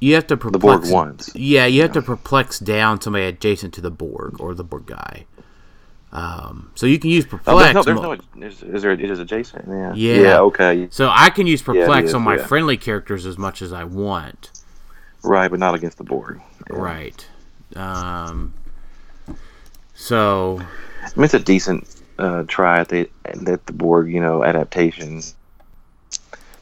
you 0.00 0.14
have 0.14 0.26
to 0.28 0.36
perplex 0.36 0.52
The 0.52 0.58
board 0.58 1.08
once. 1.08 1.30
Yeah, 1.34 1.66
you 1.66 1.82
have 1.82 1.92
to 1.92 2.02
perplex 2.02 2.58
down 2.58 3.00
somebody 3.00 3.24
adjacent 3.24 3.74
to 3.74 3.80
the 3.80 3.90
Borg 3.90 4.40
or 4.40 4.54
the 4.54 4.64
Borg 4.64 4.86
guy. 4.86 5.24
Um, 6.12 6.72
so 6.74 6.86
you 6.86 6.98
can 6.98 7.10
use 7.10 7.24
Oh, 7.26 7.38
perplex. 7.38 7.72
there's 7.86 7.86
no, 7.86 8.16
there's 8.16 8.20
no, 8.34 8.46
is, 8.46 8.62
is 8.62 8.82
there? 8.82 8.90
It 8.92 9.00
is 9.10 9.18
adjacent. 9.18 9.66
Yeah. 9.68 9.94
Yeah. 9.94 10.40
Okay. 10.40 10.88
so 10.90 11.08
I 11.12 11.30
can 11.30 11.46
use 11.46 11.62
perplex 11.62 12.08
is, 12.08 12.14
on 12.14 12.22
my 12.22 12.36
yeah. 12.36 12.46
friendly 12.46 12.76
characters 12.76 13.26
as 13.26 13.38
much 13.38 13.62
as 13.62 13.72
I 13.72 13.84
want. 13.84 14.50
Right, 15.22 15.50
but 15.50 15.60
not 15.60 15.74
against 15.74 15.98
the 15.98 16.04
Borg. 16.04 16.40
Yeah. 16.70 16.76
Right. 16.76 17.26
Um, 17.76 18.54
so 19.94 20.58
I 20.60 21.08
mean, 21.16 21.24
it's 21.24 21.34
a 21.34 21.38
decent 21.38 21.86
uh, 22.18 22.44
try 22.48 22.80
at 22.80 22.88
the 22.88 23.08
at 23.24 23.66
the 23.66 23.72
Borg. 23.72 24.10
You 24.10 24.20
know, 24.20 24.42
adaptation. 24.44 25.22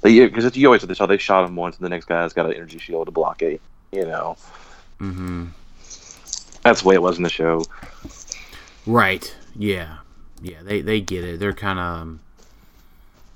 Because 0.03 0.57
you 0.57 0.67
always 0.69 0.81
do 0.83 0.87
this. 0.87 1.01
Oh, 1.01 1.07
they 1.07 1.19
shot 1.19 1.45
him 1.49 1.57
once, 1.57 1.77
and 1.77 1.85
the 1.85 1.89
next 1.89 2.05
guy's 2.07 2.33
got 2.33 2.47
an 2.47 2.53
energy 2.53 2.79
shield 2.79 3.07
to 3.07 3.11
block 3.11 3.43
it. 3.43 3.61
You 3.93 4.05
know, 4.07 4.37
Mm-hmm. 5.01 5.47
that's 6.63 6.83
the 6.83 6.89
way 6.89 6.95
it 6.95 7.03
was 7.03 7.17
in 7.17 7.23
the 7.23 7.29
show. 7.31 7.65
Right. 8.87 9.35
Yeah. 9.57 9.99
Yeah. 10.43 10.63
They 10.63 10.81
they 10.81 11.01
get 11.01 11.25
it. 11.25 11.41
They're 11.41 11.53
kind 11.53 11.79
of 11.79 12.19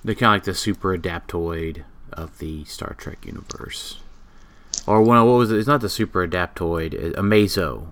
they're 0.05 0.15
kind 0.15 0.35
of 0.35 0.37
like 0.37 0.45
the 0.45 0.55
super 0.55 0.97
adaptoid 0.97 1.85
of 2.13 2.39
the 2.39 2.65
Star 2.65 2.95
Trek 2.99 3.25
universe. 3.25 3.99
Or 4.87 5.03
one. 5.03 5.25
What 5.27 5.33
was 5.39 5.51
it? 5.53 5.59
It's 5.59 5.69
not 5.69 5.81
the 5.81 5.89
super 5.89 6.27
adaptoid. 6.27 6.95
it- 6.95 7.17
Amazo. 7.17 7.87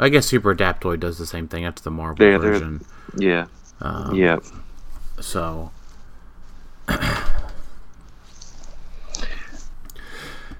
I 0.00 0.08
guess 0.08 0.26
super 0.26 0.54
adaptoid 0.54 1.00
does 1.00 1.18
the 1.18 1.26
same 1.26 1.46
thing. 1.48 1.64
That's 1.64 1.82
the 1.82 1.90
Marvel 1.90 2.16
they're- 2.16 2.38
version. 2.38 2.84
Yeah. 3.16 3.46
Um, 3.80 4.14
yeah. 4.14 4.38
So 5.20 5.70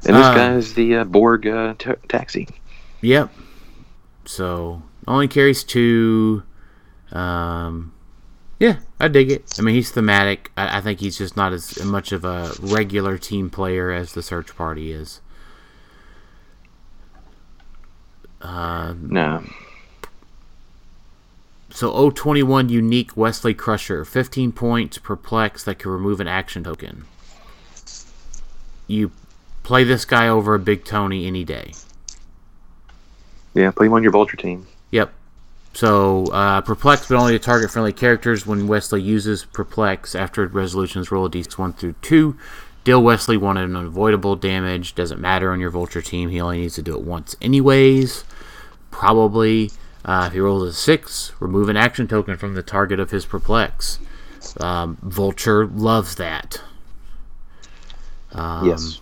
And 0.04 0.16
this 0.16 0.26
uh, 0.26 0.54
is 0.58 0.74
the 0.74 0.96
uh, 0.96 1.04
Borg 1.04 1.46
uh, 1.46 1.74
ta 1.78 1.94
taxi. 2.08 2.48
Yep. 3.02 3.30
So 4.24 4.82
only 5.06 5.28
carries 5.28 5.62
two. 5.62 6.42
Um, 7.12 7.92
yeah, 8.58 8.78
I 8.98 9.08
dig 9.08 9.30
it. 9.30 9.44
I 9.58 9.62
mean, 9.62 9.74
he's 9.74 9.90
thematic. 9.90 10.50
I, 10.56 10.78
I 10.78 10.80
think 10.80 11.00
he's 11.00 11.18
just 11.18 11.36
not 11.36 11.52
as 11.52 11.82
much 11.84 12.10
of 12.12 12.24
a 12.24 12.52
regular 12.60 13.16
team 13.18 13.48
player 13.50 13.90
as 13.92 14.12
the 14.14 14.22
search 14.22 14.56
party 14.56 14.92
is. 14.92 15.20
Uh, 18.42 18.94
No. 19.00 19.44
so 21.70 22.10
021 22.10 22.68
unique 22.68 23.16
Wesley 23.16 23.54
Crusher, 23.54 24.04
15 24.04 24.52
points 24.52 24.98
perplex 24.98 25.62
that 25.64 25.78
can 25.78 25.90
remove 25.90 26.20
an 26.20 26.26
action 26.28 26.64
token. 26.64 27.04
You 28.88 29.12
play 29.62 29.84
this 29.84 30.04
guy 30.04 30.28
over 30.28 30.54
a 30.54 30.58
Big 30.58 30.84
Tony 30.84 31.26
any 31.26 31.44
day. 31.44 31.72
Yeah, 33.54 33.70
put 33.70 33.86
him 33.86 33.92
on 33.92 34.02
your 34.02 34.12
Vulture 34.12 34.36
team. 34.36 34.66
Yep. 34.90 35.12
So, 35.74 36.26
uh, 36.26 36.60
perplex, 36.62 37.06
but 37.08 37.16
only 37.16 37.32
to 37.32 37.38
target 37.38 37.70
friendly 37.70 37.92
characters. 37.92 38.46
When 38.46 38.66
Wesley 38.66 39.00
uses 39.00 39.44
perplex 39.46 40.14
after 40.14 40.46
resolutions, 40.46 41.10
roll 41.10 41.26
a 41.26 41.30
d6 41.30 41.56
one 41.56 41.72
through 41.72 41.94
2. 42.02 42.36
Deal 42.84 43.02
Wesley 43.02 43.36
one 43.36 43.56
an 43.56 43.76
unavoidable 43.76 44.36
damage. 44.36 44.94
Doesn't 44.94 45.20
matter 45.20 45.52
on 45.52 45.60
your 45.60 45.70
Vulture 45.70 46.02
team. 46.02 46.28
He 46.30 46.40
only 46.40 46.58
needs 46.60 46.74
to 46.74 46.82
do 46.82 46.94
it 46.94 47.02
once, 47.02 47.36
anyways. 47.40 48.24
Probably. 48.92 49.72
Uh, 50.04 50.24
if 50.28 50.32
he 50.32 50.40
rolls 50.40 50.68
a 50.68 50.72
6, 50.72 51.32
remove 51.40 51.68
an 51.68 51.76
action 51.76 52.06
token 52.06 52.36
from 52.36 52.54
the 52.54 52.62
target 52.62 53.00
of 53.00 53.10
his 53.10 53.24
perplex. 53.24 53.98
Um, 54.60 54.98
Vulture 55.02 55.66
loves 55.66 56.16
that. 56.16 56.60
Um, 58.32 58.68
yes. 58.68 59.00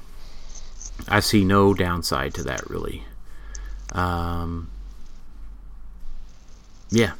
I 1.09 1.21
see 1.21 1.45
no 1.45 1.73
downside 1.75 2.35
to 2.35 2.43
that, 2.45 2.69
really. 2.69 3.05
Um, 3.93 4.71
yeah. 6.91 7.13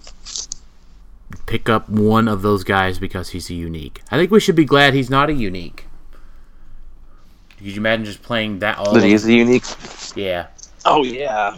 Pick 1.47 1.69
up 1.69 1.89
one 1.89 2.29
of 2.29 2.43
those 2.43 2.65
guys 2.65 2.99
because 2.99 3.31
he's 3.31 3.51
a 3.51 3.55
unique. 3.55 4.03
I 4.11 4.17
think 4.17 4.31
we 4.31 4.41
should 4.41 4.57
be 4.57 4.65
glad 4.65 4.95
he's 4.95 5.11
not 5.11 5.31
a 5.31 5.33
unique. 5.33 5.87
Could 7.57 7.67
you 7.67 7.77
imagine 7.77 8.05
just 8.05 8.23
playing 8.23 8.59
that 8.61 8.79
all? 8.79 8.93
But 8.93 9.05
he 9.05 9.13
is 9.13 9.25
the 9.25 9.35
unique. 9.35 9.65
yeah, 10.17 10.49
Oh 10.85 11.05
yeah. 11.05 11.57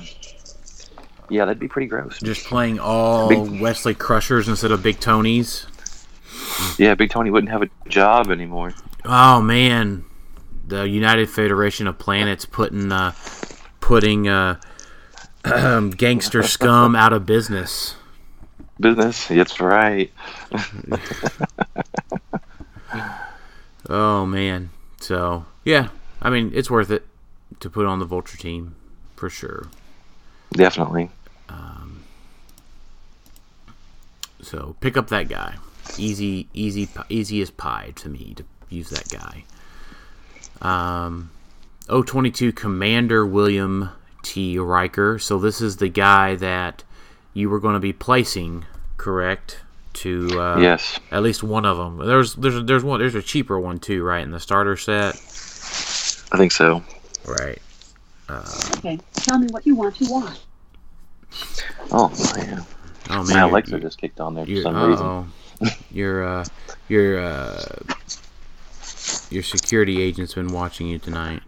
Yeah, 1.32 1.46
that'd 1.46 1.58
be 1.58 1.68
pretty 1.68 1.86
gross. 1.88 2.18
just 2.20 2.44
playing 2.46 2.78
all 2.78 3.28
Big- 3.28 3.60
Wesley 3.60 3.94
Crushers 3.94 4.48
instead 4.48 4.70
of 4.70 4.82
Big 4.82 5.00
Tonys. 5.00 5.66
Yeah, 6.78 6.94
Big 6.94 7.08
Tony 7.10 7.30
wouldn't 7.30 7.50
have 7.50 7.62
a 7.62 7.70
job 7.88 8.30
anymore. 8.30 8.74
Oh 9.06 9.40
man, 9.40 10.04
the 10.66 10.86
United 10.86 11.30
Federation 11.30 11.86
of 11.86 11.98
Planets 11.98 12.44
putting 12.44 12.92
uh, 12.92 13.12
putting 13.80 14.28
uh, 14.28 14.60
gangster 15.96 16.42
scum 16.42 16.94
out 16.94 17.12
of 17.14 17.24
business. 17.24 17.96
Business. 18.78 19.26
That's 19.28 19.58
right. 19.60 20.12
Oh 23.88 24.26
man. 24.26 24.70
So 25.00 25.46
yeah, 25.64 25.88
I 26.20 26.30
mean 26.30 26.52
it's 26.54 26.70
worth 26.70 26.90
it 26.90 27.04
to 27.60 27.68
put 27.70 27.86
on 27.86 27.98
the 27.98 28.04
Vulture 28.04 28.36
team 28.38 28.74
for 29.16 29.28
sure. 29.28 29.68
Definitely. 30.52 31.10
So 34.52 34.76
pick 34.80 34.98
up 34.98 35.08
that 35.08 35.30
guy. 35.30 35.54
Easy, 35.96 36.46
easy, 36.52 36.84
pi- 36.84 37.06
easy 37.08 37.40
as 37.40 37.50
pie 37.50 37.92
to 37.96 38.10
me 38.10 38.34
to 38.36 38.44
use 38.68 38.90
that 38.90 39.08
guy. 39.08 39.44
Um, 40.60 41.30
022 41.88 42.52
Commander 42.52 43.24
William 43.24 43.88
T. 44.22 44.58
Riker. 44.58 45.18
So 45.18 45.38
this 45.38 45.62
is 45.62 45.78
the 45.78 45.88
guy 45.88 46.34
that 46.34 46.84
you 47.32 47.48
were 47.48 47.60
going 47.60 47.72
to 47.72 47.80
be 47.80 47.94
placing, 47.94 48.66
correct? 48.98 49.60
To 49.94 50.38
uh, 50.38 50.58
yes. 50.58 51.00
at 51.10 51.22
least 51.22 51.42
one 51.42 51.64
of 51.64 51.78
them. 51.78 52.06
There's 52.06 52.34
there's 52.34 52.62
there's 52.64 52.84
one 52.84 53.00
there's 53.00 53.14
a 53.14 53.22
cheaper 53.22 53.58
one 53.58 53.78
too, 53.78 54.02
right? 54.02 54.22
In 54.22 54.32
the 54.32 54.40
starter 54.40 54.76
set. 54.76 55.14
I 56.30 56.36
think 56.36 56.52
so. 56.52 56.82
Right. 57.26 57.58
Okay, 58.78 58.98
tell 59.14 59.38
me 59.38 59.48
what 59.50 59.66
you 59.66 59.76
want 59.76 59.96
to 59.96 60.10
watch. 60.10 60.40
Oh 61.90 62.10
man, 62.36 62.64
Oh 63.10 63.24
my 63.24 63.34
man, 63.34 63.42
Alexa 63.44 63.70
you're, 63.72 63.80
just 63.80 63.98
kicked 63.98 64.20
on 64.20 64.34
there 64.34 64.46
for 64.46 64.62
some 64.62 64.76
reason. 64.76 65.06
uh-oh. 65.06 65.26
your 65.90 66.24
uh, 66.24 66.44
your 66.88 67.20
uh, 67.20 67.64
your 69.30 69.42
security 69.42 70.00
agent's 70.00 70.34
been 70.34 70.52
watching 70.52 70.88
you 70.88 70.98
tonight. 70.98 71.42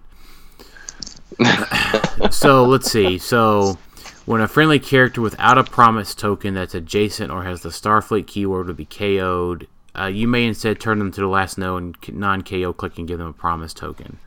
so 2.31 2.65
let's 2.65 2.91
see. 2.91 3.19
So 3.19 3.79
when 4.27 4.41
a 4.41 4.49
friendly 4.49 4.79
character 4.79 5.21
without 5.21 5.59
a 5.59 5.65
promise 5.65 6.15
token 6.15 6.55
that's 6.55 6.75
adjacent 6.75 7.31
or 7.31 7.45
has 7.45 7.63
the 7.63 7.69
Starfleet 7.69 8.27
keyword 8.27 8.67
would 8.67 8.77
be 8.77 8.87
KO'd, 8.87 9.67
uh, 9.99 10.07
you 10.07 10.27
may 10.27 10.45
instead 10.47 10.81
turn 10.81 10.99
them 10.99 11.13
to 11.13 11.21
the 11.21 11.27
last 11.27 11.59
no 11.59 11.77
and 11.77 11.97
non 12.09 12.43
KO 12.43 12.73
click 12.73 12.99
and 12.99 13.07
give 13.07 13.19
them 13.19 13.29
a 13.29 13.33
promise 13.33 13.75
token. 13.75 14.19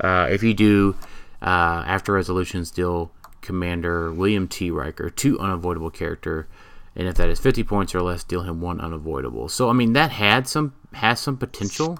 Uh, 0.00 0.26
if 0.30 0.42
you 0.42 0.54
do, 0.54 0.96
uh, 1.42 1.84
after 1.86 2.12
resolutions, 2.12 2.70
deal 2.70 3.10
Commander 3.40 4.12
William 4.12 4.48
T. 4.48 4.70
Riker 4.70 5.10
two 5.10 5.38
unavoidable 5.38 5.90
character, 5.90 6.48
and 6.94 7.08
if 7.08 7.16
that 7.16 7.28
is 7.28 7.40
50 7.40 7.64
points 7.64 7.94
or 7.94 8.02
less, 8.02 8.24
deal 8.24 8.42
him 8.42 8.60
one 8.60 8.80
unavoidable. 8.80 9.48
So 9.48 9.68
I 9.68 9.72
mean 9.72 9.92
that 9.94 10.10
had 10.10 10.48
some 10.48 10.74
has 10.92 11.20
some 11.20 11.36
potential. 11.36 11.98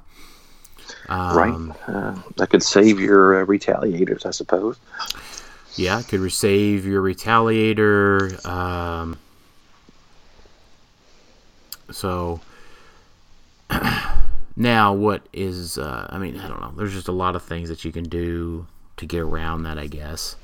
Um, 1.09 1.75
right, 1.89 1.95
uh, 1.95 2.19
that 2.37 2.51
could 2.51 2.63
save 2.63 3.01
your 3.01 3.43
uh, 3.43 3.47
retaliators, 3.47 4.27
I 4.27 4.31
suppose. 4.31 4.79
Yeah, 5.77 6.01
it 6.01 6.09
could 6.09 6.31
save 6.33 6.85
your 6.85 7.03
retaliator. 7.03 8.45
Um, 8.45 9.17
so 11.91 12.41
now, 14.57 14.93
what 14.93 15.27
is? 15.33 15.79
Uh, 15.79 16.07
I 16.11 16.19
mean, 16.19 16.39
I 16.39 16.49
don't 16.49 16.61
know. 16.61 16.73
There's 16.77 16.93
just 16.93 17.09
a 17.09 17.13
lot 17.13 17.37
of 17.37 17.43
things 17.43 17.69
that 17.69 17.85
you 17.85 17.93
can 17.93 18.05
do 18.05 18.67
to 18.99 19.07
get 19.07 19.21
around 19.21 19.63
that. 19.63 19.79
I 19.79 19.87
guess 19.87 20.37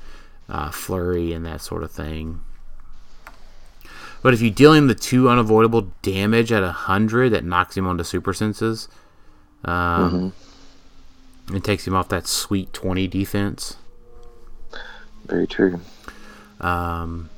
uh, 0.47 0.71
flurry 0.71 1.33
and 1.33 1.45
that 1.45 1.61
sort 1.61 1.83
of 1.83 1.91
thing. 1.91 2.41
But 4.21 4.33
if 4.33 4.41
you 4.41 4.51
deal 4.51 4.73
him 4.73 4.87
the 4.87 4.95
two 4.95 5.29
unavoidable 5.29 5.91
damage 6.01 6.51
at 6.51 6.63
a 6.63 6.71
hundred, 6.71 7.29
that 7.29 7.43
knocks 7.45 7.77
him 7.77 7.87
onto 7.87 8.03
super 8.03 8.33
senses. 8.33 8.87
Um, 9.63 10.33
It 11.53 11.63
takes 11.63 11.87
him 11.87 11.95
off 11.95 12.09
that 12.09 12.27
sweet 12.27 12.73
twenty 12.73 13.07
defense. 13.07 13.77
Very 15.25 15.47
true. 15.47 15.79
Um, 16.61 17.29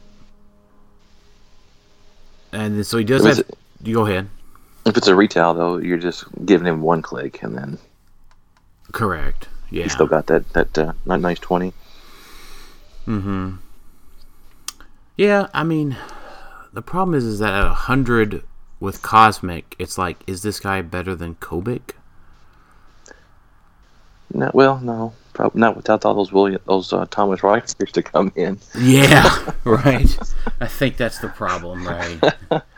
and 2.52 2.86
so 2.86 2.98
he 2.98 3.04
does 3.04 3.26
have. 3.26 3.44
You 3.84 3.96
go 3.96 4.06
ahead. 4.06 4.30
If 4.86 4.98
it's 4.98 5.08
a 5.08 5.16
retail 5.16 5.54
though, 5.54 5.78
you're 5.78 5.98
just 5.98 6.26
giving 6.46 6.68
him 6.68 6.82
one 6.82 7.02
click, 7.02 7.42
and 7.44 7.56
then 7.58 7.78
Correct. 8.92 9.48
Yeah. 9.70 9.84
He 9.84 9.90
still 9.90 10.08
got 10.08 10.28
that 10.28 10.52
that 10.54 10.78
uh, 10.78 10.94
nice 11.06 11.40
twenty. 11.40 11.74
Mm-hmm. 13.08 13.56
Yeah, 15.18 15.48
I 15.54 15.64
mean, 15.64 15.96
the 16.74 16.82
problem 16.82 17.16
is, 17.16 17.24
is 17.26 17.40
that 17.40 17.54
at 17.54 17.72
hundred 17.72 18.44
with 18.80 19.02
Cosmic, 19.02 19.76
it's 19.78 19.98
like, 19.98 20.24
is 20.28 20.42
this 20.42 20.60
guy 20.60 20.82
better 20.82 21.16
than 21.16 21.36
Kobik? 21.36 21.92
No, 24.34 24.50
well, 24.54 24.80
no, 24.80 25.14
probably 25.34 25.60
not 25.60 25.76
without 25.76 26.06
all 26.06 26.14
those 26.14 26.32
William, 26.32 26.62
those 26.66 26.94
uh, 26.94 27.06
Thomas 27.10 27.42
Rikers 27.42 27.92
to 27.92 28.02
come 28.02 28.32
in. 28.36 28.60
Yeah, 28.78 29.52
right. 29.66 30.18
I 30.60 30.68
think 30.68 30.98
that's 30.98 31.20
the 31.20 31.28
problem, 31.30 31.86
right? 31.86 32.34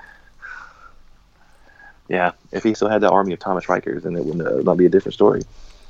Yeah, 2.10 2.32
if 2.52 2.64
he 2.64 2.74
still 2.74 2.90
had 2.90 3.02
that 3.02 3.12
army 3.12 3.34
of 3.34 3.40
Thomas 3.40 3.66
Rikers, 3.66 4.04
then 4.04 4.16
it 4.16 4.24
would 4.24 4.46
uh, 4.46 4.62
not 4.62 4.78
be 4.78 4.86
a 4.86 4.90
different 4.90 5.14
story. 5.14 5.42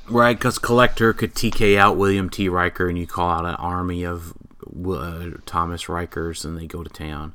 Right, 0.08 0.36
because 0.36 0.58
Collector 0.58 1.12
could 1.12 1.34
TK 1.34 1.76
out 1.76 1.96
William 1.96 2.30
T. 2.30 2.48
Riker, 2.48 2.88
and 2.88 2.98
you 2.98 3.06
call 3.06 3.28
out 3.28 3.44
an 3.44 3.56
army 3.56 4.04
of 4.04 4.32
uh, 4.86 5.30
Thomas 5.44 5.84
Rikers, 5.84 6.44
and 6.44 6.56
they 6.56 6.66
go 6.66 6.82
to 6.82 6.90
town. 6.90 7.34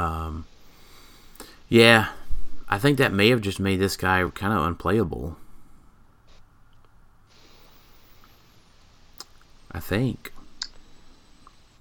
Um, 0.00 0.46
yeah, 1.68 2.08
I 2.68 2.78
think 2.78 2.98
that 2.98 3.12
may 3.12 3.28
have 3.30 3.40
just 3.40 3.60
made 3.60 3.80
this 3.80 3.96
guy 3.96 4.26
kind 4.30 4.52
of 4.52 4.64
unplayable. 4.64 5.36
I 9.72 9.78
think. 9.78 10.32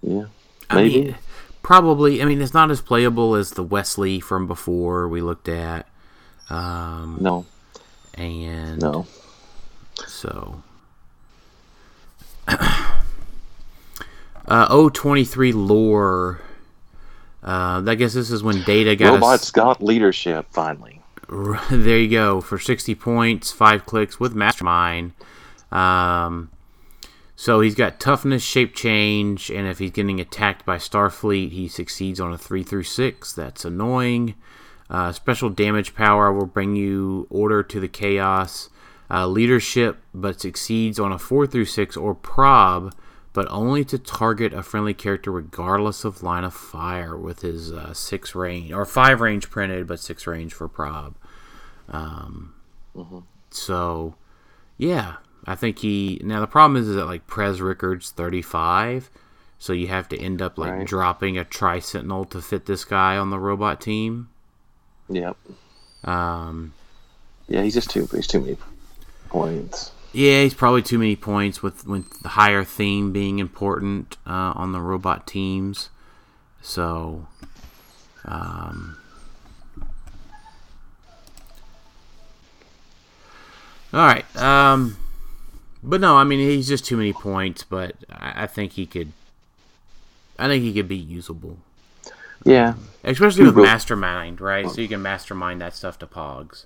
Yeah, 0.04 0.26
I 0.70 0.76
maybe. 0.76 1.04
mean, 1.04 1.16
probably. 1.64 2.22
I 2.22 2.26
mean, 2.26 2.42
it's 2.42 2.54
not 2.54 2.70
as 2.72 2.82
playable 2.82 3.36
as 3.36 3.52
the 3.52 3.64
Wesley 3.64 4.20
from 4.20 4.48
before 4.48 5.08
we 5.08 5.22
looked 5.22 5.50
at. 5.50 5.88
Um, 6.50 7.18
no, 7.22 7.46
and 8.16 8.82
no. 8.82 9.08
So, 10.08 10.62
uh, 12.48 13.00
O23 14.48 15.54
lore. 15.56 16.42
Uh, 17.44 17.84
I 17.86 17.96
guess 17.96 18.14
this 18.14 18.32
is 18.32 18.44
when 18.44 18.64
Data 18.64 18.96
got 18.96 19.14
Robots 19.14 19.52
got 19.52 19.82
leadership 19.82 20.48
finally. 20.52 21.02
there 21.72 22.00
you 22.00 22.10
go 22.10 22.42
for 22.42 22.58
60 22.58 22.96
points, 22.96 23.52
five 23.52 23.86
clicks 23.86 24.20
with 24.20 24.34
Mastermind. 24.34 25.14
Um, 25.72 26.50
so 27.36 27.62
he's 27.62 27.76
got 27.76 28.00
toughness, 28.00 28.44
shape 28.44 28.76
change, 28.76 29.50
and 29.50 29.68
if 29.68 29.80
he's 29.80 29.92
getting 29.92 30.20
attacked 30.20 30.66
by 30.66 30.78
Starfleet, 30.78 31.52
he 31.52 31.68
succeeds 31.68 32.20
on 32.20 32.34
a 32.34 32.38
three 32.38 32.64
through 32.64 32.84
six. 32.84 33.32
That's 33.32 33.64
annoying. 33.64 34.36
Uh, 34.90 35.12
special 35.12 35.50
damage 35.50 35.94
power 35.94 36.34
will 36.34 36.48
bring 36.48 36.76
you 36.76 37.28
order 37.30 37.62
to 37.64 37.80
the 37.80 37.88
chaos. 37.88 38.70
Uh, 39.12 39.26
leadership, 39.26 40.00
but 40.14 40.42
succeeds 40.42 41.00
on 41.00 41.12
a 41.12 41.18
four 41.18 41.48
through 41.48 41.66
six 41.66 41.96
or 41.96 42.14
prob, 42.14 42.94
but 43.34 43.48
only 43.50 43.86
to 43.86 43.98
target 44.00 44.54
a 44.54 44.64
friendly 44.64 44.94
character 44.94 45.32
regardless 45.32 46.04
of 46.04 46.24
line 46.24 46.44
of 46.44 46.54
fire 46.54 47.16
with 47.18 47.42
his 47.42 47.72
uh, 47.72 47.94
six 47.94 48.34
range 48.36 48.72
or 48.72 48.86
five 48.86 49.22
range 49.22 49.50
printed, 49.50 49.88
but 49.88 50.00
six 50.00 50.26
range 50.28 50.54
for 50.54 50.68
prob. 50.68 51.16
Um, 51.90 52.54
So, 53.52 54.16
yeah, 54.78 55.18
I 55.46 55.56
think 55.56 55.80
he. 55.80 56.20
Now 56.24 56.40
the 56.42 56.48
problem 56.48 56.82
is, 56.82 56.88
is 56.90 56.96
that 56.96 57.06
like 57.06 57.28
Prez 57.28 57.62
Rickard's 57.62 58.12
thirty 58.12 58.42
five, 58.42 59.10
so 59.58 59.74
you 59.74 59.88
have 59.88 60.10
to 60.10 60.20
end 60.20 60.42
up 60.42 60.58
like 60.58 60.72
Right. 60.72 60.88
dropping 60.88 61.38
a 61.38 61.44
Tri 61.46 61.80
Sentinel 61.80 62.26
to 62.26 62.42
fit 62.42 62.66
this 62.66 62.86
guy 62.86 63.18
on 63.18 63.30
the 63.30 63.40
robot 63.40 63.80
team. 63.82 64.30
Yep. 65.10 65.38
Um, 66.04 66.74
Yeah, 67.48 67.64
he's 67.64 67.74
just 67.74 67.90
too. 67.90 68.08
He's 68.14 68.28
too 68.28 68.42
many 68.42 68.58
points. 69.30 69.92
Yeah, 70.12 70.44
he's 70.44 70.54
probably 70.56 70.82
too 70.82 70.98
many 70.98 71.16
points 71.16 71.62
with 71.62 71.86
with 71.86 72.22
the 72.22 72.30
higher 72.30 72.64
theme 72.64 73.12
being 73.12 73.40
important 73.40 74.18
uh, 74.26 74.54
on 74.56 74.72
the 74.72 74.82
robot 74.82 75.28
teams. 75.28 75.90
So, 76.62 77.28
um, 78.26 78.98
all 83.94 84.06
right. 84.06 84.36
Um, 84.36 84.98
but 85.84 86.02
no, 86.02 86.18
I 86.18 86.24
mean 86.24 86.40
he's 86.40 86.68
just 86.68 86.86
too 86.86 86.98
many 86.98 87.14
points. 87.14 87.64
But 87.64 87.96
I, 88.10 88.44
I 88.44 88.48
think 88.48 88.74
he 88.74 88.86
could. 88.86 89.12
I 90.40 90.48
think 90.48 90.64
he 90.64 90.74
could 90.74 90.88
be 90.88 90.96
usable, 90.96 91.58
Yeah, 92.46 92.76
especially 93.04 93.44
with 93.44 93.58
mastermind, 93.58 94.40
right? 94.40 94.70
So 94.70 94.80
you 94.80 94.88
can 94.88 95.02
mastermind 95.02 95.60
that 95.62 95.76
stuff 95.76 96.00
to 96.00 96.08
Pogs. 96.08 96.66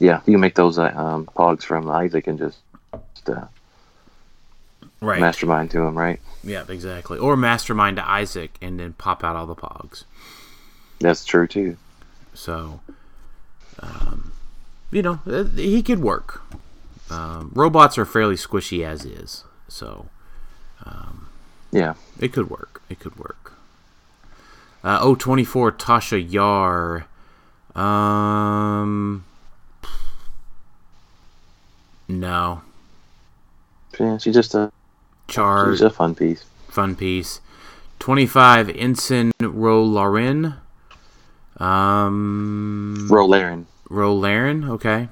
Yeah. 0.00 0.20
You 0.26 0.32
can 0.34 0.40
make 0.40 0.54
those 0.56 0.78
uh, 0.78 0.92
um, 0.96 1.26
pogs 1.36 1.62
from 1.62 1.88
Isaac 1.88 2.26
and 2.26 2.38
just, 2.38 2.58
just 3.14 3.28
uh, 3.30 3.44
Right. 5.00 5.20
mastermind 5.20 5.70
to 5.70 5.80
him, 5.82 5.96
right? 5.96 6.20
Yeah, 6.42 6.64
exactly. 6.68 7.18
Or 7.18 7.36
mastermind 7.36 7.96
to 7.96 8.06
Isaac 8.08 8.52
and 8.60 8.78
then 8.80 8.92
pop 8.94 9.22
out 9.24 9.36
all 9.36 9.46
the 9.46 9.54
pogs. 9.54 10.04
That's 10.98 11.24
true 11.24 11.46
too. 11.46 11.76
So, 12.34 12.80
um, 13.80 14.32
you 14.90 15.00
know, 15.02 15.20
he 15.56 15.82
could 15.82 16.00
work. 16.02 16.42
Um, 17.10 17.50
robots 17.54 17.96
are 17.98 18.04
fairly 18.04 18.34
squishy 18.36 18.84
as 18.84 19.04
is, 19.04 19.44
so 19.68 20.06
Yeah. 21.72 21.94
it 22.18 22.32
could 22.32 22.50
work. 22.50 22.82
It 22.90 22.98
could 23.00 23.16
work. 23.16 23.52
Uh, 24.84 24.98
oh, 25.00 25.14
24 25.14 25.72
Tasha 25.72 26.20
Yar. 26.32 27.06
Um, 27.74 29.24
no. 32.10 32.62
Yeah, 33.98 34.18
she's 34.18 34.34
just 34.34 34.54
a 34.54 34.72
Char 35.28 35.70
she's 35.72 35.80
a 35.80 35.90
fun 35.90 36.14
piece. 36.14 36.44
fun 36.68 36.96
piece. 36.96 37.40
25 37.98 38.70
Ensign 38.70 39.30
Ro 39.40 39.84
Laren. 39.84 40.54
Um, 41.58 43.06
Ro 43.10 43.26
Laren. 43.26 43.66
Ro 43.88 44.14
Laren, 44.14 44.64
okay. 44.64 45.08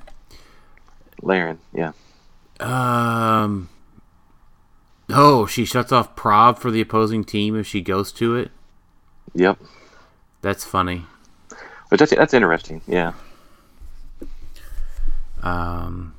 Laren, 1.22 1.58
yeah. 1.74 1.92
Um. 2.60 3.68
Oh, 5.10 5.46
she 5.46 5.64
shuts 5.64 5.92
off 5.92 6.16
prob 6.16 6.58
for 6.58 6.70
the 6.70 6.80
opposing 6.80 7.24
team 7.24 7.56
if 7.56 7.66
she 7.66 7.80
goes 7.80 8.12
to 8.12 8.36
it. 8.36 8.50
Yep. 9.34 9.58
That's 10.42 10.64
funny. 10.64 11.04
But 11.90 11.98
that's 11.98 12.14
that's 12.14 12.34
interesting. 12.34 12.80
Yeah. 12.86 13.12
Um. 15.42 16.14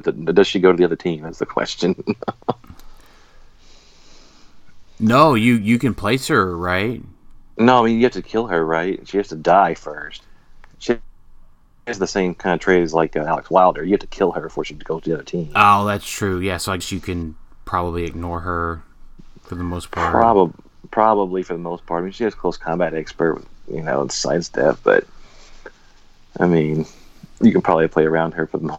But 0.00 0.34
does 0.34 0.46
she 0.46 0.60
go 0.60 0.72
to 0.72 0.76
the 0.76 0.84
other 0.84 0.96
team? 0.96 1.22
That's 1.22 1.38
the 1.38 1.46
question. 1.46 2.02
No, 5.00 5.34
you 5.34 5.56
you 5.56 5.78
can 5.78 5.94
place 5.94 6.28
her 6.28 6.56
right. 6.56 7.02
no, 7.58 7.82
I 7.82 7.86
mean 7.86 7.96
you 7.98 8.04
have 8.04 8.12
to 8.12 8.22
kill 8.22 8.46
her, 8.46 8.64
right? 8.64 9.06
She 9.06 9.16
has 9.16 9.28
to 9.28 9.36
die 9.36 9.74
first. 9.74 10.22
She 10.78 10.96
has 11.86 11.98
the 11.98 12.06
same 12.06 12.34
kind 12.34 12.54
of 12.54 12.60
trait 12.60 12.82
as 12.82 12.94
like 12.94 13.16
uh, 13.16 13.24
Alex 13.24 13.50
Wilder. 13.50 13.84
You 13.84 13.92
have 13.92 14.00
to 14.00 14.06
kill 14.06 14.32
her 14.32 14.42
before 14.42 14.64
she 14.64 14.74
goes 14.74 15.02
to 15.02 15.10
the 15.10 15.14
other 15.16 15.24
team. 15.24 15.50
Oh, 15.54 15.84
that's 15.84 16.08
true. 16.08 16.40
Yeah, 16.40 16.58
so 16.58 16.72
I 16.72 16.76
guess 16.76 16.92
you 16.92 17.00
can 17.00 17.36
probably 17.64 18.04
ignore 18.04 18.40
her 18.40 18.82
for 19.42 19.56
the 19.56 19.64
most 19.64 19.90
part. 19.90 20.12
Probably, 20.12 20.54
probably 20.90 21.42
for 21.42 21.54
the 21.54 21.58
most 21.58 21.84
part. 21.86 22.02
I 22.02 22.04
mean, 22.04 22.12
she 22.12 22.24
has 22.24 22.34
close 22.34 22.56
combat 22.56 22.94
expert, 22.94 23.34
with, 23.34 23.46
you 23.70 23.82
know, 23.82 24.00
and 24.00 24.12
sidestep, 24.12 24.78
but 24.84 25.04
I 26.38 26.46
mean, 26.46 26.86
you 27.42 27.52
can 27.52 27.62
probably 27.62 27.88
play 27.88 28.04
around 28.04 28.32
her 28.34 28.46
for 28.46 28.58
the 28.58 28.78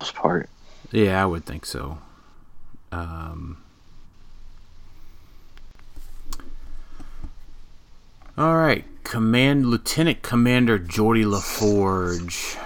most 0.00 0.14
part. 0.14 0.48
Yeah, 0.90 1.22
I 1.22 1.26
would 1.26 1.44
think 1.44 1.64
so. 1.66 1.98
Um, 2.90 3.62
all 8.36 8.56
right, 8.56 8.84
Command 9.04 9.66
Lieutenant 9.66 10.22
Commander 10.22 10.78
Geordi 10.78 11.24
La 11.24 11.40
Forge. 11.40 12.56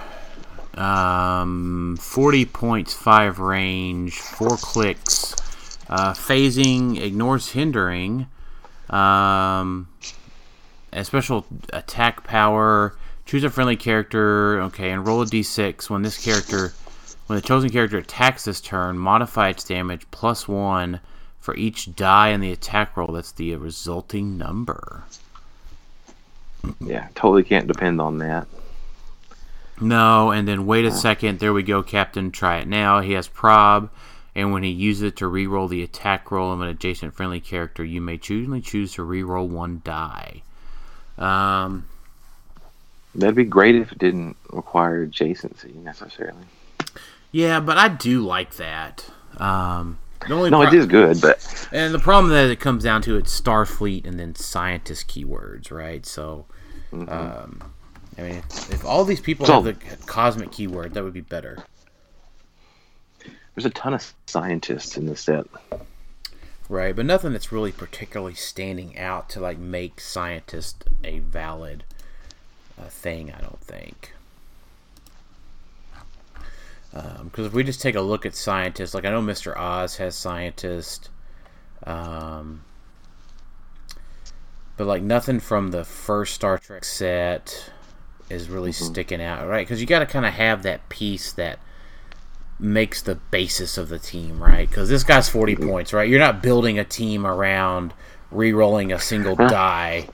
Um, 0.73 1.97
forty 2.01 2.45
points, 2.45 2.93
five 2.93 3.39
range, 3.39 4.19
four 4.19 4.57
clicks. 4.57 5.35
Uh, 5.87 6.13
phasing 6.13 6.99
ignores 6.99 7.51
hindering. 7.51 8.27
Um, 8.89 9.87
a 10.91 11.03
special 11.03 11.45
attack 11.71 12.23
power. 12.23 12.95
Choose 13.25 13.43
a 13.43 13.49
friendly 13.49 13.75
character. 13.75 14.61
Okay, 14.63 14.89
and 14.89 15.05
roll 15.05 15.21
a 15.21 15.25
d6. 15.25 15.89
When 15.89 16.01
this 16.01 16.23
character 16.23 16.73
when 17.27 17.35
the 17.35 17.41
chosen 17.41 17.69
character 17.69 17.97
attacks 17.97 18.45
this 18.45 18.61
turn, 18.61 18.97
modify 18.97 19.49
its 19.49 19.63
damage 19.63 20.05
plus 20.11 20.47
one 20.47 20.99
for 21.39 21.55
each 21.55 21.95
die 21.95 22.29
in 22.29 22.41
the 22.41 22.51
attack 22.51 22.95
roll. 22.97 23.13
That's 23.13 23.31
the 23.31 23.55
resulting 23.55 24.37
number. 24.37 25.03
Yeah, 26.79 27.07
totally 27.15 27.43
can't 27.43 27.67
depend 27.67 28.01
on 28.01 28.17
that. 28.19 28.47
No, 29.79 30.31
and 30.31 30.47
then 30.47 30.65
wait 30.65 30.85
a 30.85 30.91
second. 30.91 31.39
There 31.39 31.53
we 31.53 31.63
go, 31.63 31.83
Captain. 31.83 32.31
Try 32.31 32.59
it 32.59 32.67
now. 32.67 33.01
He 33.01 33.11
has 33.13 33.27
prob, 33.27 33.89
and 34.33 34.53
when 34.53 34.63
he 34.63 34.69
uses 34.69 35.03
it 35.03 35.17
to 35.17 35.27
re-roll 35.27 35.67
the 35.67 35.83
attack 35.83 36.31
roll 36.31 36.53
of 36.53 36.61
an 36.61 36.67
adjacent 36.67 37.13
friendly 37.13 37.41
character, 37.41 37.83
you 37.83 38.01
may 38.01 38.17
choose 38.17 38.47
only 38.47 38.61
choose 38.61 38.93
to 38.93 39.03
re-roll 39.03 39.47
one 39.47 39.81
die. 39.83 40.43
Um, 41.17 41.85
That'd 43.13 43.35
be 43.35 43.43
great 43.43 43.75
if 43.75 43.91
it 43.91 43.97
didn't 43.97 44.37
require 44.51 45.05
adjacency 45.05 45.75
necessarily. 45.75 46.45
Yeah, 47.35 47.59
but 47.59 47.77
I 47.77 47.89
do 47.89 48.21
like 48.25 48.55
that. 48.55 49.05
Um, 49.37 49.99
No, 50.29 50.47
pro- 50.49 50.61
it 50.61 50.73
is 50.73 50.85
good, 50.85 51.19
but 51.19 51.67
And 51.73 51.93
the 51.93 51.99
problem 51.99 52.31
that 52.31 52.49
it 52.49 52.61
comes 52.61 52.83
down 52.85 53.01
to 53.03 53.17
it's 53.17 53.39
Starfleet 53.39 54.07
and 54.07 54.17
then 54.17 54.35
scientist 54.35 55.09
keywords, 55.09 55.69
right? 55.69 56.05
So, 56.05 56.45
um, 56.93 57.61
I 58.17 58.21
mean, 58.21 58.35
if, 58.35 58.71
if 58.71 58.85
all 58.85 59.03
these 59.03 59.19
people 59.19 59.45
So- 59.45 59.61
have 59.61 59.65
the 59.65 59.73
cosmic 60.05 60.53
keyword, 60.53 60.93
that 60.93 61.03
would 61.03 61.13
be 61.13 61.19
better, 61.19 61.57
there's 63.53 63.65
a 63.65 63.69
ton 63.69 63.93
of 63.93 64.13
scientists 64.27 64.95
in 64.95 65.05
this 65.05 65.21
set. 65.21 65.45
right? 66.69 66.95
But 66.95 67.05
nothing 67.05 67.33
that's 67.33 67.51
really 67.51 67.71
particularly 67.73 68.33
standing 68.35 68.97
out 68.97 69.29
to 69.31 69.39
like 69.41 69.57
make 69.57 69.99
scientist 69.99 70.85
a 71.03 71.19
valid 71.19 71.83
uh, 72.81 72.85
thing. 72.85 73.31
I 73.31 73.41
don't 73.41 73.59
think. 73.59 74.13
Um, 76.95 77.25
because 77.25 77.45
if 77.45 77.53
we 77.53 77.63
just 77.63 77.81
take 77.81 77.95
a 77.95 78.01
look 78.01 78.25
at 78.25 78.35
scientists, 78.35 78.93
like 78.93 79.03
I 79.03 79.09
know 79.09 79.21
Mr. 79.21 79.55
Oz 79.57 79.97
has 79.97 80.15
scientists, 80.15 81.09
um, 81.83 82.63
but 84.77 84.87
like 84.87 85.01
nothing 85.01 85.41
from 85.41 85.71
the 85.71 85.83
first 85.83 86.33
Star 86.33 86.57
Trek 86.57 86.85
set 86.85 87.69
is 88.29 88.49
really 88.49 88.71
mm-hmm. 88.71 88.85
sticking 88.85 89.21
out, 89.21 89.47
right? 89.47 89.65
Because 89.67 89.81
you 89.81 89.87
got 89.87 89.99
to 89.99 90.05
kind 90.05 90.25
of 90.25 90.33
have 90.33 90.63
that 90.63 90.87
piece 90.87 91.33
that 91.33 91.59
makes 92.59 93.01
the 93.01 93.15
basis 93.15 93.77
of 93.77 93.89
the 93.89 93.99
team, 93.99 94.41
right? 94.41 94.69
Because 94.69 94.87
this 94.87 95.03
guy's 95.03 95.27
40 95.27 95.55
mm-hmm. 95.55 95.69
points, 95.69 95.93
right? 95.93 96.09
You're 96.09 96.19
not 96.19 96.41
building 96.41 96.79
a 96.79 96.85
team 96.85 97.25
around 97.25 97.93
re-rolling 98.31 98.93
a 98.93 98.99
single 98.99 99.35
die. 99.35 100.07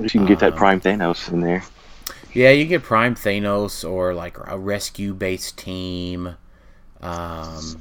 You 0.00 0.08
can 0.08 0.26
get 0.26 0.38
that 0.40 0.52
um, 0.52 0.58
Prime 0.58 0.80
Thanos 0.80 1.32
in 1.32 1.40
there. 1.40 1.64
Yeah, 2.34 2.50
you 2.50 2.66
get 2.66 2.82
Prime 2.82 3.14
Thanos 3.14 3.88
or 3.88 4.12
like 4.12 4.36
a 4.46 4.58
rescue-based 4.58 5.56
team. 5.56 6.36
Um, 7.00 7.80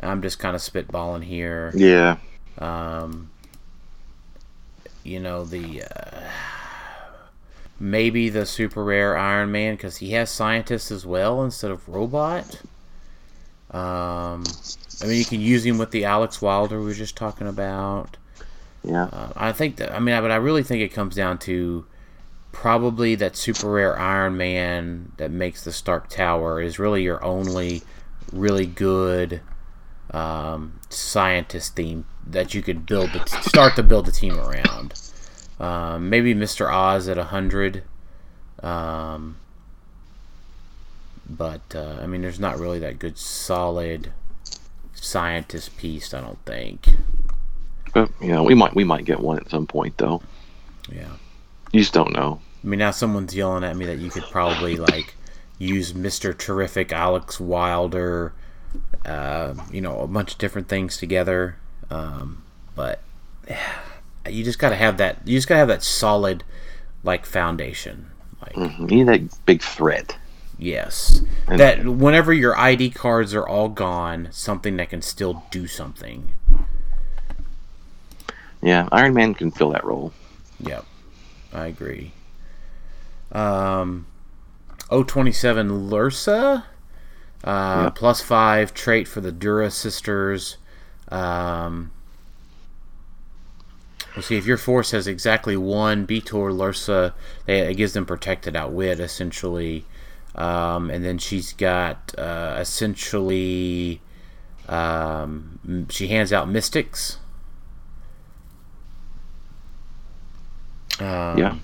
I'm 0.00 0.22
just 0.22 0.38
kind 0.38 0.54
of 0.54 0.62
spitballing 0.62 1.24
here. 1.24 1.72
Yeah. 1.74 2.18
Um, 2.58 3.30
you 5.08 5.20
know 5.20 5.44
the 5.44 5.82
uh, 5.82 6.20
maybe 7.80 8.28
the 8.28 8.46
super 8.46 8.84
rare 8.84 9.16
Iron 9.16 9.50
Man 9.50 9.74
because 9.74 9.96
he 9.96 10.12
has 10.12 10.30
scientists 10.30 10.90
as 10.90 11.06
well 11.06 11.42
instead 11.42 11.70
of 11.70 11.88
robot. 11.88 12.60
Um, 13.70 14.44
I 15.02 15.06
mean, 15.06 15.18
you 15.18 15.24
can 15.24 15.40
use 15.40 15.64
him 15.64 15.78
with 15.78 15.90
the 15.90 16.04
Alex 16.04 16.40
Wilder 16.40 16.78
we 16.78 16.86
were 16.86 16.94
just 16.94 17.16
talking 17.16 17.46
about. 17.46 18.16
Yeah. 18.82 19.04
Uh, 19.04 19.32
I 19.36 19.52
think 19.52 19.76
that 19.76 19.92
I 19.92 19.98
mean, 19.98 20.20
but 20.20 20.30
I 20.30 20.36
really 20.36 20.62
think 20.62 20.82
it 20.82 20.92
comes 20.92 21.14
down 21.16 21.38
to 21.38 21.84
probably 22.60 23.14
that 23.14 23.36
super 23.36 23.70
rare 23.70 23.96
Iron 23.96 24.36
Man 24.36 25.12
that 25.16 25.30
makes 25.30 25.62
the 25.62 25.70
Stark 25.70 26.08
Tower 26.08 26.60
is 26.60 26.76
really 26.76 27.04
your 27.04 27.22
only 27.22 27.82
really 28.32 28.66
good 28.66 29.40
um, 30.10 30.80
scientist 30.90 31.76
theme 31.76 32.04
that 32.26 32.54
you 32.54 32.62
could 32.62 32.84
build 32.84 33.12
the 33.12 33.24
start 33.42 33.76
to 33.76 33.84
build 33.84 34.06
the 34.06 34.12
team 34.12 34.36
around. 34.40 34.92
Um, 35.60 36.10
maybe 36.10 36.34
Mr. 36.34 36.68
Oz 36.68 37.06
at 37.06 37.16
hundred, 37.16 37.84
um, 38.60 39.36
but 41.30 41.62
uh, 41.76 41.98
I 42.02 42.08
mean, 42.08 42.22
there's 42.22 42.40
not 42.40 42.58
really 42.58 42.80
that 42.80 42.98
good 42.98 43.18
solid 43.18 44.12
scientist 44.94 45.78
piece. 45.78 46.12
I 46.12 46.20
don't 46.20 46.44
think. 46.44 46.88
But 47.94 48.10
you 48.20 48.32
know, 48.32 48.42
we 48.42 48.54
might 48.54 48.74
we 48.74 48.82
might 48.82 49.04
get 49.04 49.20
one 49.20 49.38
at 49.38 49.48
some 49.48 49.68
point 49.68 49.96
though. 49.98 50.22
Yeah. 50.90 51.12
You 51.70 51.80
just 51.80 51.92
don't 51.92 52.12
know. 52.12 52.40
I 52.62 52.66
mean, 52.66 52.78
now 52.80 52.90
someone's 52.90 53.34
yelling 53.34 53.64
at 53.64 53.76
me 53.76 53.86
that 53.86 53.98
you 53.98 54.10
could 54.10 54.24
probably 54.24 54.76
like 54.76 55.14
use 55.58 55.94
Mister 55.94 56.32
Terrific, 56.32 56.92
Alex 56.92 57.38
Wilder, 57.40 58.32
uh, 59.06 59.54
you 59.72 59.80
know, 59.80 60.00
a 60.00 60.06
bunch 60.06 60.32
of 60.32 60.38
different 60.38 60.68
things 60.68 60.96
together. 60.96 61.56
Um, 61.90 62.42
but 62.74 63.00
you 64.28 64.44
just 64.44 64.58
got 64.58 64.70
to 64.70 64.76
have 64.76 64.96
that. 64.98 65.18
You 65.26 65.38
just 65.38 65.48
got 65.48 65.54
to 65.54 65.58
have 65.60 65.68
that 65.68 65.82
solid, 65.82 66.44
like 67.02 67.24
foundation. 67.26 68.06
Like 68.42 68.56
You 68.56 68.86
need 68.86 69.08
that 69.08 69.46
big 69.46 69.62
threat. 69.62 70.16
yes, 70.58 71.22
And- 71.46 71.58
that 71.60 71.84
whenever 71.86 72.32
your 72.32 72.56
ID 72.58 72.90
cards 72.90 73.34
are 73.34 73.46
all 73.46 73.68
gone, 73.68 74.28
something 74.30 74.76
that 74.76 74.90
can 74.90 75.02
still 75.02 75.44
do 75.50 75.66
something. 75.66 76.32
Yeah, 78.62 78.88
Iron 78.92 79.14
Man 79.14 79.34
can 79.34 79.50
fill 79.50 79.70
that 79.70 79.84
role. 79.84 80.12
Yep, 80.60 80.84
I 81.52 81.66
agree. 81.66 82.12
Um, 83.32 84.06
027 84.90 85.90
Lursa, 85.90 86.64
uh, 87.44 87.82
Yep. 87.84 87.94
plus 87.94 88.20
five 88.22 88.72
trait 88.74 89.06
for 89.06 89.20
the 89.20 89.32
Duras 89.32 89.74
sisters. 89.74 90.56
Um, 91.10 91.90
let's 94.16 94.28
see 94.28 94.36
if 94.36 94.46
your 94.46 94.56
force 94.56 94.90
has 94.92 95.06
exactly 95.06 95.56
one 95.56 96.06
B'Etor 96.06 96.52
Lursa, 96.52 97.12
they, 97.46 97.60
it 97.60 97.74
gives 97.76 97.92
them 97.92 98.06
protected 98.06 98.56
outwit 98.56 98.98
essentially. 99.00 99.84
Um, 100.34 100.90
and 100.90 101.04
then 101.04 101.18
she's 101.18 101.52
got 101.52 102.14
uh, 102.16 102.56
essentially 102.60 104.00
um, 104.68 105.86
she 105.90 106.08
hands 106.08 106.32
out 106.32 106.48
mystics. 106.48 107.18
Um, 111.00 111.38
Yeah. 111.38 111.54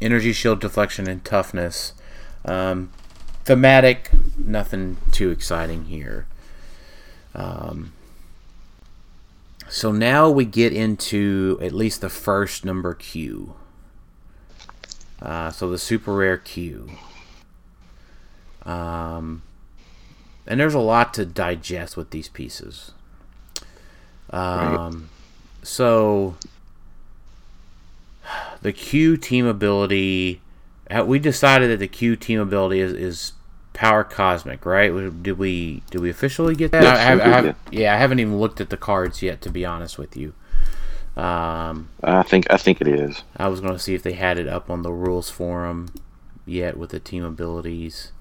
Energy 0.00 0.32
shield 0.32 0.60
deflection 0.60 1.08
and 1.08 1.24
toughness. 1.24 1.92
Um, 2.44 2.90
thematic 3.44 4.10
nothing 4.38 4.96
too 5.12 5.30
exciting 5.30 5.86
here. 5.86 6.26
Um, 7.34 7.92
so 9.68 9.92
now 9.92 10.28
we 10.28 10.44
get 10.44 10.72
into 10.72 11.58
at 11.62 11.72
least 11.72 12.00
the 12.00 12.08
first 12.08 12.64
number 12.64 12.94
q. 12.94 13.54
Uh, 15.22 15.50
so 15.50 15.68
the 15.70 15.78
super 15.78 16.14
rare 16.14 16.38
q. 16.38 16.90
Um, 18.64 19.42
and 20.46 20.58
there's 20.58 20.74
a 20.74 20.80
lot 20.80 21.14
to 21.14 21.24
digest 21.26 21.96
with 21.96 22.10
these 22.10 22.28
pieces. 22.28 22.92
Um, 24.30 25.08
so 25.62 26.36
the 28.62 28.72
Q 28.72 29.16
team 29.16 29.46
ability. 29.46 30.40
We 31.04 31.18
decided 31.18 31.70
that 31.70 31.78
the 31.78 31.88
Q 31.88 32.16
team 32.16 32.40
ability 32.40 32.80
is, 32.80 32.92
is 32.92 33.32
Power 33.72 34.02
Cosmic, 34.04 34.66
right? 34.66 34.90
Did 35.22 35.38
we 35.38 35.82
did 35.90 36.00
we 36.00 36.10
officially 36.10 36.54
get 36.54 36.72
that? 36.72 36.82
Yes, 36.82 36.98
I, 36.98 37.14
we 37.14 37.20
I 37.20 37.28
have, 37.28 37.56
yeah, 37.70 37.94
I 37.94 37.96
haven't 37.96 38.18
even 38.18 38.38
looked 38.38 38.60
at 38.60 38.70
the 38.70 38.76
cards 38.76 39.22
yet, 39.22 39.40
to 39.42 39.50
be 39.50 39.64
honest 39.64 39.98
with 39.98 40.16
you. 40.16 40.34
Um, 41.16 41.88
I 42.02 42.22
think 42.22 42.46
I 42.50 42.56
think 42.56 42.80
it 42.80 42.88
is. 42.88 43.22
I 43.36 43.48
was 43.48 43.60
going 43.60 43.72
to 43.72 43.78
see 43.78 43.94
if 43.94 44.02
they 44.02 44.12
had 44.12 44.38
it 44.38 44.48
up 44.48 44.70
on 44.70 44.82
the 44.82 44.92
rules 44.92 45.30
forum 45.30 45.88
yet 46.46 46.76
with 46.76 46.90
the 46.90 47.00
team 47.00 47.24
abilities. 47.24 48.12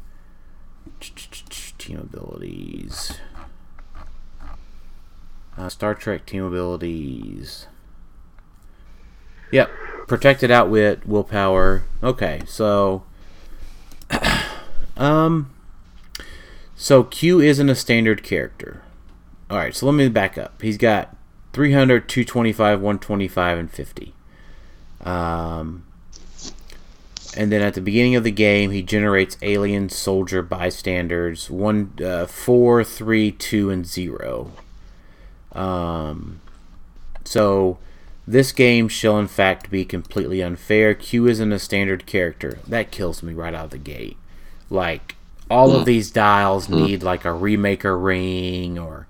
Team 1.78 2.00
abilities. 2.00 3.20
Uh, 5.58 5.70
Star 5.70 5.94
Trek 5.94 6.26
team 6.26 6.44
abilities. 6.44 7.68
Yep. 9.52 9.70
Protected 10.10 10.50
outwit, 10.50 11.08
willpower. 11.08 11.84
Okay, 12.04 12.42
so. 12.48 13.04
um. 14.98 15.54
So 16.76 17.04
Q 17.04 17.40
isn't 17.40 17.70
a 17.70 17.76
standard 17.76 18.24
character. 18.24 18.82
Alright, 19.52 19.76
so 19.76 19.86
let 19.86 19.94
me 19.94 20.10
back 20.10 20.36
up. 20.38 20.62
He's 20.62 20.78
got 20.78 21.16
300, 21.54 22.10
225, 22.10 22.80
125, 22.80 23.58
and 23.58 23.72
50. 23.72 24.14
Um, 25.02 25.84
and 27.38 27.52
then 27.52 27.62
at 27.62 27.76
the 27.76 27.82
beginning 27.82 28.16
of 28.16 28.24
the 28.24 28.32
game, 28.32 28.72
he 28.72 28.82
generates 28.82 29.38
alien 29.44 29.90
soldier 29.90 30.42
bystanders 30.42 31.52
one, 31.52 31.94
uh, 32.04 32.26
four, 32.26 32.84
three, 32.84 33.32
two, 33.32 33.70
and 33.70 33.86
zero. 33.86 34.54
Um, 35.52 36.42
so 37.26 37.78
this 38.30 38.52
game 38.52 38.88
shall 38.88 39.18
in 39.18 39.28
fact 39.28 39.72
be 39.72 39.84
completely 39.84 40.42
unfair. 40.44 40.94
Q 40.94 41.28
isn't 41.28 41.52
a 41.52 41.58
standard 41.58 42.06
character. 42.06 42.60
That 42.68 42.92
kills 42.92 43.24
me 43.24 43.34
right 43.34 43.56
out 43.56 43.66
of 43.66 43.72
the 43.72 43.80
gate. 43.80 44.18
Like 44.70 45.16
all 45.50 45.76
of 45.76 45.86
these 45.86 46.12
dials 46.12 46.70
need 46.70 47.02
like 47.02 47.26
a 47.26 47.30
remaker 47.30 48.02
ring 48.02 48.78
or 48.78 49.08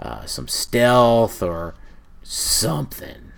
uh, 0.00 0.24
some 0.24 0.48
stealth 0.48 1.42
or 1.42 1.74
something. 2.22 3.32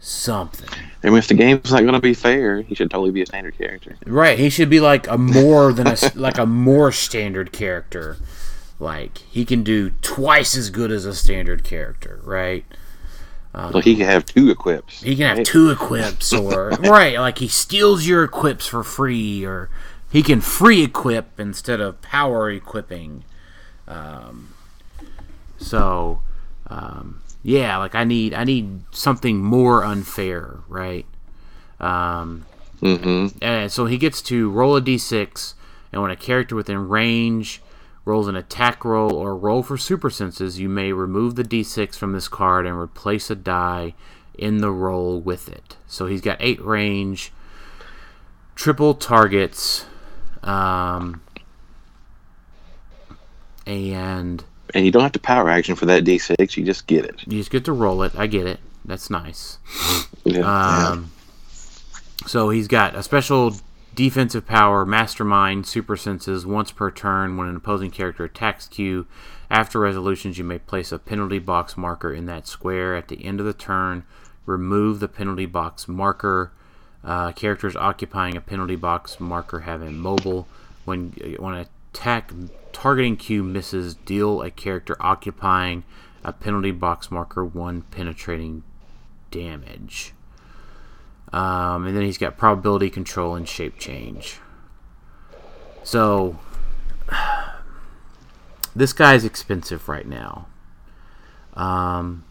Something. 0.00 0.70
And 1.02 1.14
if 1.14 1.28
the 1.28 1.34
game's 1.34 1.70
not 1.70 1.82
going 1.82 1.92
to 1.92 2.00
be 2.00 2.14
fair, 2.14 2.62
he 2.62 2.74
should 2.74 2.90
totally 2.90 3.10
be 3.10 3.20
a 3.20 3.26
standard 3.26 3.58
character. 3.58 3.98
Right, 4.06 4.38
he 4.38 4.48
should 4.48 4.70
be 4.70 4.80
like 4.80 5.06
a 5.06 5.18
more 5.18 5.74
than 5.74 5.86
a 5.86 5.96
like 6.14 6.38
a 6.38 6.46
more 6.46 6.92
standard 6.92 7.52
character. 7.52 8.16
Like 8.78 9.18
he 9.18 9.44
can 9.44 9.62
do 9.62 9.90
twice 10.00 10.56
as 10.56 10.70
good 10.70 10.90
as 10.90 11.04
a 11.04 11.14
standard 11.14 11.62
character, 11.62 12.20
right? 12.24 12.64
So 13.54 13.80
he 13.80 13.96
can 13.96 14.06
have 14.06 14.24
two 14.24 14.50
equips. 14.50 15.02
He 15.02 15.16
can 15.16 15.26
have 15.26 15.38
right? 15.38 15.46
two 15.46 15.70
equips, 15.70 16.32
or 16.32 16.68
right, 16.80 17.18
like 17.18 17.38
he 17.38 17.48
steals 17.48 18.06
your 18.06 18.24
equips 18.24 18.66
for 18.66 18.82
free, 18.84 19.44
or 19.44 19.70
he 20.10 20.22
can 20.22 20.40
free 20.40 20.84
equip 20.84 21.38
instead 21.40 21.80
of 21.80 22.00
power 22.02 22.50
equipping. 22.50 23.24
Um, 23.88 24.54
so, 25.58 26.22
um, 26.68 27.22
yeah, 27.42 27.76
like 27.78 27.94
I 27.94 28.04
need 28.04 28.34
I 28.34 28.44
need 28.44 28.82
something 28.92 29.38
more 29.42 29.84
unfair, 29.84 30.58
right? 30.68 31.06
Um, 31.78 32.46
Mm-hmm. 32.80 33.36
and 33.44 33.70
so 33.70 33.84
he 33.84 33.98
gets 33.98 34.22
to 34.22 34.48
roll 34.50 34.74
a 34.74 34.80
d6, 34.80 35.52
and 35.92 36.00
when 36.00 36.10
a 36.10 36.16
character 36.16 36.56
within 36.56 36.88
range 36.88 37.60
rolls 38.04 38.28
an 38.28 38.36
attack 38.36 38.84
roll 38.84 39.14
or 39.14 39.36
roll 39.36 39.62
for 39.62 39.76
super 39.76 40.10
senses, 40.10 40.58
you 40.58 40.68
may 40.68 40.92
remove 40.92 41.34
the 41.34 41.44
d6 41.44 41.94
from 41.96 42.12
this 42.12 42.28
card 42.28 42.66
and 42.66 42.76
replace 42.76 43.30
a 43.30 43.34
die 43.36 43.94
in 44.38 44.58
the 44.58 44.70
roll 44.70 45.20
with 45.20 45.48
it. 45.48 45.76
So 45.86 46.06
he's 46.06 46.20
got 46.22 46.38
eight 46.40 46.64
range, 46.64 47.32
triple 48.54 48.94
targets, 48.94 49.84
um, 50.42 51.20
and 53.66 54.42
And 54.74 54.86
you 54.86 54.90
don't 54.92 55.02
have 55.02 55.12
to 55.12 55.18
power 55.20 55.48
action 55.50 55.74
for 55.76 55.86
that 55.86 56.04
D6. 56.04 56.56
You 56.56 56.64
just 56.64 56.86
get 56.86 57.04
it. 57.04 57.20
you 57.26 57.38
just 57.38 57.50
get 57.50 57.64
to 57.66 57.72
roll 57.72 58.02
it. 58.02 58.12
I 58.16 58.26
get 58.26 58.46
it. 58.46 58.60
That's 58.84 59.10
nice. 59.10 59.58
Yeah. 60.22 60.90
Um, 60.90 61.12
so 62.26 62.50
he's 62.50 62.68
got 62.68 62.94
a 62.94 63.02
special 63.02 63.56
defensive 64.00 64.46
power, 64.46 64.86
mastermind, 64.86 65.66
super 65.66 65.94
senses 65.94 66.46
once 66.46 66.72
per 66.72 66.90
turn. 66.90 67.36
When 67.36 67.48
an 67.48 67.56
opposing 67.56 67.90
character 67.90 68.24
attacks 68.24 68.66
Q, 68.66 69.06
after 69.50 69.78
resolutions, 69.78 70.38
you 70.38 70.44
may 70.44 70.58
place 70.58 70.90
a 70.90 70.98
penalty 70.98 71.38
box 71.38 71.76
marker 71.76 72.10
in 72.10 72.24
that 72.24 72.46
square. 72.46 72.96
At 72.96 73.08
the 73.08 73.22
end 73.22 73.40
of 73.40 73.46
the 73.46 73.52
turn, 73.52 74.04
remove 74.46 75.00
the 75.00 75.08
penalty 75.08 75.44
box 75.44 75.86
marker. 75.86 76.50
Uh, 77.04 77.32
characters 77.32 77.76
occupying 77.76 78.38
a 78.38 78.40
penalty 78.40 78.74
box 78.74 79.20
marker 79.20 79.60
have 79.60 79.82
immobile. 79.82 80.48
When 80.86 81.10
when 81.38 81.56
an 81.56 81.66
attack 81.92 82.32
targeting 82.72 83.18
Q 83.18 83.42
misses, 83.42 83.96
deal 83.96 84.40
a 84.40 84.50
character 84.50 84.96
occupying 84.98 85.84
a 86.24 86.32
penalty 86.32 86.70
box 86.70 87.10
marker 87.10 87.44
one 87.44 87.82
penetrating 87.82 88.62
damage. 89.30 90.14
Um, 91.32 91.86
and 91.86 91.96
then 91.96 92.02
he's 92.04 92.18
got 92.18 92.36
probability 92.36 92.90
control 92.90 93.34
and 93.34 93.48
shape 93.48 93.78
change. 93.78 94.38
So 95.84 96.38
this 98.74 98.92
guy's 98.92 99.24
expensive 99.24 99.88
right 99.88 100.06
now. 100.06 100.46
Um, 101.54 102.24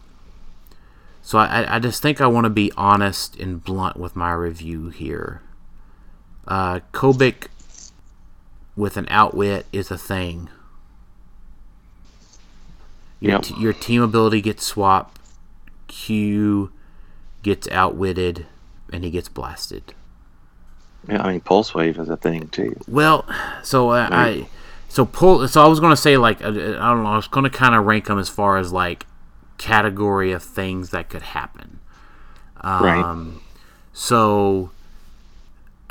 so 1.22 1.38
I, 1.38 1.76
I 1.76 1.78
just 1.78 2.02
think 2.02 2.20
I 2.20 2.26
want 2.26 2.44
to 2.44 2.50
be 2.50 2.72
honest 2.76 3.36
and 3.38 3.62
blunt 3.62 3.96
with 3.96 4.16
my 4.16 4.32
review 4.32 4.88
here. 4.90 5.42
Uh, 6.48 6.80
Kobik 6.92 7.46
with 8.76 8.96
an 8.96 9.06
outwit 9.10 9.66
is 9.72 9.90
a 9.90 9.98
thing. 9.98 10.48
Your, 13.20 13.32
Yep. 13.32 13.42
t- 13.42 13.54
your 13.60 13.72
team 13.72 14.02
ability 14.02 14.40
gets 14.40 14.64
swapped. 14.64 15.18
Q 15.86 16.72
gets 17.42 17.68
outwitted, 17.68 18.46
and 18.92 19.04
he 19.04 19.10
gets 19.10 19.28
blasted. 19.28 19.94
yeah, 21.08 21.22
I 21.22 21.32
mean, 21.32 21.40
Pulse 21.40 21.74
Wave 21.74 21.98
is 21.98 22.08
a 22.08 22.16
thing 22.16 22.48
too. 22.48 22.76
Well, 22.88 23.24
so 23.62 23.90
uh, 23.90 24.08
I, 24.10 24.48
so 24.88 25.04
pull. 25.04 25.46
So 25.48 25.62
I 25.62 25.68
was 25.68 25.80
gonna 25.80 25.96
say 25.96 26.16
like 26.16 26.42
uh, 26.42 26.48
I 26.48 26.52
don't 26.52 27.02
know. 27.02 27.10
I 27.10 27.16
was 27.16 27.28
gonna 27.28 27.50
kind 27.50 27.74
of 27.74 27.84
rank 27.84 28.06
them 28.06 28.18
as 28.18 28.28
far 28.28 28.58
as 28.58 28.72
like 28.72 29.06
category 29.58 30.32
of 30.32 30.42
things 30.42 30.90
that 30.90 31.08
could 31.08 31.22
happen. 31.22 31.80
Right. 32.62 33.02
Um, 33.02 33.40
so, 33.92 34.70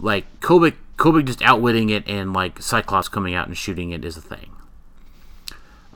like 0.00 0.40
Kobik, 0.40 0.74
Kobik 0.96 1.26
just 1.26 1.42
outwitting 1.42 1.90
it, 1.90 2.06
and 2.06 2.32
like 2.32 2.60
Cyclops 2.62 3.08
coming 3.08 3.34
out 3.34 3.46
and 3.46 3.56
shooting 3.56 3.90
it 3.90 4.04
is 4.04 4.16
a 4.16 4.20
thing. 4.20 4.50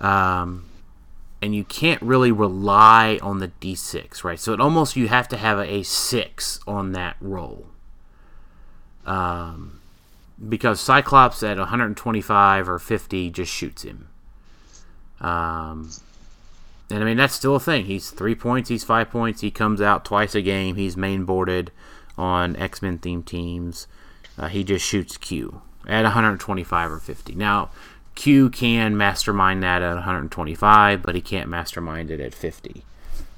Um, 0.01 0.65
and 1.43 1.57
you 1.57 1.65
can't 1.65 2.01
really 2.01 2.31
rely 2.31 3.19
on 3.21 3.41
the 3.41 3.49
d6, 3.61 4.23
right? 4.23 4.39
So 4.39 4.53
it 4.53 4.61
almost 4.61 4.95
you 4.95 5.09
have 5.09 5.27
to 5.29 5.37
have 5.37 5.59
a, 5.59 5.69
a 5.69 5.83
six 5.83 6.61
on 6.69 6.93
that 6.93 7.17
roll. 7.21 7.67
Um, 9.05 9.81
because 10.49 10.81
Cyclops 10.81 11.43
at 11.43 11.59
125 11.59 12.69
or 12.69 12.79
50 12.79 13.31
just 13.31 13.53
shoots 13.53 13.83
him. 13.83 14.09
Um, 15.21 15.91
and 16.89 17.03
I 17.03 17.05
mean 17.05 17.17
that's 17.17 17.35
still 17.35 17.57
a 17.57 17.61
thing. 17.61 17.87
He's 17.87 18.11
three 18.11 18.37
points. 18.37 18.69
He's 18.69 18.85
five 18.85 19.11
points. 19.11 19.41
He 19.41 19.51
comes 19.51 19.81
out 19.81 20.05
twice 20.05 20.35
a 20.37 20.43
game. 20.43 20.77
He's 20.77 20.97
main 20.97 21.25
boarded 21.25 21.73
on 22.17 22.55
X 22.57 22.83
Men 22.83 22.99
themed 22.99 23.25
teams. 23.25 23.87
Uh, 24.39 24.49
he 24.49 24.63
just 24.63 24.85
shoots 24.85 25.17
Q 25.17 25.63
at 25.87 26.05
125 26.05 26.93
or 26.93 26.99
50. 26.99 27.35
Now 27.35 27.71
Q 28.15 28.51
can 28.51 28.97
mastermind 28.97 29.63
that 29.63 29.83
at 29.83 29.95
125, 29.95 31.03
but 31.03 31.15
he 31.15 31.21
can't 31.21 31.49
mastermind 31.49 32.11
it 32.11 32.21
at 32.21 32.35
50. 32.35 32.85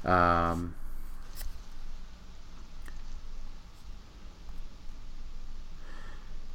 Um, 0.04 0.74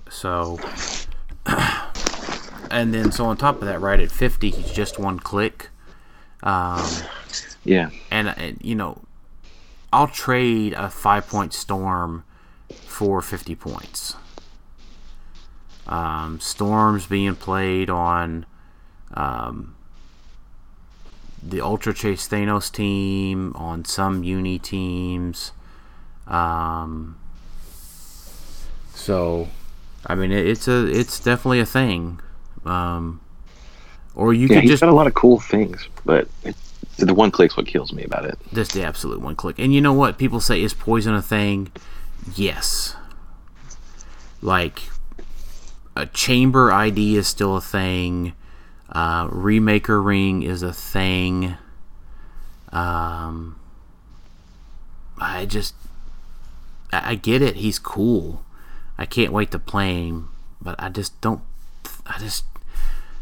so, 0.10 0.60
and 2.72 2.94
then 2.94 3.12
so 3.12 3.26
on 3.26 3.38
top 3.38 3.62
of 3.62 3.68
that, 3.68 3.80
right 3.82 4.00
at 4.00 4.12
50, 4.12 4.50
he's 4.50 4.72
just 4.72 5.00
one 5.00 5.20
click. 5.20 5.70
Um, 6.44 6.88
Yeah. 7.64 7.90
and, 8.12 8.30
and 8.30 8.58
you 8.62 8.76
know, 8.76 9.02
I'll 9.92 10.08
trade 10.08 10.74
a 10.74 10.90
five 10.90 11.28
point 11.28 11.54
storm 11.54 12.24
for 12.86 13.22
50 13.22 13.56
points. 13.56 14.16
Um, 15.90 16.40
storms 16.40 17.08
being 17.08 17.36
played 17.36 17.90
on 17.90 18.46
um, 19.16 19.76
the 21.42 21.62
Ultra 21.62 21.96
Chase 21.96 22.28
Thanos 22.28 22.72
team, 22.72 23.54
on 23.56 23.86
some 23.86 24.24
Uni 24.24 24.60
teams. 24.60 25.52
Um, 26.28 27.18
so, 28.94 29.48
I 30.06 30.14
mean, 30.14 30.32
it, 30.32 30.46
it's 30.46 30.68
a 30.68 30.86
it's 30.86 31.20
definitely 31.20 31.60
a 31.60 31.66
thing. 31.66 32.20
Um, 32.66 33.20
or 34.14 34.32
you 34.32 34.48
Yeah, 34.48 34.58
could 34.58 34.64
he's 34.64 34.72
just 34.72 34.82
got 34.82 34.90
a 34.90 34.96
lot 34.96 35.08
of 35.08 35.16
cool 35.16 35.40
things, 35.40 35.88
but 36.06 36.28
it, 36.44 36.56
the 36.98 37.16
one 37.16 37.32
click's 37.32 37.58
what 37.58 37.66
kills 37.66 37.92
me 37.94 38.04
about 38.04 38.26
it. 38.26 38.38
Just 38.54 38.74
the 38.74 38.84
absolute 38.84 39.22
one 39.22 39.36
click. 39.36 39.58
And 39.58 39.74
you 39.74 39.82
know 39.82 39.94
what? 39.94 40.20
People 40.20 40.40
say, 40.40 40.62
is 40.62 40.76
poison 40.76 41.16
a 41.16 41.22
thing? 41.22 41.72
Yes. 42.36 42.96
Like, 44.42 44.84
a 46.00 46.06
chamber 46.08 46.72
ID 46.72 47.18
is 47.18 47.28
still 47.28 47.58
a 47.58 47.62
thing. 47.62 48.34
Uh, 48.90 49.28
Remaker 49.28 50.04
ring 50.04 50.44
is 50.44 50.64
a 50.64 50.74
thing. 50.74 51.58
Um, 52.72 53.60
I 55.20 55.46
just, 55.46 55.76
I 56.92 57.12
I 57.12 57.16
get 57.16 57.42
it. 57.42 57.58
He's 57.58 57.80
cool. 57.80 58.44
I 58.98 59.06
can't 59.06 59.34
wait 59.34 59.52
to 59.52 59.60
play 59.60 60.08
him, 60.08 60.30
but 60.62 60.76
I 60.80 60.90
just 60.90 61.20
don't. 61.22 61.42
I 62.06 62.18
just, 62.20 62.46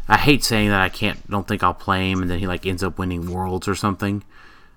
I 0.06 0.16
hate 0.16 0.44
saying 0.44 0.70
that 0.70 0.80
I 0.80 0.88
can't. 0.88 1.28
Don't 1.28 1.46
think 1.46 1.62
I'll 1.62 1.74
play 1.74 2.10
him, 2.10 2.22
and 2.22 2.30
then 2.30 2.38
he 2.38 2.46
like 2.46 2.64
ends 2.64 2.82
up 2.82 2.98
winning 2.98 3.32
worlds 3.32 3.68
or 3.68 3.74
something. 3.74 4.22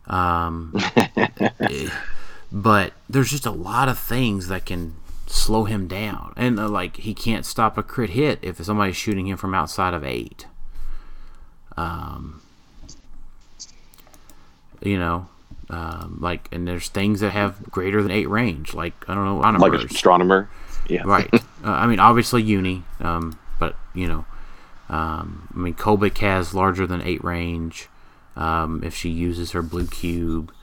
Um, 0.08 0.76
eh, 0.96 1.90
but 2.52 2.94
there's 3.10 3.30
just 3.30 3.46
a 3.46 3.52
lot 3.52 3.88
of 3.88 4.00
things 4.00 4.48
that 4.48 4.66
can 4.66 4.96
slow 5.32 5.64
him 5.64 5.88
down, 5.88 6.34
and 6.36 6.60
uh, 6.60 6.68
like 6.68 6.98
he 6.98 7.14
can't 7.14 7.46
stop 7.46 7.78
a 7.78 7.84
crit 7.84 8.12
hit 8.12 8.40
if 8.42 8.64
somebody's 8.64 8.98
shooting 8.98 9.28
him 9.28 9.38
from 9.38 9.54
outside 9.54 9.94
of 9.94 10.04
eight. 10.04 10.46
Um, 11.78 12.42
you 14.82 15.00
know, 15.00 15.28
um, 15.70 16.18
like, 16.20 16.50
and 16.52 16.68
there's 16.68 16.90
things 16.90 17.22
that 17.22 17.32
have 17.32 17.64
greater 17.72 18.02
than 18.02 18.12
eight 18.12 18.30
range, 18.30 18.74
like 18.74 18.94
I 19.08 19.16
don't 19.16 19.26
know, 19.26 19.38
like 19.38 19.74
an 19.74 19.88
astronomer. 19.88 20.50
Yeah. 20.88 21.04
right. 21.06 21.34
uh, 21.34 21.40
I 21.64 21.88
mean, 21.88 22.00
obviously 22.00 22.44
Uni, 22.44 22.84
um, 23.00 23.40
but 23.60 23.76
you 23.94 24.08
know, 24.08 24.26
um, 24.90 25.48
I 25.56 25.58
mean, 25.58 25.74
Kobik 25.74 26.18
has 26.18 26.54
larger 26.54 26.86
than 26.86 27.02
eight 27.02 27.24
range 27.24 27.88
um, 28.36 28.84
if 28.84 28.94
she 28.96 29.10
uses 29.10 29.52
her 29.52 29.62
blue 29.62 29.88
cube. 29.88 30.54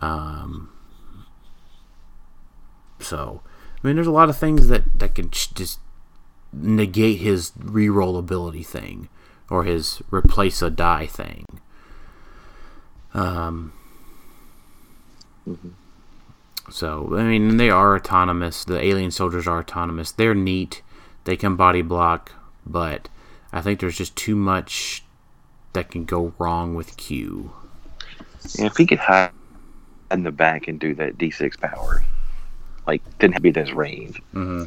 Um, 0.00 0.70
so, 3.00 3.40
I 3.82 3.86
mean, 3.86 3.96
there's 3.96 4.08
a 4.08 4.12
lot 4.12 4.28
of 4.28 4.36
things 4.36 4.68
that 4.68 4.98
that 4.98 5.14
can 5.14 5.30
just 5.30 5.78
negate 6.52 7.20
his 7.20 7.50
reroll 7.52 8.18
ability 8.18 8.62
thing 8.62 9.08
or 9.50 9.64
his 9.64 10.02
replace 10.10 10.62
a 10.62 10.70
die 10.70 11.06
thing. 11.06 11.44
Um. 13.14 13.72
So 16.70 17.16
I 17.16 17.22
mean, 17.22 17.56
they 17.56 17.70
are 17.70 17.96
autonomous. 17.96 18.64
The 18.64 18.82
alien 18.84 19.10
soldiers 19.10 19.46
are 19.46 19.58
autonomous. 19.58 20.12
They're 20.12 20.34
neat. 20.34 20.82
They 21.24 21.36
can 21.36 21.56
body 21.56 21.82
block, 21.82 22.32
but 22.66 23.08
I 23.52 23.60
think 23.60 23.80
there's 23.80 23.98
just 23.98 24.16
too 24.16 24.36
much 24.36 25.04
that 25.72 25.90
can 25.90 26.04
go 26.04 26.32
wrong 26.38 26.74
with 26.74 26.96
Q. 26.96 27.52
Yeah, 28.58 28.66
if 28.66 28.76
he 28.76 28.86
could 28.86 28.98
hide 28.98 29.30
in 30.10 30.22
the 30.22 30.32
back 30.32 30.68
and 30.68 30.78
do 30.78 30.94
that 30.94 31.18
D6 31.18 31.58
power, 31.60 32.04
like 32.88 33.02
didn't 33.18 33.34
have 33.34 33.42
to 33.42 33.52
be 33.52 33.60
at 33.60 33.66
his 33.66 33.74
range, 33.74 34.20
Mm-hmm. 34.34 34.64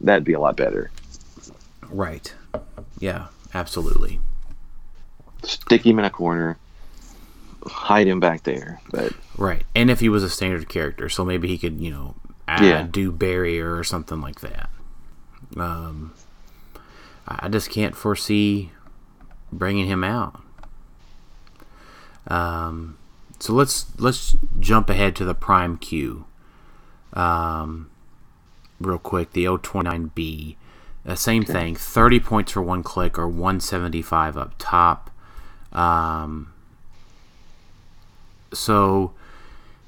that'd 0.00 0.24
be 0.24 0.32
a 0.32 0.40
lot 0.40 0.56
better. 0.56 0.90
Right. 1.88 2.34
Yeah. 2.98 3.26
Absolutely. 3.54 4.18
Stick 5.44 5.84
him 5.86 5.98
in 5.98 6.04
a 6.04 6.10
corner, 6.10 6.56
hide 7.66 8.06
him 8.06 8.18
back 8.20 8.42
there. 8.44 8.80
But 8.90 9.12
Right. 9.36 9.64
And 9.74 9.90
if 9.90 10.00
he 10.00 10.08
was 10.08 10.22
a 10.24 10.30
standard 10.30 10.68
character, 10.68 11.08
so 11.08 11.24
maybe 11.24 11.48
he 11.48 11.58
could, 11.58 11.80
you 11.80 11.90
know, 11.90 12.14
add, 12.48 12.62
Yeah. 12.64 12.86
do 12.90 13.12
barrier 13.12 13.76
or 13.76 13.84
something 13.84 14.20
like 14.20 14.40
that. 14.40 14.70
Um, 15.56 16.12
I 17.28 17.40
I 17.46 17.48
just 17.48 17.70
can't 17.70 17.94
foresee 17.96 18.70
bringing 19.52 19.86
him 19.86 20.02
out. 20.02 20.40
Um, 22.26 22.96
so 23.38 23.52
let's 23.52 23.86
let's 23.98 24.36
jump 24.60 24.88
ahead 24.88 25.14
to 25.16 25.24
the 25.24 25.34
prime 25.34 25.76
Q. 25.76 26.24
Um, 27.12 27.90
real 28.80 28.98
quick, 28.98 29.32
the 29.32 29.44
O29B. 29.44 30.56
Uh, 31.04 31.14
same 31.16 31.44
thing, 31.44 31.74
30 31.74 32.20
points 32.20 32.52
for 32.52 32.62
one 32.62 32.82
click 32.82 33.18
or 33.18 33.26
175 33.26 34.36
up 34.36 34.54
top. 34.58 35.10
Um, 35.72 36.52
so 38.52 39.12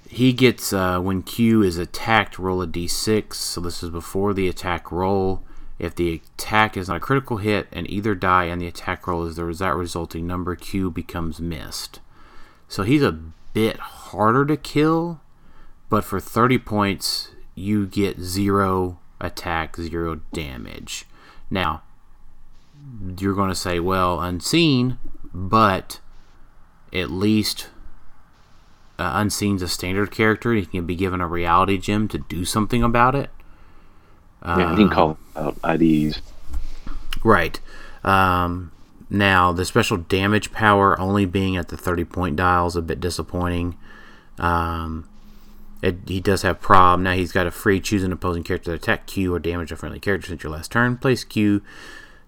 he 0.09 0.33
gets 0.33 0.73
uh, 0.73 1.01
when 1.01 1.23
Q 1.23 1.63
is 1.63 1.79
attacked, 1.79 2.39
roll 2.39 2.63
a 2.63 2.67
d6. 2.67 3.35
So 3.35 3.61
this 3.61 3.83
is 3.83 3.91
before 3.91 4.35
the 4.35 4.49
attack 4.49 4.91
roll. 4.91 5.43
If 5.79 5.95
the 5.95 6.15
attack 6.37 6.77
is 6.77 6.89
not 6.89 6.99
a 6.99 7.01
critical 7.01 7.39
hit 7.39 7.67
and 7.73 7.89
either 7.91 8.15
die 8.15 8.45
and 8.45 8.61
the 8.61 8.67
attack 8.67 9.07
roll 9.07 9.25
is 9.27 9.37
the 9.37 9.45
that 9.45 9.75
resulting 9.75 10.27
number, 10.27 10.55
Q 10.55 10.91
becomes 10.91 11.41
missed. 11.41 12.01
So 12.69 12.85
he's 12.85 13.03
a 13.03 13.19
bit 13.53 13.77
harder 13.79 14.47
to 14.47 14.57
kill, 14.57 15.21
but 15.95 16.03
for 16.03 16.19
30 16.19 16.59
points, 16.59 17.29
you 17.55 17.87
get 17.87 18.19
zero 18.19 18.99
attack, 19.21 19.77
zero 19.77 20.23
damage. 20.33 21.05
Now, 21.49 21.83
you're 23.17 23.37
going 23.37 23.51
to 23.51 23.55
say, 23.55 23.79
well, 23.79 24.21
unseen, 24.21 24.99
but 25.33 26.01
at 26.93 27.13
least 27.13 27.69
uh, 28.99 29.05
Unseen's 29.05 29.63
a 29.63 29.69
standard 29.69 30.11
character. 30.11 30.53
He 30.53 30.67
can 30.67 30.85
be 30.85 30.97
given 30.97 31.21
a 31.21 31.29
reality 31.29 31.79
gem 31.79 32.09
to 32.09 32.19
do 32.19 32.45
something 32.45 32.83
about 32.83 33.15
it. 33.15 33.31
yeah, 34.45 34.71
he 34.71 34.79
can 34.79 34.91
call 34.91 35.17
out 35.37 35.57
IDs. 35.63 36.21
Right. 37.23 37.61
Um, 38.03 38.73
now, 39.09 39.53
the 39.53 39.65
special 39.65 39.99
damage 39.99 40.51
power 40.51 40.99
only 40.99 41.25
being 41.25 41.57
at 41.57 41.69
the 41.69 41.77
30 41.77 42.05
point 42.05 42.35
dial 42.35 42.67
is 42.67 42.75
a 42.75 42.83
bit 42.83 42.99
disappointing. 42.99 43.77
Um, 44.41 45.09
it, 45.83 45.97
he 46.07 46.21
does 46.21 46.43
have 46.43 46.61
prob. 46.61 47.01
Now 47.01 47.13
he's 47.13 47.33
got 47.33 47.47
a 47.47 47.51
free 47.51 47.81
choose 47.81 48.03
an 48.03 48.13
opposing 48.13 48.43
character 48.43 48.71
to 48.71 48.77
attack 48.77 49.07
Q 49.07 49.35
or 49.35 49.39
damage 49.39 49.73
a 49.73 49.77
friendly 49.77 50.01
character 50.01 50.29
since 50.29 50.43
your 50.43 50.53
last 50.53 50.73
turn. 50.73 50.97
Place 50.97 51.25
Q 51.25 51.63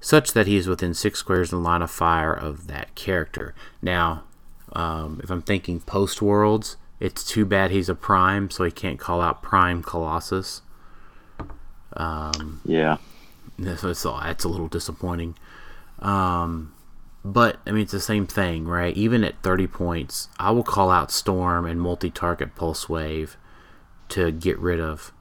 such 0.01 0.33
that 0.33 0.47
he 0.47 0.57
is 0.57 0.69
within 0.69 0.95
six 0.95 1.19
squares 1.19 1.53
in 1.53 1.59
the 1.59 1.65
line 1.65 1.83
of 1.83 1.91
fire 1.91 2.33
of 2.33 2.67
that 2.67 2.95
character. 2.95 3.55
Now, 3.81 4.25
um, 4.73 5.21
if 5.23 5.31
I'm 5.31 5.43
thinking 5.43 5.81
post 5.81 6.21
worlds, 6.21 6.77
it's 7.01 7.25
too 7.25 7.45
bad 7.45 7.71
he's 7.71 7.89
a 7.89 7.95
prime, 7.95 8.51
so 8.51 8.65
he 8.65 8.71
can't 8.71 8.99
call 8.99 9.21
out 9.21 9.43
Prime 9.43 9.83
Colossus. 9.83 10.63
Yeah. 12.65 12.99
So 13.77 13.89
it's, 13.89 14.03
that's 14.03 14.45
a 14.45 14.49
little 14.49 14.69
disappointing. 14.69 15.35
Um, 15.99 16.75
but 17.27 17.59
I 17.67 17.73
mean, 17.73 17.83
it's 17.83 17.93
the 17.93 17.99
same 17.99 18.25
thing, 18.25 18.69
right? 18.69 18.97
Even 18.97 19.25
at 19.25 19.43
30 19.43 19.67
points, 19.67 20.29
I 20.39 20.53
will 20.53 20.63
call 20.63 20.91
out 20.91 21.11
Storm 21.11 21.67
and 21.67 21.81
multi-target 21.81 22.55
Pulse 22.55 22.89
Wave 22.89 23.37
to 24.11 24.31
get 24.31 24.57
rid 24.61 24.79
of 24.79 25.13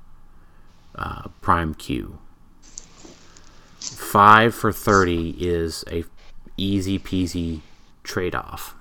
uh, 0.93 1.29
Prime 1.41 1.73
Q. 1.73 2.19
Five 3.79 4.53
for 4.53 4.71
30 4.71 5.35
is 5.39 5.83
a 5.91 6.03
easy 6.57 6.99
peasy 6.99 7.61
trade-off. 8.03 8.75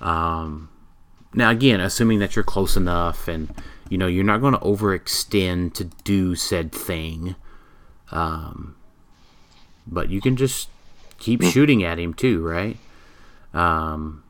Um, 0.00 0.70
now 1.34 1.50
again, 1.50 1.80
assuming 1.80 2.20
that 2.20 2.34
you're 2.34 2.42
close 2.42 2.78
enough 2.78 3.28
and 3.28 3.54
you 3.90 3.98
know 3.98 4.06
you're 4.06 4.24
not 4.24 4.40
going 4.40 4.54
to 4.54 4.60
overextend 4.60 5.74
to 5.74 5.84
do 6.04 6.36
said 6.36 6.72
thing. 6.72 7.36
Um, 8.10 8.76
but 9.86 10.08
you 10.08 10.22
can 10.22 10.36
just 10.36 10.70
keep 11.18 11.42
shooting 11.42 11.82
at 11.84 11.98
him 11.98 12.14
too, 12.14 12.46
right? 12.46 12.76
Um, 13.54 14.22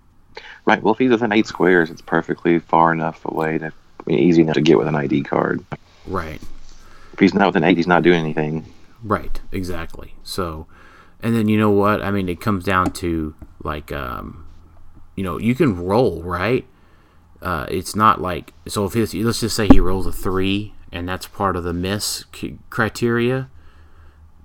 Right. 0.67 0.83
Well, 0.83 0.93
if 0.93 0.99
he's 0.99 1.11
within 1.11 1.33
eight 1.33 1.47
squares, 1.47 1.91
it's 1.91 2.03
perfectly 2.03 2.59
far 2.59 2.93
enough 2.93 3.25
away 3.25 3.57
to 3.59 3.67
I 3.67 3.71
mean, 4.05 4.19
easy 4.19 4.43
enough 4.43 4.55
to 4.57 4.61
get 4.61 4.77
with 4.79 4.87
an 4.89 4.95
ID 4.97 5.23
card. 5.23 5.65
right, 6.07 6.41
If 7.13 7.19
he's 7.21 7.35
not 7.35 7.47
within 7.47 7.65
eight, 7.65 7.77
he's 7.77 7.87
not 7.87 8.03
doing 8.03 8.21
anything. 8.21 8.67
right, 9.03 9.41
exactly. 9.53 10.15
So, 10.25 10.67
and 11.23 11.35
then 11.35 11.49
you 11.49 11.57
know 11.59 11.71
what? 11.71 12.03
I 12.03 12.11
mean, 12.11 12.29
it 12.29 12.41
comes 12.41 12.65
down 12.65 12.91
to 12.95 13.35
like, 13.63 13.91
um, 13.93 14.47
you 15.15 15.25
know, 15.25 15.39
you 15.39 15.55
can 15.55 15.77
roll, 15.77 16.23
right? 16.23 16.67
Uh, 17.41 17.67
it's 17.71 17.95
not 17.97 18.21
like 18.21 18.53
so. 18.69 18.85
If 18.85 18.95
let's 18.95 19.41
just 19.41 19.57
say 19.57 19.69
he 19.69 19.81
rolls 19.81 20.07
a 20.07 20.13
three, 20.13 20.75
and 20.93 21.09
that's 21.09 21.27
part 21.27 21.55
of 21.57 21.65
the 21.65 21.73
miss 21.73 22.25
c- 22.35 22.59
criteria. 22.71 23.49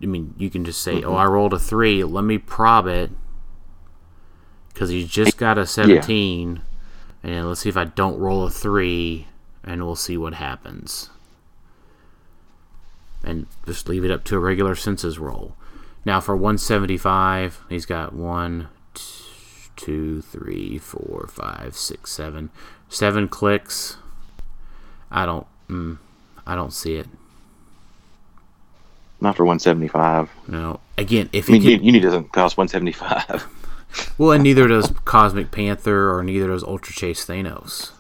I 0.02 0.06
mean, 0.06 0.34
you 0.38 0.50
can 0.50 0.66
just 0.66 0.82
say, 0.82 1.04
"Oh, 1.04 1.16
I 1.16 1.26
rolled 1.26 1.54
a 1.54 1.60
three. 1.60 2.04
Let 2.04 2.24
me 2.24 2.38
prob 2.38 2.88
it," 2.88 3.12
because 4.74 4.90
he's 4.90 5.08
just 5.08 5.38
got 5.38 5.58
a 5.58 5.66
seventeen, 5.68 6.62
and 7.24 7.48
let's 7.48 7.62
see 7.62 7.70
if 7.70 7.78
I 7.78 7.86
don't 7.86 8.18
roll 8.20 8.44
a 8.44 8.50
three, 8.50 9.28
and 9.64 9.84
we'll 9.84 9.96
see 9.96 10.18
what 10.18 10.34
happens. 10.36 11.10
And 13.24 13.46
just 13.66 13.88
leave 13.88 14.04
it 14.04 14.12
up 14.12 14.24
to 14.26 14.36
a 14.36 14.40
regular 14.40 14.74
senses 14.76 15.20
roll. 15.20 15.56
Now 16.06 16.20
for 16.20 16.36
175, 16.36 17.62
he's 17.70 17.86
got 17.86 18.14
one, 18.14 18.70
t- 18.96 19.04
two, 19.76 20.22
three, 20.22 20.80
four, 20.80 21.30
five, 21.32 21.76
six, 21.76 22.12
seven, 22.12 22.50
seven 22.90 23.28
clicks. 23.28 23.98
I 25.12 25.28
don't, 25.28 25.46
mm, 25.70 26.00
I 26.48 26.56
don't 26.56 26.74
see 26.74 26.96
it. 26.96 27.08
Not 29.22 29.38
for 29.38 29.46
175. 29.46 30.30
No. 30.48 30.80
Again, 30.98 31.30
if 31.32 31.48
I 31.50 31.54
he 31.54 31.60
mean, 31.60 31.78
could, 31.78 31.86
Uni 31.86 32.00
doesn't 32.00 32.32
cost 32.32 32.58
175. 32.58 33.48
well, 34.18 34.32
and 34.32 34.44
neither 34.44 34.68
does 34.68 34.92
Cosmic 35.06 35.52
Panther 35.52 36.12
or 36.16 36.24
neither 36.24 36.48
does 36.48 36.64
Ultra 36.64 36.94
Chase 36.94 37.26
Thanos. 37.26 37.92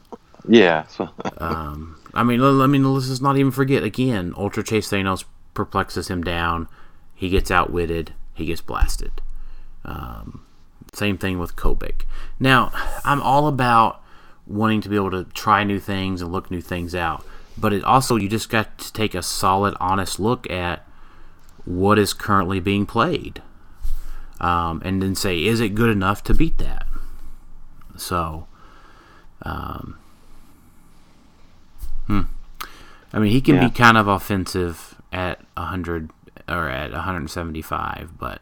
yeah. 0.47 0.87
So, 0.87 1.09
I 1.37 2.23
mean, 2.23 2.39
let, 2.41 2.63
I 2.63 2.67
mean, 2.67 2.83
let's 2.91 3.07
just 3.07 3.21
not 3.21 3.37
even 3.37 3.51
forget. 3.51 3.83
Again, 3.83 4.33
Ultra 4.35 4.63
Chase 4.63 4.89
Thanos 4.89 5.23
perplexes 5.53 6.07
him 6.09 6.23
down. 6.23 6.67
he 7.15 7.29
gets 7.29 7.51
outwitted, 7.51 8.13
he 8.33 8.45
gets 8.47 8.61
blasted. 8.61 9.21
Um, 9.85 10.43
same 10.93 11.17
thing 11.17 11.37
with 11.39 11.55
Kobik. 11.55 12.03
Now, 12.39 12.71
I'm 13.05 13.21
all 13.21 13.47
about 13.47 14.01
wanting 14.47 14.81
to 14.81 14.89
be 14.89 14.95
able 14.95 15.11
to 15.11 15.25
try 15.33 15.63
new 15.63 15.79
things 15.79 16.21
and 16.21 16.31
look 16.31 16.49
new 16.49 16.61
things 16.61 16.95
out, 16.95 17.23
but 17.57 17.73
it 17.73 17.83
also 17.83 18.15
you 18.15 18.27
just 18.27 18.49
got 18.49 18.77
to 18.79 18.91
take 18.91 19.13
a 19.13 19.21
solid, 19.21 19.75
honest 19.79 20.19
look 20.19 20.49
at 20.49 20.85
what 21.65 21.99
is 21.99 22.13
currently 22.13 22.59
being 22.59 22.85
played, 22.85 23.41
um, 24.39 24.81
and 24.83 25.01
then 25.01 25.15
say, 25.15 25.43
is 25.45 25.59
it 25.59 25.75
good 25.75 25.89
enough 25.89 26.23
to 26.23 26.33
beat 26.33 26.57
that? 26.57 26.87
So, 27.97 28.47
um, 29.43 29.97
hmm. 32.07 32.21
I 33.13 33.19
mean, 33.19 33.31
he 33.31 33.41
can 33.41 33.55
Yeah. 33.55 33.67
be 33.67 33.71
kind 33.71 33.97
of 33.97 34.07
offensive 34.07 34.95
at 35.11 35.41
100 35.55 36.09
or 36.47 36.67
at 36.67 36.91
175, 36.91 38.17
but 38.17 38.41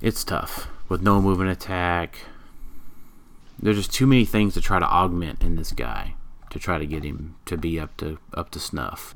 it's 0.00 0.24
tough 0.24 0.68
with 0.88 1.02
no 1.02 1.20
movement 1.20 1.50
attack. 1.50 2.26
There's 3.58 3.76
just 3.76 3.92
too 3.92 4.06
many 4.06 4.24
things 4.24 4.54
to 4.54 4.60
try 4.60 4.78
to 4.78 4.86
augment 4.86 5.42
in 5.42 5.56
this 5.56 5.72
guy 5.72 6.14
to 6.50 6.58
try 6.58 6.78
to 6.78 6.86
get 6.86 7.04
him 7.04 7.36
to 7.46 7.56
be 7.56 7.78
up 7.78 7.96
to 7.98 8.18
up 8.34 8.50
to 8.50 8.58
snuff. 8.60 9.14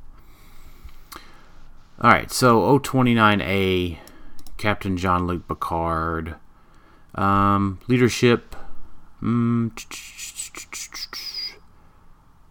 All 2.00 2.10
right, 2.10 2.30
so 2.30 2.78
029A, 2.80 3.98
Captain 4.58 4.96
Jean 4.96 5.26
Luc 5.26 5.46
Picard, 5.46 6.34
um, 7.14 7.78
leadership. 7.86 8.56
Mm, 9.22 9.70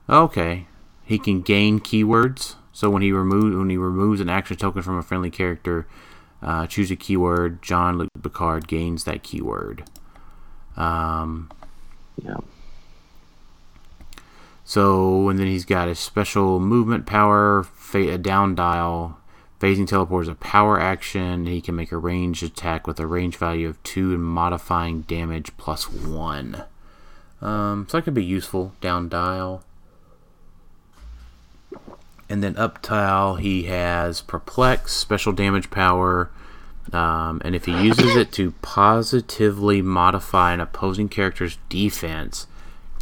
okay, 0.10 0.68
he 1.04 1.20
can 1.20 1.42
gain 1.42 1.80
keywords. 1.80 2.56
So 2.72 2.90
when 2.90 3.02
he 3.04 3.12
remove 3.12 3.58
when 3.58 3.70
he 3.70 3.78
removes 3.78 4.20
an 4.22 4.30
action 4.30 4.58
token 4.58 4.82
from 4.82 4.98
a 4.98 5.04
friendly 5.04 5.30
character, 5.30 5.86
uh, 6.42 6.66
choose 6.66 6.90
a 6.90 6.96
keyword. 6.96 7.62
Jean-Luc 7.62 8.10
Picard 8.22 8.68
gains 8.68 9.04
that 9.04 9.22
keyword. 9.24 9.84
Um, 10.76 11.52
Yeah. 12.22 12.38
so 14.64 15.30
and 15.30 15.38
then 15.38 15.46
he's 15.48 15.66
got 15.66 15.88
a 15.88 15.94
special 15.96 16.60
movement 16.60 17.06
power, 17.06 17.64
fa- 17.64 18.14
a 18.14 18.18
down 18.18 18.56
dial. 18.56 19.20
Phasing 19.64 19.88
teleport 19.88 20.24
is 20.24 20.28
a 20.28 20.36
power 20.36 20.78
action. 20.78 21.46
He 21.46 21.62
can 21.62 21.78
make 21.78 21.94
a 21.94 21.98
ranged 21.98 22.44
attack 22.44 22.86
with 22.86 23.00
a 23.00 23.08
range 23.08 23.38
value 23.38 23.70
of 23.70 23.82
two 23.82 24.14
and 24.14 24.22
modifying 24.22 25.04
damage 25.04 25.56
plus 25.56 25.90
one. 25.90 26.66
Um, 27.42 27.88
so 27.88 27.96
that 27.96 28.04
could 28.04 28.14
be 28.14 28.26
useful. 28.26 28.74
Down 28.82 29.08
dial. 29.08 29.64
And 32.28 32.44
then 32.44 32.58
up 32.58 32.82
tile, 32.82 33.36
he 33.36 33.64
has 33.64 34.20
perplex, 34.20 34.92
special 34.92 35.32
damage 35.32 35.72
power, 35.72 36.30
um, 36.92 37.42
and 37.46 37.56
if 37.56 37.64
he 37.64 37.86
uses 37.86 38.18
it 38.18 38.34
to 38.34 38.52
positively 38.62 39.82
modify 39.82 40.52
an 40.52 40.60
opposing 40.60 41.08
character's 41.08 41.58
defense, 41.70 42.48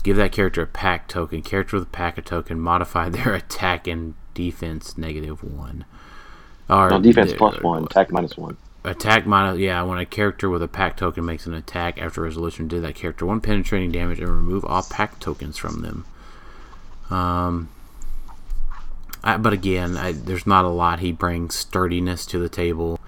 give 0.04 0.16
that 0.18 0.32
character 0.32 0.62
a 0.62 0.68
pack 0.68 1.08
token. 1.08 1.42
Character 1.42 1.78
with 1.78 1.88
a 1.88 1.90
pack 1.90 2.20
a 2.20 2.22
token 2.22 2.60
modify 2.60 3.10
their 3.10 3.34
attack 3.34 3.88
and 3.88 4.14
defense 4.36 4.96
negative 4.96 5.44
one. 5.44 5.86
Or 6.72 6.90
No, 6.90 7.00
defense 7.02 7.34
plus 7.34 7.62
one, 7.62 7.84
attack 7.84 8.12
minus 8.12 8.38
one. 8.38 8.56
Attack 8.86 9.28
minus 9.28 9.60
yeah. 9.60 9.84
When 9.84 9.98
a 10.00 10.06
character 10.06 10.50
with 10.50 10.64
a 10.64 10.68
pack 10.68 10.96
token 10.96 11.26
makes 11.26 11.46
an 11.46 11.54
attack 11.54 12.02
after 12.02 12.22
resolution, 12.22 12.68
did 12.68 12.82
that 12.84 12.96
character 12.96 13.26
one 13.26 13.42
penetrating 13.42 13.92
damage 13.92 14.20
and 14.20 14.30
remove 14.30 14.64
all 14.66 14.82
pack 14.82 15.20
tokens 15.20 15.58
from 15.58 15.82
them. 15.82 16.06
Um, 17.10 17.70
I, 19.24 19.38
but 19.38 19.52
again, 19.52 19.98
I, 19.98 20.14
there's 20.14 20.48
not 20.48 20.64
a 20.64 20.70
lot. 20.70 21.02
He 21.02 21.12
brings 21.12 21.56
sturdiness 21.56 22.26
to 22.28 22.40
the 22.40 22.50
table. 22.50 23.00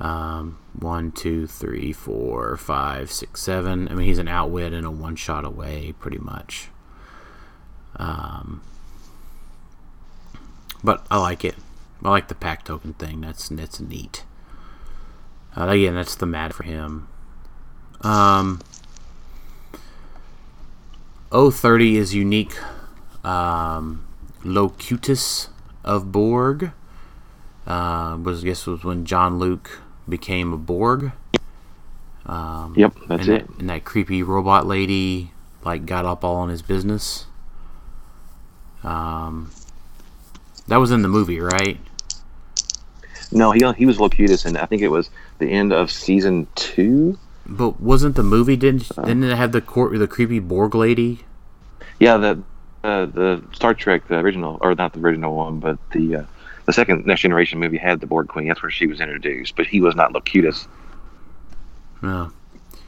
Um, 0.00 0.58
one, 0.78 1.12
two, 1.12 1.46
three, 1.46 1.92
four, 1.92 2.56
five, 2.56 3.10
six, 3.10 3.40
seven. 3.40 3.88
I 3.88 3.94
mean, 3.94 4.06
he's 4.06 4.18
an 4.18 4.28
outwit 4.28 4.72
and 4.72 4.84
a 4.84 4.90
one 4.90 5.16
shot 5.16 5.44
away, 5.44 5.94
pretty 6.00 6.18
much. 6.18 6.68
Um, 7.96 8.60
but 10.84 11.06
I 11.10 11.18
like 11.18 11.44
it. 11.44 11.54
I 12.02 12.10
like 12.10 12.28
the 12.28 12.34
pack 12.34 12.64
token 12.64 12.92
thing. 12.94 13.22
That's 13.22 13.48
that's 13.48 13.80
neat. 13.80 14.24
Uh, 15.56 15.68
again, 15.68 15.94
that's 15.94 16.14
the 16.14 16.26
mad 16.26 16.54
for 16.54 16.64
him. 16.64 17.08
Um, 18.02 18.60
030 21.32 21.96
is 21.96 22.14
unique. 22.14 22.54
Um, 23.24 24.06
Locutus 24.44 25.48
of 25.84 26.12
Borg. 26.12 26.72
Uh, 27.66 28.16
was 28.22 28.42
I 28.44 28.48
guess 28.48 28.66
was 28.66 28.84
when 28.84 29.04
Jean-Luc 29.04 29.80
became 30.08 30.52
a 30.52 30.56
Borg. 30.56 31.12
Um, 32.26 32.74
Yep, 32.76 32.94
that's 33.08 33.26
and 33.26 33.36
it. 33.36 33.48
That, 33.48 33.58
and 33.58 33.70
that 33.70 33.84
creepy 33.84 34.22
robot 34.22 34.66
lady 34.66 35.32
like 35.64 35.86
got 35.86 36.04
up 36.04 36.24
all 36.24 36.44
in 36.44 36.50
his 36.50 36.62
business. 36.62 37.26
Um, 38.84 39.50
that 40.68 40.76
was 40.76 40.90
in 40.92 41.02
the 41.02 41.08
movie, 41.08 41.40
right? 41.40 41.78
No, 43.32 43.50
he 43.52 43.60
he 43.76 43.86
was 43.86 43.98
Locutus, 43.98 44.44
and 44.44 44.56
I 44.56 44.66
think 44.66 44.82
it 44.82 44.88
was 44.88 45.10
the 45.38 45.48
end 45.48 45.72
of 45.72 45.90
season 45.90 46.46
two. 46.54 47.18
But 47.44 47.80
wasn't 47.80 48.16
the 48.16 48.22
movie 48.22 48.56
didn't 48.56 48.88
didn't 48.96 49.24
it 49.24 49.36
have 49.36 49.52
the 49.52 49.60
court 49.60 49.98
the 49.98 50.06
creepy 50.08 50.38
Borg 50.38 50.74
lady? 50.74 51.20
Yeah, 52.00 52.16
the 52.16 52.42
uh, 52.84 53.06
the 53.06 53.42
Star 53.52 53.74
Trek, 53.74 54.06
the 54.08 54.18
original, 54.18 54.58
or 54.60 54.74
not 54.74 54.92
the 54.92 55.00
original 55.00 55.34
one, 55.34 55.58
but 55.60 55.78
the 55.90 56.16
uh, 56.16 56.24
the 56.66 56.72
second 56.72 57.06
Next 57.06 57.20
Generation 57.22 57.58
movie 57.58 57.78
had 57.78 58.00
the 58.00 58.06
Borg 58.06 58.28
Queen. 58.28 58.48
That's 58.48 58.62
where 58.62 58.70
she 58.70 58.86
was 58.86 59.00
introduced, 59.00 59.56
but 59.56 59.66
he 59.66 59.80
was 59.80 59.94
not 59.94 60.12
Locutus 60.12 60.66
Oh, 62.02 62.30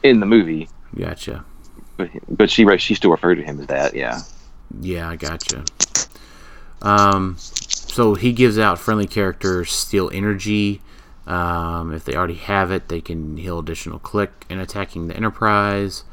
in 0.03 0.19
the 0.19 0.25
movie. 0.25 0.69
gotcha. 0.97 1.43
But 1.97 2.09
but 2.29 2.49
she 2.49 2.65
she 2.77 2.95
still 2.95 3.11
referred 3.11 3.35
to 3.35 3.43
him 3.43 3.59
as 3.59 3.67
that. 3.67 3.93
Yeah. 3.93 4.21
Yeah, 4.79 5.09
I 5.09 5.15
gotcha. 5.15 5.65
Um, 6.81 7.37
so 7.99 8.13
he 8.13 8.31
gives 8.31 8.57
out 8.57 8.79
friendly 8.79 9.07
characters 9.07 9.73
steal 9.73 10.09
energy. 10.13 10.81
Um, 11.27 11.93
if 11.93 12.05
they 12.05 12.15
already 12.15 12.35
have 12.35 12.71
it, 12.71 12.87
they 12.87 13.01
can 13.01 13.35
heal 13.35 13.59
additional 13.59 13.99
click 13.99 14.45
and 14.49 14.61
attacking 14.61 15.09
the 15.09 15.17
Enterprise. 15.17 16.05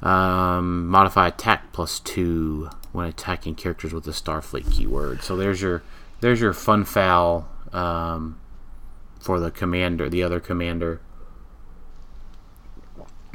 Um, 0.00 0.86
modify 0.86 1.28
attack 1.28 1.74
plus 1.74 2.00
two 2.00 2.70
when 2.92 3.06
attacking 3.06 3.56
characters 3.56 3.92
with 3.92 4.04
the 4.04 4.12
Starfleet 4.12 4.72
keyword. 4.72 5.22
So 5.22 5.36
there's 5.36 5.60
your 5.60 5.82
there's 6.22 6.40
your 6.40 6.54
fun 6.54 6.86
foul 6.86 7.46
um, 7.70 8.38
for 9.20 9.38
the 9.38 9.50
commander, 9.50 10.08
the 10.08 10.22
other 10.22 10.40
commander. 10.40 11.02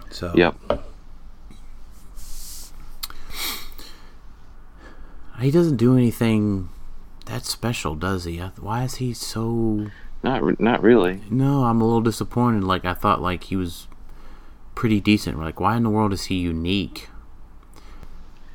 So 0.09 0.33
Yep. 0.33 0.55
he 5.39 5.51
doesn't 5.51 5.78
do 5.78 5.95
anything 5.95 6.69
that 7.25 7.45
special, 7.45 7.95
does 7.95 8.25
he? 8.25 8.37
Why 8.37 8.83
is 8.83 8.95
he 8.95 9.13
so? 9.13 9.87
Not 10.23 10.59
not 10.59 10.81
really. 10.83 11.21
No, 11.29 11.63
I'm 11.63 11.81
a 11.81 11.85
little 11.85 12.01
disappointed. 12.01 12.63
Like 12.63 12.85
I 12.85 12.93
thought, 12.93 13.21
like 13.21 13.45
he 13.45 13.55
was 13.55 13.87
pretty 14.75 14.99
decent. 14.99 15.39
Like 15.39 15.59
why 15.59 15.77
in 15.77 15.83
the 15.83 15.89
world 15.89 16.13
is 16.13 16.25
he 16.25 16.35
unique? 16.35 17.09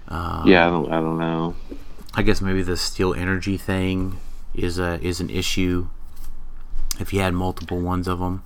Um, 0.08 0.46
yeah, 0.46 0.66
I 0.66 0.70
don't 0.70 0.92
I 0.92 1.00
don't 1.00 1.18
know. 1.18 1.56
I 2.14 2.22
guess 2.22 2.40
maybe 2.40 2.62
the 2.62 2.76
steal 2.76 3.14
energy 3.14 3.56
thing 3.56 4.18
is 4.54 4.78
a 4.78 5.00
is 5.02 5.20
an 5.20 5.30
issue. 5.30 5.88
If 6.98 7.12
you 7.12 7.20
had 7.20 7.34
multiple 7.34 7.78
ones 7.80 8.08
of 8.08 8.20
them, 8.20 8.42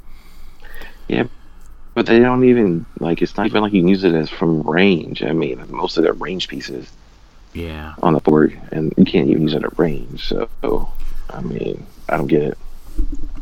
Yeah, 1.08 1.24
but 1.94 2.06
they 2.06 2.18
don't 2.18 2.44
even 2.44 2.86
like. 2.98 3.22
It's 3.22 3.36
not 3.36 3.46
even 3.46 3.62
like 3.62 3.72
you 3.72 3.82
can 3.82 3.88
use 3.88 4.02
it 4.04 4.14
as 4.14 4.30
from 4.30 4.62
range. 4.62 5.22
I 5.22 5.32
mean, 5.32 5.62
most 5.68 5.98
of 5.98 6.04
their 6.04 6.14
range 6.14 6.48
pieces 6.48 6.90
yeah. 7.52 7.94
on 8.02 8.14
the 8.14 8.20
board, 8.20 8.58
and 8.72 8.92
you 8.96 9.04
can't 9.04 9.28
even 9.28 9.42
use 9.42 9.54
it 9.54 9.64
at 9.64 9.78
range. 9.78 10.28
So, 10.28 10.48
I 11.28 11.40
mean, 11.40 11.86
I 12.08 12.16
don't 12.16 12.26
get 12.26 12.42
it. 12.42 12.58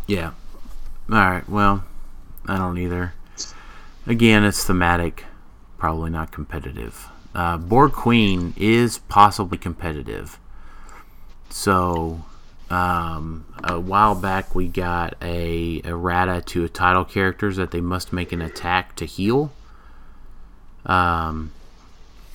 Yeah. 0.06 0.32
All 1.10 1.16
right. 1.16 1.48
Well, 1.48 1.85
I 2.47 2.59
don't 2.59 2.78
either. 2.78 3.14
Again, 4.06 4.44
it's 4.44 4.64
thematic, 4.64 5.24
probably 5.76 6.10
not 6.10 6.32
competitive. 6.32 7.09
Uh, 7.35 7.59
Borg 7.59 7.93
Queen 7.93 8.55
is 8.56 8.98
possibly 8.98 9.59
competitive. 9.59 10.39
So, 11.51 12.24
um, 12.70 13.47
a 13.64 13.78
while 13.78 14.14
back 14.14 14.55
we 14.55 14.66
got 14.66 15.14
a 15.22 15.80
errata 15.85 16.43
to 16.47 16.64
a 16.64 16.68
title 16.68 17.05
characters 17.05 17.56
that 17.56 17.70
they 17.70 17.80
must 17.80 18.12
make 18.12 18.32
an 18.32 18.43
attack 18.43 18.97
to 18.97 19.05
heal. 19.05 19.52
Um, 20.85 21.52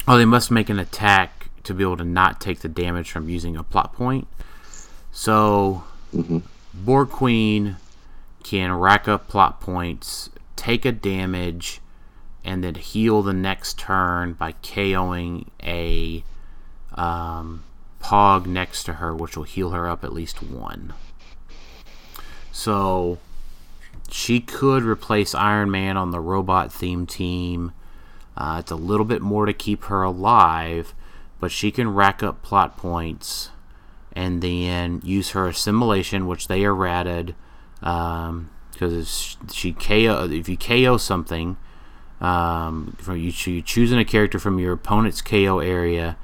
oh, 0.07 0.17
they 0.17 0.25
must 0.25 0.51
make 0.51 0.69
an 0.69 0.79
attack 0.79 1.42
to 1.64 1.73
be 1.73 1.84
able 1.84 1.98
to 1.98 2.06
not 2.06 2.41
take 2.41 2.60
the 2.60 2.69
damage 2.69 3.11
from 3.11 3.30
using 3.30 3.56
a 3.56 3.64
plot 3.64 3.94
point. 3.94 4.27
So, 5.11 5.84
hmm 6.11 6.40
Borg 6.73 7.10
Queen 7.10 7.77
can 8.44 8.73
rack 8.73 9.07
up 9.07 9.27
plot 9.27 9.61
points, 9.61 10.30
take 10.56 10.85
a 10.85 10.91
damage, 10.91 11.81
and 12.44 12.64
then 12.64 12.76
heal 12.76 13.22
the 13.22 13.34
next 13.34 13.77
turn 13.77 14.34
by 14.34 14.53
KOing 14.64 15.48
a 15.61 16.23
um, 16.95 17.64
Pog 18.02 18.45
next 18.45 18.84
to 18.84 18.94
her, 18.94 19.15
which 19.15 19.38
will 19.38 19.44
heal 19.44 19.69
her 19.69 19.88
up 19.88 20.03
at 20.03 20.14
least 20.14 20.44
one. 20.44 20.94
So 22.52 23.19
she 24.10 24.40
could 24.40 24.84
replace 24.84 25.34
Iron 25.34 25.72
Man 25.72 25.95
on 25.95 26.11
the 26.11 26.19
robot 26.19 26.72
theme 26.72 27.06
team. 27.07 27.72
Uh, 28.35 28.57
it's 28.60 28.72
a 28.72 28.76
little 28.76 29.06
bit 29.06 29.22
more 29.22 29.45
to 29.45 29.53
keep 29.53 29.85
her 29.85 30.03
alive, 30.03 30.94
but 31.43 31.51
she 31.51 31.71
can 31.71 31.93
rack 31.93 32.23
up 32.23 32.41
plot 32.41 32.77
points 32.77 33.49
and 34.13 34.41
then 34.41 35.01
use 35.03 35.31
her 35.31 35.45
assimilation, 35.49 36.25
which 36.25 36.47
they 36.47 36.63
errated. 36.63 37.35
Because 37.81 39.35
she 39.51 39.73
KO, 39.73 40.29
if 40.31 40.47
you 40.47 40.55
KO 40.55 40.95
something, 40.95 41.57
um, 42.21 42.95
from 42.97 43.17
you, 43.17 43.33
you 43.43 43.61
choosing 43.61 43.99
a 43.99 44.05
character 44.05 44.39
from 44.39 44.57
your 44.57 44.71
opponent's 44.71 45.21
KO 45.21 45.59
area. 45.59 46.15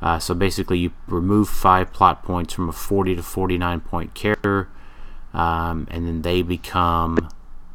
Uh, 0.00 0.20
so 0.20 0.32
basically, 0.32 0.78
you 0.78 0.92
remove 1.08 1.48
five 1.48 1.92
plot 1.92 2.22
points 2.22 2.54
from 2.54 2.68
a 2.68 2.72
40 2.72 3.16
to 3.16 3.22
49 3.24 3.80
point 3.80 4.14
character, 4.14 4.68
um, 5.34 5.88
and 5.90 6.06
then 6.06 6.22
they 6.22 6.40
become 6.42 7.28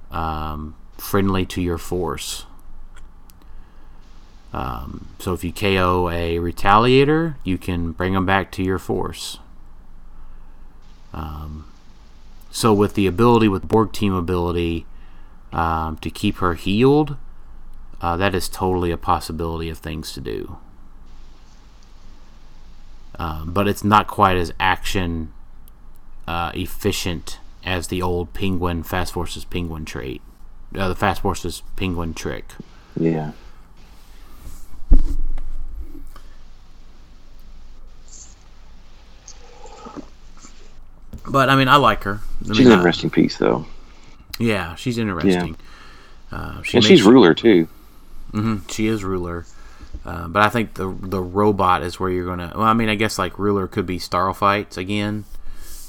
um, 0.10 0.74
friendly 0.98 1.46
to 1.48 1.62
your 1.62 1.78
force. 1.78 2.46
Um, 4.54 5.08
so 5.20 5.34
if 5.34 5.44
you 5.44 5.52
KO 5.52 6.10
a 6.10 6.38
retaliator, 6.38 7.36
you 7.44 7.58
can 7.58 7.92
bring 7.92 8.14
them 8.14 8.26
back 8.26 8.52
to 8.54 8.64
your 8.64 8.78
force. 8.78 9.40
Um, 11.12 11.66
so 12.52 12.72
with 12.74 12.94
the 12.94 13.08
ability, 13.08 13.48
with 13.48 13.68
Borg 13.68 13.92
team 13.92 14.14
ability, 14.14 14.86
um, 15.52 15.98
to 15.98 16.10
keep 16.10 16.38
her 16.38 16.54
healed, 16.54 17.18
uh, 18.00 18.16
that 18.18 18.36
is 18.36 18.48
totally 18.48 18.92
a 18.92 18.98
possibility 18.98 19.70
of 19.70 19.80
things 19.80 20.12
to 20.14 20.22
do. 20.22 20.58
Um, 23.18 23.54
but 23.54 23.68
it's 23.68 23.84
not 23.84 24.08
quite 24.08 24.38
as 24.38 24.54
action 24.60 25.32
uh, 26.28 26.52
efficient 26.54 27.40
as 27.64 27.88
the 27.88 28.02
old 28.02 28.34
Penguin 28.34 28.84
Fast 28.84 29.14
Forces 29.14 29.46
Penguin 29.46 29.86
trait, 29.86 30.22
uh, 30.76 30.88
the 30.90 30.96
Fast 30.96 31.22
Forces 31.22 31.64
Penguin 31.76 32.14
trick. 32.14 32.46
Yeah. 33.00 33.32
But 41.28 41.50
I 41.50 41.56
mean, 41.56 41.68
I 41.68 41.78
like 41.78 42.04
her. 42.04 42.20
I 42.44 42.48
She's 42.48 42.60
mean, 42.60 42.68
an 42.68 42.74
I- 42.74 42.76
interesting 42.78 43.10
piece, 43.10 43.38
though. 43.38 43.66
Yeah, 44.40 44.76
she's 44.76 44.98
interesting. 44.98 45.56
Uh, 46.32 46.62
she 46.64 46.78
And 46.78 46.84
she's 46.86 47.04
ruler, 47.04 47.34
too. 47.34 47.68
Mhm, 48.34 48.70
she 48.72 48.88
is 48.88 49.04
ruler. 49.04 49.46
Uh, 50.06 50.28
but 50.28 50.42
I 50.42 50.50
think 50.50 50.74
the 50.74 50.88
the 51.02 51.22
robot 51.22 51.84
is 51.84 52.00
where 52.00 52.10
you're 52.10 52.26
gonna. 52.26 52.52
Well, 52.56 52.66
I 52.66 52.74
mean, 52.74 52.90
I 52.90 52.96
guess 52.96 53.18
like 53.20 53.38
ruler 53.38 53.68
could 53.68 53.86
be 53.86 54.00
Starfights 54.00 54.76
again. 54.78 55.26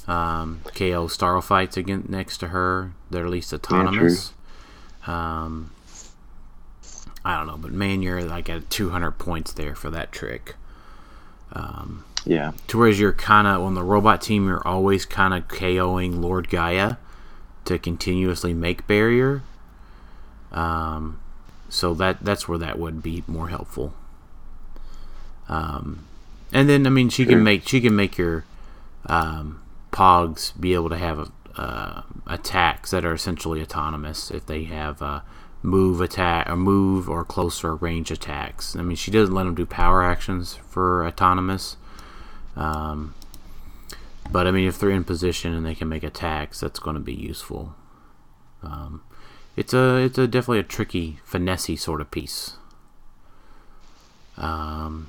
Um, 0.07 0.61
KO 0.75 1.07
Starfights 1.07 1.75
again 1.75 2.05
next 2.07 2.37
to 2.37 2.49
her. 2.49 2.91
They're 3.09 3.25
at 3.25 3.31
least 3.31 3.51
autonomous. 3.51 4.31
um, 5.07 5.71
I 7.25 7.35
don't 7.35 7.47
know, 7.47 7.57
but 7.57 7.71
man, 7.71 8.03
you're 8.03 8.21
like 8.23 8.47
at 8.49 8.69
200 8.69 9.13
points 9.13 9.51
there 9.51 9.73
for 9.73 9.89
that 9.89 10.11
trick. 10.11 10.55
Yeah. 12.25 12.51
To 12.67 12.79
whereas 12.79 12.99
you're 12.99 13.13
kind 13.13 13.47
of 13.47 13.61
on 13.61 13.75
the 13.75 13.83
robot 13.83 14.21
team, 14.21 14.47
you're 14.47 14.67
always 14.67 15.05
kind 15.05 15.33
of 15.33 15.47
KOing 15.47 16.21
Lord 16.21 16.49
Gaia 16.49 16.97
to 17.65 17.77
continuously 17.79 18.53
make 18.53 18.87
barrier. 18.87 19.43
Um, 20.51 21.19
so 21.69 21.93
that 21.95 22.23
that's 22.23 22.47
where 22.47 22.57
that 22.57 22.79
would 22.79 23.03
be 23.03 23.23
more 23.27 23.49
helpful. 23.49 23.93
Um, 25.47 26.05
and 26.51 26.69
then 26.69 26.87
I 26.87 26.89
mean 26.89 27.09
she 27.09 27.23
Sure. 27.23 27.33
can 27.33 27.43
make 27.43 27.67
she 27.67 27.81
can 27.81 27.95
make 27.95 28.17
your 28.17 28.45
um, 29.07 29.61
Pogs 29.91 30.59
be 30.59 30.73
able 30.73 30.89
to 30.89 30.97
have 30.97 31.31
uh, 31.57 32.01
attacks 32.27 32.91
that 32.91 33.05
are 33.05 33.13
essentially 33.13 33.61
autonomous 33.61 34.31
if 34.31 34.45
they 34.45 34.63
have 34.63 35.01
uh, 35.01 35.21
move 35.61 36.01
attack 36.01 36.49
or 36.49 36.55
move 36.55 37.09
or 37.09 37.23
closer 37.23 37.75
range 37.75 38.11
attacks. 38.11 38.75
I 38.75 38.81
mean 38.81 38.95
she 38.95 39.11
doesn't 39.11 39.33
let 39.33 39.43
them 39.43 39.55
do 39.55 39.65
power 39.65 40.03
actions 40.03 40.55
for 40.67 41.05
autonomous. 41.05 41.77
Um, 42.55 43.13
but 44.31 44.47
I 44.47 44.51
mean, 44.51 44.67
if 44.67 44.79
they're 44.79 44.89
in 44.89 45.03
position 45.03 45.53
and 45.53 45.65
they 45.65 45.75
can 45.75 45.89
make 45.89 46.03
attacks, 46.03 46.59
that's 46.59 46.79
going 46.79 46.95
to 46.95 47.01
be 47.01 47.13
useful. 47.13 47.75
Um, 48.63 49.03
it's 49.55 49.73
a 49.73 49.97
it's 49.97 50.17
a 50.17 50.27
definitely 50.27 50.59
a 50.59 50.63
tricky 50.63 51.19
finessey 51.29 51.77
sort 51.77 52.01
of 52.01 52.11
piece. 52.11 52.53
Um, 54.37 55.07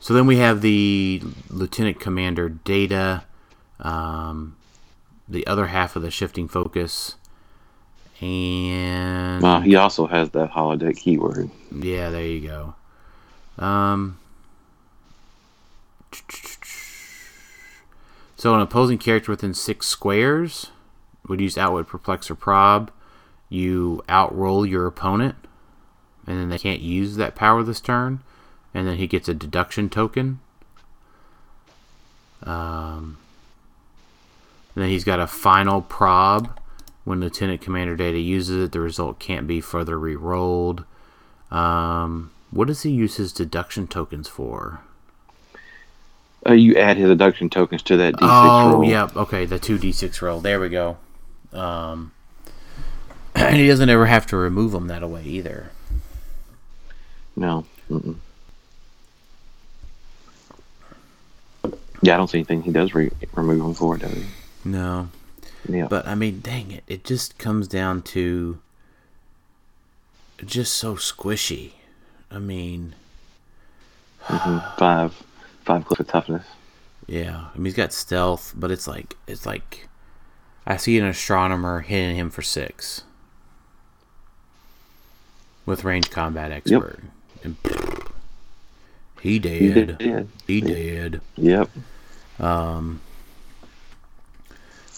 so 0.00 0.12
then 0.14 0.26
we 0.26 0.36
have 0.38 0.60
the 0.60 1.22
lieutenant 1.48 2.00
commander 2.00 2.48
data, 2.48 3.24
um, 3.80 4.56
the 5.28 5.46
other 5.46 5.66
half 5.68 5.96
of 5.96 6.02
the 6.02 6.10
shifting 6.10 6.48
focus, 6.48 7.14
and 8.20 9.42
Well, 9.42 9.60
he 9.60 9.76
also 9.76 10.06
has 10.06 10.30
that 10.30 10.50
holodeck 10.50 10.96
keyword. 10.96 11.50
yeah, 11.74 12.10
there 12.10 12.26
you 12.26 12.48
go. 12.48 12.74
Um, 13.64 14.18
so 18.36 18.54
an 18.54 18.60
opposing 18.60 18.98
character 18.98 19.32
within 19.32 19.54
six 19.54 19.86
squares 19.86 20.70
would 21.28 21.40
use 21.40 21.56
outwit, 21.56 21.86
perplex, 21.86 22.30
or 22.30 22.34
prob. 22.34 22.90
You 23.48 24.02
outroll 24.08 24.68
your 24.68 24.86
opponent, 24.86 25.36
and 26.26 26.38
then 26.38 26.48
they 26.48 26.58
can't 26.58 26.80
use 26.80 27.16
that 27.16 27.34
power 27.34 27.62
this 27.62 27.80
turn. 27.80 28.20
And 28.72 28.88
then 28.88 28.96
he 28.96 29.06
gets 29.06 29.28
a 29.28 29.34
deduction 29.34 29.88
token. 29.88 30.40
Um, 32.42 33.18
then 34.74 34.88
he's 34.88 35.04
got 35.04 35.20
a 35.20 35.26
final 35.26 35.80
prob. 35.80 36.58
When 37.04 37.20
Lieutenant 37.20 37.60
Commander 37.60 37.96
Data 37.96 38.18
uses 38.18 38.64
it, 38.64 38.72
the 38.72 38.80
result 38.80 39.18
can't 39.18 39.46
be 39.46 39.60
further 39.60 39.98
re-rolled. 39.98 40.84
Um, 41.50 42.32
what 42.50 42.66
does 42.68 42.82
he 42.82 42.90
use 42.90 43.16
his 43.16 43.32
deduction 43.32 43.86
tokens 43.86 44.28
for? 44.28 44.80
Uh, 46.46 46.52
you 46.52 46.76
add 46.76 46.96
his 46.96 47.08
deduction 47.08 47.48
tokens 47.48 47.82
to 47.84 47.96
that 47.96 48.14
D6 48.14 48.18
oh, 48.22 48.70
roll. 48.72 48.84
yep. 48.84 49.16
Okay, 49.16 49.46
the 49.46 49.58
two 49.58 49.78
d6 49.78 50.20
roll. 50.20 50.40
There 50.40 50.60
we 50.60 50.68
go. 50.68 50.98
Um, 51.52 52.12
and 53.34 53.56
he 53.56 53.66
doesn't 53.66 53.88
ever 53.88 54.06
have 54.06 54.26
to 54.26 54.36
remove 54.36 54.72
them 54.72 54.88
that 54.88 55.08
way 55.08 55.22
either. 55.24 55.70
No. 57.36 57.64
Mm-mm. 57.90 58.16
Yeah, 62.02 62.14
I 62.14 62.16
don't 62.18 62.28
see 62.28 62.38
anything 62.38 62.62
he 62.62 62.70
does 62.70 62.94
re- 62.94 63.10
remove 63.34 63.60
them 63.62 63.74
for, 63.74 63.96
does 63.96 64.12
he? 64.12 64.24
No, 64.64 65.08
Yeah. 65.68 65.86
but 65.88 66.06
I 66.06 66.14
mean, 66.14 66.40
dang 66.40 66.70
it! 66.70 66.84
It 66.86 67.04
just 67.04 67.38
comes 67.38 67.66
down 67.66 68.02
to 68.02 68.58
just 70.44 70.74
so 70.74 70.96
squishy. 70.96 71.72
I 72.30 72.38
mean, 72.38 72.94
Mhm. 74.26 74.76
Five. 74.78 75.22
Five 75.64 75.84
cliff 75.86 76.00
of 76.00 76.06
toughness. 76.08 76.44
yeah. 77.06 77.46
I 77.54 77.56
mean, 77.56 77.64
he's 77.66 77.74
got 77.74 77.92
stealth, 77.92 78.52
but 78.56 78.70
it's 78.70 78.86
like 78.86 79.16
it's 79.26 79.46
like 79.46 79.88
I 80.66 80.76
see 80.76 80.98
an 80.98 81.04
astronomer 81.06 81.80
hitting 81.80 82.16
him 82.16 82.30
for 82.30 82.42
six 82.42 83.02
with 85.66 85.84
range 85.84 86.10
combat 86.10 86.50
expert. 86.52 87.00
And 87.42 87.56
he 89.20 89.32
He 89.32 89.38
did. 89.38 89.98
did. 89.98 90.28
He 90.46 90.60
did. 90.60 91.20
Yep. 91.36 91.70
Um, 92.38 93.00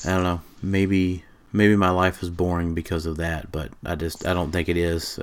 I 0.04 0.10
don't 0.10 0.22
know. 0.24 0.40
Maybe 0.62 1.24
maybe 1.52 1.76
my 1.76 1.90
life 1.90 2.22
is 2.22 2.30
boring 2.30 2.74
because 2.74 3.06
of 3.06 3.16
that, 3.18 3.52
but 3.52 3.70
I 3.84 3.94
just 3.94 4.26
I 4.26 4.34
don't 4.34 4.50
think 4.50 4.68
it 4.68 4.76
is. 4.76 5.18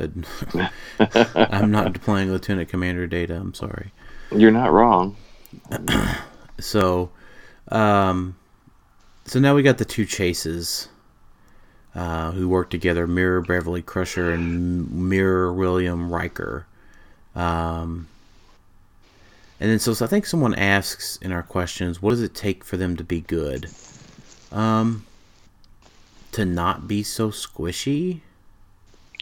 I'm 1.36 1.72
not 1.72 1.94
deploying 1.94 2.32
Lieutenant 2.32 2.70
Commander 2.70 3.08
data. 3.08 3.36
I'm 3.36 3.54
sorry. 3.54 3.92
You're 4.32 4.52
not 4.52 4.72
wrong. 4.72 5.16
So, 6.60 7.10
um, 7.70 8.36
so 9.26 9.40
now 9.40 9.56
we 9.56 9.64
got 9.64 9.80
the 9.80 9.86
two 9.86 10.06
chases 10.06 10.88
uh, 11.96 12.32
who 12.32 12.48
work 12.48 12.70
together: 12.70 13.08
Mirror 13.08 13.42
Beverly 13.42 13.82
Crusher 13.82 14.32
and 14.32 14.90
Mirror 15.10 15.54
William 15.54 16.12
Riker. 16.12 16.66
Um, 17.36 18.08
and 19.60 19.72
then, 19.72 19.80
so, 19.80 19.94
so 19.94 20.06
I 20.06 20.08
think 20.08 20.26
someone 20.26 20.54
asks 20.56 21.18
in 21.18 21.32
our 21.32 21.44
questions, 21.44 22.02
what 22.02 22.12
does 22.12 22.22
it 22.22 22.36
take 22.36 22.64
for 22.64 22.78
them 22.78 22.98
to 22.98 23.04
be 23.04 23.22
good? 23.22 23.70
Um, 24.52 25.06
to 26.34 26.46
not 26.46 26.88
be 26.88 27.02
so 27.02 27.30
squishy. 27.30 28.22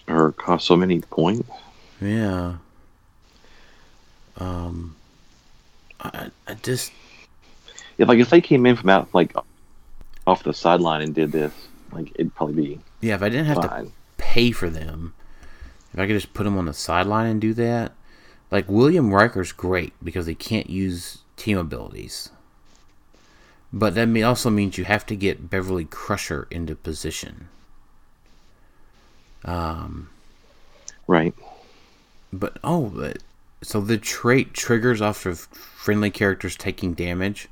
Or 0.07 0.31
cost 0.31 0.65
so 0.65 0.75
many 0.75 1.01
points. 1.01 1.47
Yeah. 2.01 2.55
Um, 4.37 4.95
I, 6.01 6.31
I 6.47 6.53
just 6.55 6.91
Yeah, 7.97 8.05
like 8.07 8.19
if 8.19 8.29
they 8.29 8.41
came 8.41 8.65
in 8.65 8.75
from 8.75 8.89
out 8.89 9.09
like 9.13 9.33
off 10.27 10.43
the 10.43 10.53
sideline 10.53 11.01
and 11.01 11.13
did 11.15 11.31
this, 11.31 11.53
like 11.91 12.11
it'd 12.15 12.33
probably 12.35 12.55
be 12.55 12.79
yeah. 13.01 13.15
If 13.15 13.21
I 13.23 13.29
didn't 13.29 13.47
have 13.47 13.61
to 13.61 13.91
pay 14.17 14.51
for 14.51 14.69
them. 14.69 15.13
If 15.93 15.99
I 15.99 16.07
could 16.07 16.13
just 16.13 16.33
put 16.33 16.43
them 16.45 16.57
on 16.57 16.65
the 16.65 16.73
sideline 16.73 17.27
and 17.27 17.41
do 17.41 17.53
that, 17.55 17.91
like 18.49 18.69
William 18.69 19.13
Riker's 19.13 19.51
great 19.51 19.93
because 20.03 20.25
he 20.25 20.35
can't 20.35 20.69
use 20.69 21.19
team 21.35 21.57
abilities. 21.57 22.29
But 23.73 23.95
that 23.95 24.07
may 24.07 24.23
also 24.23 24.49
means 24.49 24.77
you 24.77 24.85
have 24.85 25.05
to 25.07 25.15
get 25.15 25.49
Beverly 25.49 25.85
Crusher 25.85 26.47
into 26.51 26.75
position. 26.75 27.49
Um, 29.43 30.09
Right. 31.07 31.33
but 32.31 32.57
oh, 32.63 32.89
but 32.89 33.17
so 33.61 33.79
the 33.81 33.97
trait 33.97 34.53
triggers 34.53 35.01
off 35.01 35.25
of 35.25 35.39
friendly 35.39 36.09
characters 36.11 36.55
taking 36.55 36.93
damage. 36.93 37.47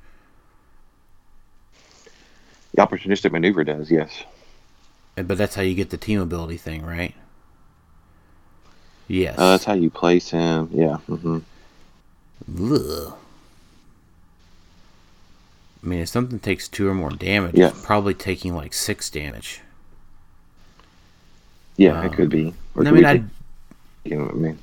The 2.73 2.81
opportunistic 2.81 3.31
maneuver 3.31 3.63
does, 3.63 3.89
yes. 3.91 4.23
But 5.15 5.37
that's 5.37 5.55
how 5.55 5.61
you 5.63 5.75
get 5.75 5.89
the 5.89 5.97
team 5.97 6.19
ability 6.21 6.57
thing, 6.57 6.85
right? 6.85 7.13
Yes. 9.07 9.37
Uh, 9.37 9.51
that's 9.51 9.65
how 9.65 9.73
you 9.73 9.89
place 9.89 10.29
him. 10.29 10.69
Yeah. 10.71 10.97
Mm-hmm. 11.09 11.39
Ugh. 12.73 13.13
I 15.83 15.87
mean, 15.87 15.99
if 15.99 16.09
something 16.09 16.39
takes 16.39 16.67
two 16.67 16.87
or 16.87 16.93
more 16.93 17.09
damage, 17.09 17.55
Yeah. 17.55 17.69
it's 17.69 17.85
probably 17.85 18.13
taking 18.13 18.55
like 18.55 18.73
six 18.73 19.09
damage. 19.09 19.61
Yeah, 21.77 22.05
it 22.05 22.13
could 22.13 22.29
be. 22.29 22.53
Or 22.75 22.85
I 22.85 22.91
mean, 22.91 23.05
I, 23.05 23.23
You 24.03 24.17
know 24.17 24.25
what 24.25 24.33
I 24.33 24.37
mean? 24.37 24.59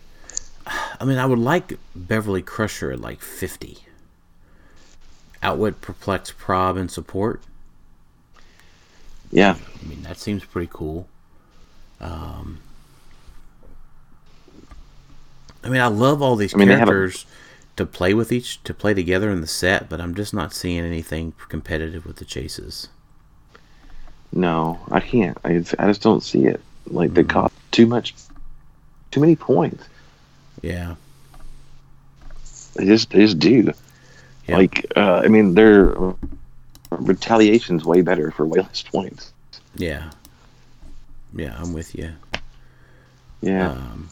I 1.01 1.05
mean, 1.05 1.19
I 1.19 1.27
would 1.27 1.39
like 1.39 1.79
Beverly 1.95 2.43
Crusher 2.43 2.93
at 2.93 3.01
like 3.01 3.21
fifty. 3.21 3.79
Outwit, 5.43 5.81
perplex, 5.81 6.33
prob, 6.33 6.77
and 6.77 6.91
support. 6.91 7.41
Yeah. 9.31 9.57
I 9.83 9.87
mean, 9.87 10.03
that 10.03 10.19
seems 10.19 10.45
pretty 10.45 10.69
cool. 10.73 11.07
Um, 12.01 12.59
I 15.63 15.69
mean, 15.69 15.81
I 15.81 15.89
love 15.89 16.23
all 16.23 16.37
these 16.37 16.55
I 16.55 16.59
mean, 16.59 16.69
they 16.69 16.75
have 16.77 16.89
a- 16.89 16.91
characters 16.93 17.27
to 17.77 17.85
play 17.85 18.15
with 18.15 18.33
each 18.33 18.63
to 18.65 18.73
play 18.73 18.95
together 18.95 19.31
in 19.31 19.41
the 19.41 19.47
set, 19.47 19.89
but 19.89 20.01
I'm 20.01 20.15
just 20.15 20.33
not 20.33 20.55
seeing 20.55 20.81
anything 20.85 21.35
competitive 21.49 22.07
with 22.07 22.17
the 22.17 22.25
chases. 22.25 22.89
No, 24.33 24.79
I 24.91 25.01
can't. 25.01 25.37
I, 25.45 25.57
I 25.79 25.87
just 25.89 26.03
don't 26.03 26.23
see 26.23 26.47
it. 26.47 26.61
Like 26.89 27.15
they 27.15 27.23
Mm-hmm. 27.23 27.31
cost 27.31 27.55
too 27.73 27.87
much, 27.87 28.15
too 29.11 29.21
many 29.21 29.37
points. 29.37 29.85
Yeah, 30.63 30.95
They 32.75 32.87
just 32.87 33.11
they 33.11 33.21
just 33.21 33.39
do. 33.39 33.73
Yeah. 34.49 34.57
Like 34.57 34.87
uh, 34.97 35.21
I 35.25 35.29
mean, 35.29 35.55
their 35.55 35.95
retaliation's 36.91 37.85
way 37.85 38.01
better 38.01 38.31
for 38.31 38.47
way 38.47 38.61
less 38.61 38.83
points. 38.83 39.33
yeah, 39.75 40.11
yeah. 41.35 41.57
I'm 41.61 41.73
with 41.73 41.95
you. 41.95 42.13
Yeah. 43.43 43.73
Um, 43.73 44.09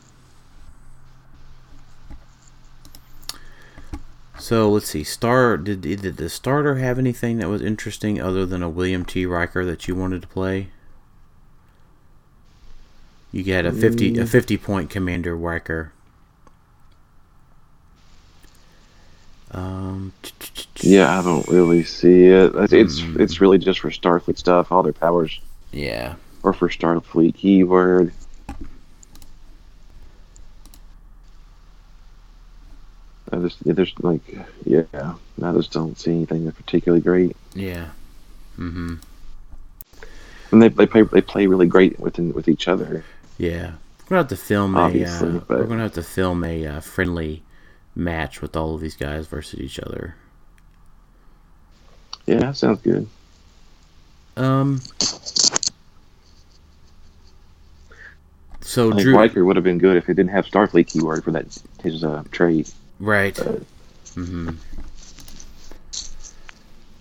so 4.39 4.71
let's 4.71 4.87
see. 4.91 5.03
Star 5.03 5.57
did 5.57 5.81
did 5.81 6.03
the 6.19 6.29
starter 6.29 6.77
have 6.77 6.99
anything 6.99 7.39
that 7.39 7.49
was 7.49 7.63
interesting 7.63 8.21
other 8.21 8.45
than 8.45 8.63
a 8.63 8.69
William 8.69 9.05
T. 9.05 9.25
Riker 9.25 9.65
that 9.65 9.89
you 9.89 9.95
wanted 9.95 10.23
to 10.23 10.29
play? 10.29 10.69
You 13.33 13.43
get 13.43 13.65
a 13.65 13.73
fifty 13.73 14.17
a 14.19 14.27
fifty 14.27 14.57
point 14.59 14.91
Commander 14.91 15.35
Riker. 15.35 15.93
Um, 19.55 20.13
yeah, 20.81 21.19
I 21.19 21.23
don't 21.23 21.47
really 21.49 21.85
see 21.85 22.25
it. 22.27 22.53
It's 22.57 22.73
it's, 22.73 23.01
Mm. 23.01 23.21
it's 23.21 23.41
really 23.41 23.59
just 23.59 23.81
for 23.81 23.91
Starfleet 23.91 24.37
stuff. 24.39 24.73
All 24.73 24.83
their 24.83 24.93
powers 24.93 25.41
yeah, 25.73 26.15
or 26.43 26.53
for 26.53 26.69
Starfleet 26.69 27.37
keyword. 27.37 28.13
I 33.33 33.37
just 33.39 33.59
there's 33.65 33.93
like 34.01 34.21
yeah, 34.65 34.83
I 35.43 35.53
just 35.53 35.73
don't 35.73 35.99
see 35.99 36.13
anything 36.13 36.45
that's 36.45 36.57
particularly 36.57 37.03
great. 37.03 37.37
yeah. 37.55 37.89
Mm-hmm. 38.59 38.95
And 40.53 40.63
they 40.63 40.69
they 40.69 40.87
play 40.87 41.03
they 41.03 41.21
play 41.21 41.47
really 41.47 41.67
great 41.67 41.99
within 41.99 42.33
with 42.33 42.49
each 42.49 42.69
other. 42.69 43.05
Yeah, 43.39 43.73
we're 44.05 44.11
gonna 44.11 44.21
have 44.21 44.29
to 44.29 44.37
film 44.37 44.77
a. 44.77 44.85
Uh, 45.05 45.41
We're 45.49 45.65
gonna 45.65 45.83
have 45.83 45.95
to 45.95 46.03
film 46.03 46.45
a 46.45 46.67
uh, 46.67 46.81
friendly 46.81 47.43
match 47.95 48.41
with 48.41 48.57
all 48.57 48.75
of 48.75 48.81
these 48.81 48.97
guys 48.97 49.27
versus 49.27 49.61
each 49.61 49.79
other. 49.79 50.17
Yeah, 52.27 52.39
that 52.39 52.57
sounds 52.57 52.81
good. 52.81 53.07
Um. 54.37 54.81
So 58.61 58.93
I 58.93 59.03
Drew, 59.03 59.17
Riker 59.17 59.45
would 59.45 59.57
have 59.57 59.65
been 59.65 59.79
good 59.79 59.97
if 59.97 60.09
it 60.09 60.15
didn't 60.15 60.31
have 60.33 60.47
Starfleet 60.47 60.89
keyword 60.89 61.23
for 61.23 61.31
that 61.33 61.47
his 61.83 62.03
uh, 62.03 62.25
trade. 62.33 62.69
right? 62.99 63.35
mm-hmm 63.35 64.51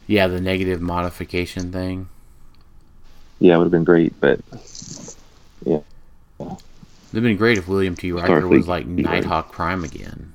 Yeah, 0.06 0.28
the 0.28 0.42
negative 0.42 0.82
modification 0.82 1.72
thing. 1.72 2.10
Yeah, 3.40 3.56
it 3.56 3.58
would 3.58 3.66
have 3.66 3.72
been 3.72 3.86
great, 3.86 4.14
but 4.20 4.42
yeah. 5.66 5.80
It'd 6.40 7.24
been 7.24 7.38
great 7.38 7.58
if 7.58 7.68
William 7.68 7.96
T. 7.96 8.12
Riker 8.12 8.48
was 8.48 8.66
Starfleet 8.66 8.68
like 8.68 8.86
keyword. 8.86 9.04
Nighthawk 9.04 9.52
Prime 9.52 9.84
again. 9.84 10.34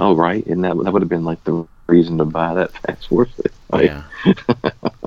Oh 0.00 0.14
right, 0.14 0.44
and 0.46 0.64
that 0.64 0.76
that 0.82 0.92
would 0.92 1.02
have 1.02 1.08
been 1.08 1.24
like 1.24 1.42
the 1.44 1.66
reason 1.86 2.18
to 2.18 2.24
buy 2.24 2.54
that 2.54 2.72
fast 2.86 3.08
force. 3.08 3.30
Like, 3.70 3.86
Yeah. 3.86 4.02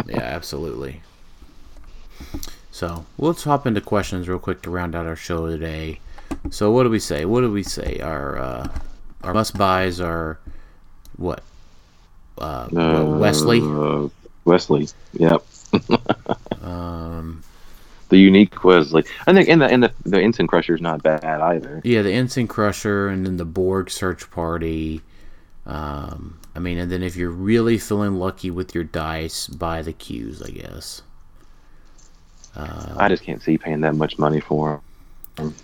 yeah, 0.08 0.20
absolutely. 0.22 1.02
So 2.72 3.06
let's 3.18 3.44
hop 3.44 3.68
into 3.68 3.82
questions 3.82 4.28
real 4.28 4.40
quick 4.40 4.62
to 4.64 4.70
round 4.72 4.96
out 4.96 5.06
our 5.06 5.16
show 5.16 5.48
today. 5.48 6.00
So 6.50 6.72
what 6.72 6.84
do 6.84 6.90
we 6.90 7.00
say? 7.00 7.26
What 7.26 7.42
do 7.42 7.52
we 7.52 7.64
say? 7.64 8.00
Our 8.00 8.38
uh, 8.38 8.68
our 9.24 9.34
must 9.34 9.58
buys 9.58 10.00
are 10.02 10.40
what? 11.18 11.44
Uh, 12.38 12.68
uh, 12.76 13.06
Wesley. 13.20 13.62
Wesley. 14.46 14.88
Yep. 15.14 15.46
Um, 15.74 16.02
The 18.14 18.20
unique 18.20 18.64
Wesley. 18.64 19.04
I 19.26 19.34
think 19.34 19.50
and 19.50 19.60
the 19.60 19.66
and 19.66 19.82
the, 19.82 19.92
the 20.06 20.22
Ensign 20.22 20.46
Crusher 20.46 20.76
is 20.76 20.82
not 20.82 21.02
bad 21.02 21.24
either. 21.24 21.82
yeah, 21.84 22.04
the 22.04 22.12
Ensign 22.12 22.48
Crusher, 22.48 23.08
and 23.08 23.26
then 23.26 23.38
the 23.38 23.44
Borg 23.44 23.90
Search 23.90 24.30
Party. 24.30 25.02
Um, 25.66 26.38
I 26.56 26.60
mean, 26.60 26.78
and 26.78 26.92
then 26.92 27.02
if 27.02 27.16
you're 27.16 27.32
really 27.32 27.80
feeling 27.80 28.20
lucky 28.20 28.52
with 28.52 28.76
your 28.76 28.84
dice, 28.84 29.48
buy 29.48 29.82
the 29.82 29.94
cues, 29.94 30.44
I 30.44 30.52
guess. 30.52 31.02
I 32.56 33.10
just 33.10 33.24
can't 33.24 33.42
see 33.42 33.58
paying 33.58 33.82
that 33.82 33.96
much 33.96 34.20
money 34.20 34.40
for 34.40 34.80
him. 35.40 35.56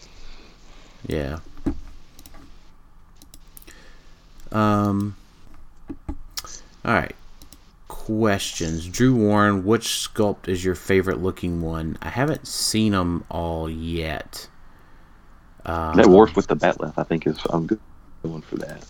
Yeah. 1.06 1.38
Um. 4.52 5.16
All 6.10 6.16
right. 6.96 7.16
Questions. 8.10 8.88
Drew 8.88 9.14
Warren, 9.14 9.64
which 9.64 9.88
sculpt 9.88 10.48
is 10.48 10.66
your 10.66 10.74
favorite 10.74 11.22
looking 11.22 11.62
one? 11.62 11.96
I 12.02 12.10
haven't 12.10 12.48
seen 12.48 12.94
them 12.94 13.24
all 13.30 13.70
yet. 13.70 14.48
Um, 15.64 15.96
that 15.96 16.08
Worf 16.08 16.36
with 16.36 16.48
the 16.48 16.56
bat'leth, 16.56 16.96
I 16.98 17.04
think, 17.04 17.28
is 17.28 17.38
I'm 17.52 17.68
good 17.68 17.80
one 18.24 18.42
for 18.42 18.56
that. 18.56 18.84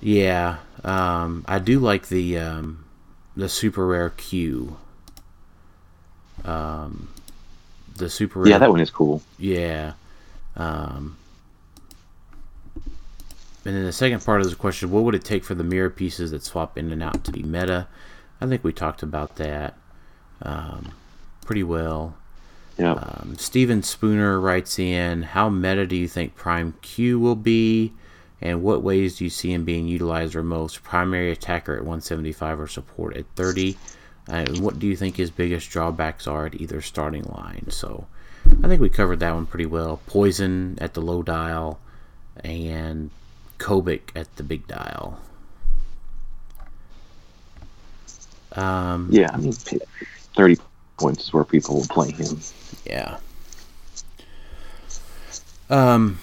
Yeah. 0.00 0.58
Um, 0.84 1.44
I 1.48 1.58
do 1.58 1.80
like 1.80 2.06
the 2.06 2.38
um, 2.38 2.84
the 3.36 3.48
super 3.48 3.84
rare 3.84 4.10
Q. 4.10 4.76
Um, 6.44 7.08
the 7.96 8.08
super 8.08 8.38
rare 8.38 8.50
Yeah, 8.50 8.58
that 8.58 8.70
one 8.70 8.80
is 8.80 8.92
cool. 8.92 9.22
Yeah. 9.38 9.94
Um, 10.56 11.16
and 13.64 13.74
then 13.74 13.84
the 13.84 13.92
second 13.92 14.24
part 14.24 14.40
of 14.40 14.48
the 14.48 14.54
question, 14.54 14.92
what 14.92 15.02
would 15.02 15.16
it 15.16 15.24
take 15.24 15.42
for 15.42 15.56
the 15.56 15.64
mirror 15.64 15.90
pieces 15.90 16.30
that 16.30 16.44
swap 16.44 16.78
in 16.78 16.92
and 16.92 17.02
out 17.02 17.24
to 17.24 17.32
be 17.32 17.42
meta? 17.42 17.88
I 18.40 18.46
think 18.46 18.64
we 18.64 18.72
talked 18.72 19.02
about 19.02 19.36
that 19.36 19.74
um, 20.42 20.92
pretty 21.44 21.62
well. 21.62 22.16
Yeah. 22.78 22.92
Um, 22.92 23.36
Steven 23.38 23.82
Spooner 23.82 24.40
writes 24.40 24.78
in, 24.78 25.22
how 25.22 25.50
meta 25.50 25.86
do 25.86 25.96
you 25.96 26.08
think 26.08 26.34
Prime 26.34 26.74
Q 26.80 27.18
will 27.18 27.34
be? 27.34 27.92
And 28.40 28.62
what 28.62 28.82
ways 28.82 29.18
do 29.18 29.24
you 29.24 29.30
see 29.30 29.52
him 29.52 29.64
being 29.64 29.86
utilized 29.86 30.34
or 30.34 30.42
most? 30.42 30.82
Primary 30.82 31.30
attacker 31.30 31.74
at 31.74 31.80
175 31.80 32.60
or 32.60 32.68
support 32.68 33.16
at 33.16 33.26
30? 33.36 33.76
And 34.28 34.60
what 34.60 34.78
do 34.78 34.86
you 34.86 34.96
think 34.96 35.16
his 35.16 35.30
biggest 35.30 35.68
drawbacks 35.68 36.26
are 36.26 36.46
at 36.46 36.58
either 36.58 36.80
starting 36.80 37.24
line? 37.24 37.66
So 37.68 38.06
I 38.62 38.68
think 38.68 38.80
we 38.80 38.88
covered 38.88 39.20
that 39.20 39.34
one 39.34 39.46
pretty 39.46 39.66
well. 39.66 40.00
Poison 40.06 40.78
at 40.80 40.94
the 40.94 41.02
low 41.02 41.22
dial 41.22 41.80
and 42.42 43.10
Kobik 43.58 44.10
at 44.16 44.34
the 44.36 44.42
big 44.42 44.66
dial. 44.66 45.20
Um, 48.52 49.08
yeah, 49.10 49.30
I 49.32 49.36
mean, 49.36 49.52
thirty 49.52 50.56
points 50.98 51.24
is 51.24 51.32
where 51.32 51.44
people 51.44 51.76
will 51.76 51.86
play 51.86 52.10
him. 52.10 52.40
Yeah. 52.84 53.18
Um, 55.68 56.18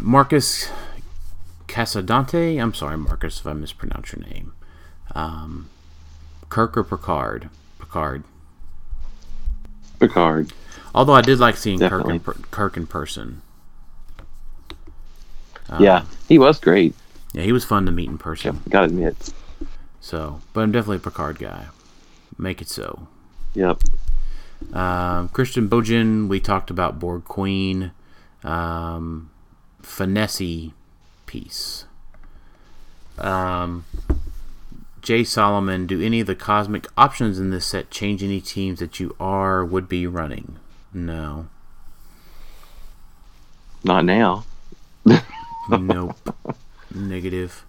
Marcus 0.00 0.70
Casadante. 1.66 2.60
I'm 2.60 2.74
sorry, 2.74 2.96
Marcus, 2.96 3.40
if 3.40 3.46
I 3.46 3.52
mispronounce 3.52 4.12
your 4.12 4.24
name. 4.24 4.52
Um, 5.14 5.68
Kirk 6.48 6.76
or 6.76 6.84
Picard? 6.84 7.48
Picard. 7.80 8.22
Picard. 9.98 10.52
Although 10.94 11.14
I 11.14 11.22
did 11.22 11.40
like 11.40 11.56
seeing 11.56 11.80
Kirk 11.80 12.08
in, 12.08 12.20
Kirk 12.20 12.76
in 12.76 12.86
person. 12.86 13.42
yeah, 15.80 16.04
he 16.28 16.38
was 16.38 16.60
great. 16.60 16.94
Yeah, 17.32 17.42
he 17.42 17.50
was 17.50 17.64
fun 17.64 17.86
to 17.86 17.92
meet 17.92 18.08
in 18.08 18.18
person. 18.18 18.60
Gotta 18.68 18.86
admit. 18.86 19.32
So, 20.04 20.42
but 20.52 20.60
I'm 20.60 20.70
definitely 20.70 20.98
a 20.98 21.00
Picard 21.00 21.38
guy. 21.38 21.68
Make 22.36 22.60
it 22.60 22.68
so. 22.68 23.08
Yep. 23.54 23.84
Um, 24.74 25.30
Christian 25.30 25.66
Bojan, 25.66 26.28
we 26.28 26.40
talked 26.40 26.68
about 26.68 27.00
Borg 27.00 27.24
Queen. 27.24 27.90
Um, 28.42 29.30
Finesse 29.80 30.72
piece. 31.24 31.86
Um, 33.16 33.86
Jay 35.00 35.24
Solomon, 35.24 35.86
do 35.86 36.02
any 36.02 36.20
of 36.20 36.26
the 36.26 36.34
cosmic 36.34 36.86
options 36.98 37.38
in 37.38 37.48
this 37.48 37.64
set 37.64 37.90
change 37.90 38.22
any 38.22 38.42
teams 38.42 38.80
that 38.80 39.00
you 39.00 39.16
are 39.18 39.64
would 39.64 39.88
be 39.88 40.06
running? 40.06 40.58
No. 40.92 41.46
Not 43.82 44.04
now. 44.04 44.44
nope. 45.70 46.36
Negative. 46.94 47.64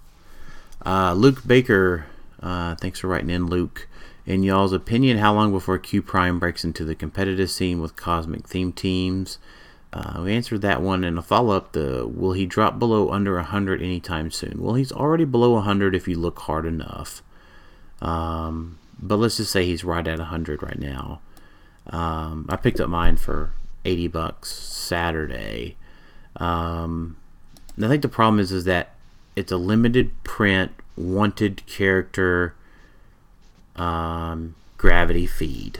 Uh, 0.86 1.14
Luke 1.14 1.48
Baker, 1.48 2.07
uh, 2.46 2.76
thanks 2.76 3.00
for 3.00 3.08
writing 3.08 3.30
in, 3.30 3.48
Luke. 3.48 3.88
In 4.26 4.44
y'all's 4.44 4.74
opinion, 4.74 5.18
how 5.18 5.34
long 5.34 5.52
before 5.52 5.78
Q 5.78 6.02
Prime 6.02 6.40
breaks 6.40 6.64
into 6.64 6.84
the 6.84 6.96
competitive 6.96 7.50
scene 7.50 7.82
with 7.82 7.96
cosmic 7.96 8.48
theme 8.48 8.72
teams? 8.72 9.40
Uh, 9.92 10.22
we 10.24 10.34
answered 10.34 10.62
that 10.62 10.82
one 10.82 11.04
in 11.04 11.18
a 11.18 11.22
follow 11.22 11.56
up. 11.56 11.72
The 11.72 12.08
will 12.08 12.34
he 12.34 12.46
drop 12.46 12.78
below 12.78 13.12
under 13.12 13.36
100 13.36 13.82
anytime 13.82 14.30
soon? 14.30 14.62
Well, 14.62 14.76
he's 14.76 14.92
already 14.92 15.26
below 15.26 15.52
100 15.52 15.96
if 15.96 16.08
you 16.08 16.20
look 16.20 16.40
hard 16.40 16.66
enough. 16.66 17.24
Um, 18.02 18.78
but 19.00 19.18
let's 19.18 19.38
just 19.38 19.52
say 19.52 19.66
he's 19.66 19.84
right 19.84 20.08
at 20.08 20.20
100 20.20 20.62
right 20.62 20.80
now. 20.80 21.22
Um, 21.88 22.46
I 22.50 22.58
picked 22.58 22.80
up 22.80 22.90
mine 22.90 23.18
for 23.18 23.54
80 23.86 24.08
bucks 24.10 24.52
Saturday. 24.52 25.78
Um, 26.36 27.18
I 27.82 27.88
think 27.88 28.02
the 28.02 28.10
problem 28.10 28.40
is 28.40 28.52
is 28.52 28.66
that 28.66 28.96
it's 29.36 29.52
a 29.52 29.58
limited 29.58 30.12
print, 30.24 30.72
wanted 30.98 31.66
character, 31.66 32.54
um, 33.76 34.56
gravity 34.78 35.26
feed. 35.28 35.80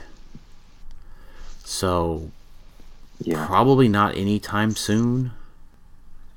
So 1.64 2.30
Yeah. 3.20 3.46
probably 3.46 3.88
not 3.88 4.16
anytime 4.16 4.72
soon, 4.76 5.32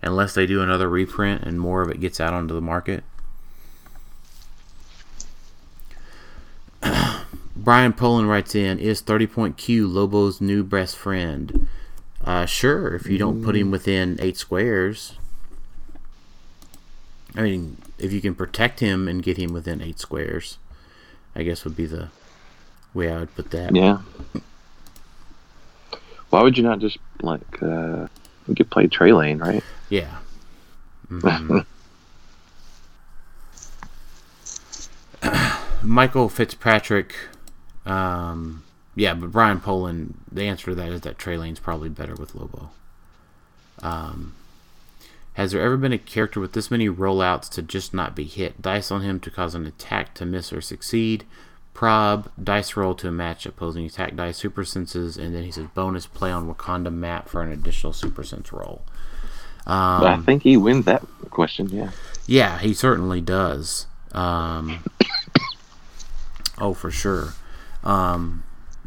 unless 0.02 0.34
they 0.34 0.46
do 0.46 0.62
another 0.62 0.90
reprint 0.90 1.44
and 1.44 1.60
more 1.60 1.82
of 1.82 1.90
it 1.90 2.00
gets 2.00 2.20
out 2.20 2.34
onto 2.34 2.54
the 2.54 2.62
market. 2.62 3.04
Brian 7.56 7.94
Poland 7.94 8.30
writes 8.30 8.56
in: 8.56 8.80
Is 8.80 9.02
thirty 9.02 9.28
point 9.28 9.58
Q 9.58 9.88
Lobo's 9.88 10.40
new 10.40 10.64
best 10.64 10.96
friend? 10.98 11.68
Uh, 12.24 12.46
sure, 12.46 12.96
if 12.96 13.08
you 13.08 13.18
don't 13.18 13.44
put 13.44 13.56
him 13.56 13.72
within 13.72 14.18
eight 14.22 14.38
squares. 14.38 15.14
I 17.36 17.42
mean, 17.44 17.78
if 18.00 18.12
you 18.14 18.22
can 18.22 18.34
protect 18.36 18.80
him 18.80 19.08
and 19.08 19.22
get 19.24 19.38
him 19.38 19.54
within 19.54 19.82
eight 19.82 20.00
squares, 20.00 20.58
I 21.36 21.44
guess 21.44 21.64
would 21.66 21.76
be 21.76 21.86
the 21.86 22.10
way 22.94 23.12
I 23.12 23.20
would 23.20 23.36
put 23.36 23.52
that. 23.52 23.76
Yeah. 23.76 24.00
Why 26.30 26.42
would 26.44 26.58
you 26.58 26.64
not 26.64 26.80
just 26.80 26.98
like 27.22 27.62
uh 27.64 28.08
you 28.48 28.56
could 28.56 28.70
play 28.70 28.88
Trey 28.88 29.12
Lane, 29.14 29.40
right? 29.40 29.64
Yeah. 29.90 30.18
Mhm. 31.10 31.66
Michael 35.84 36.30
Fitzpatrick. 36.30 37.16
Um, 37.86 38.64
yeah, 38.96 39.14
but 39.14 39.32
Brian 39.32 39.60
Poland, 39.60 40.16
the 40.32 40.44
answer 40.44 40.66
to 40.68 40.76
that 40.76 40.90
is 40.92 41.02
that 41.02 41.18
Trey 41.18 41.38
Lane's 41.38 41.60
probably 41.60 41.90
better 41.90 42.14
with 42.16 42.36
Lobo. 42.36 42.70
Um, 43.82 44.34
has 45.40 45.54
there 45.54 45.62
ever 45.62 45.78
been 45.78 45.94
a 45.94 45.98
character 45.98 46.42
with 46.42 46.52
this 46.52 46.70
many 46.70 46.90
rollouts 46.90 47.48
to 47.48 47.62
just 47.62 47.94
not 47.94 48.14
be 48.14 48.26
hit? 48.26 48.62
Dice 48.62 48.92
on 48.92 49.04
him 49.04 49.22
to 49.22 49.32
cause 49.32 49.56
an 49.56 49.66
attack 49.66 50.14
to 50.16 50.26
miss 50.26 50.52
or 50.52 50.60
succeed. 50.60 51.24
Prob, 51.74 52.30
dice 52.44 52.76
roll 52.76 52.94
to 52.96 53.10
match 53.10 53.46
opposing 53.46 53.86
attack 53.86 54.18
dice, 54.18 54.36
super 54.36 54.66
senses, 54.66 55.16
and 55.16 55.34
then 55.34 55.46
he 55.46 55.52
says 55.52 55.68
bonus 55.74 56.06
play 56.08 56.30
on 56.30 56.54
Wakanda 56.54 56.92
map 56.92 57.30
for 57.30 57.42
an 57.42 57.54
additional 57.54 57.94
super 57.94 58.22
sense 58.22 58.52
roll. 58.52 58.82
Um, 59.66 60.04
I 60.04 60.18
think 60.18 60.44
he 60.44 60.58
wins 60.58 60.84
that 60.84 61.06
question, 61.30 61.70
yeah. 61.70 61.92
yeah, 62.28 62.60
he 62.60 62.74
certainly 62.74 63.22
does. 63.22 63.88
Um, 64.12 64.84
oh, 66.58 66.74
for 66.74 66.92
sure. 66.92 67.30
Um, 67.86 68.44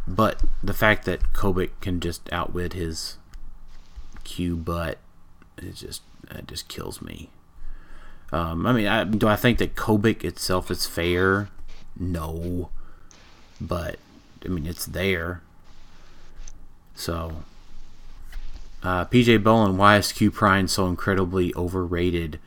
but 0.07 0.43
the 0.63 0.75
fact 0.75 1.07
that 1.07 1.33
Kobik 1.33 1.71
can 1.81 1.99
just 1.99 2.31
outwit 2.31 2.75
his 2.75 3.17
Q 4.25 4.55
butt, 4.55 4.99
it 5.57 5.77
just 5.77 6.03
it 6.31 6.47
just 6.47 6.69
kills 6.69 7.03
me. 7.03 7.31
Um, 8.33 8.67
I 8.67 8.73
mean, 8.73 8.87
I, 8.87 9.05
do 9.05 9.29
I 9.29 9.37
think 9.37 9.59
that 9.59 9.75
Kobik 9.75 10.25
itself 10.25 10.71
is 10.71 10.87
fair? 10.87 11.49
No, 11.99 12.71
but 13.61 13.99
I 14.45 14.49
mean 14.49 14.67
it's 14.67 14.87
there. 14.87 15.43
So, 16.95 17.43
uh, 18.83 19.05
PJ 19.07 19.43
Bolin, 19.43 19.77
why 19.77 19.99
is 19.99 20.13
Q 20.13 20.31
Prime 20.31 20.69
so 20.69 20.87
incredibly 20.87 21.55
overrated? 21.55 22.39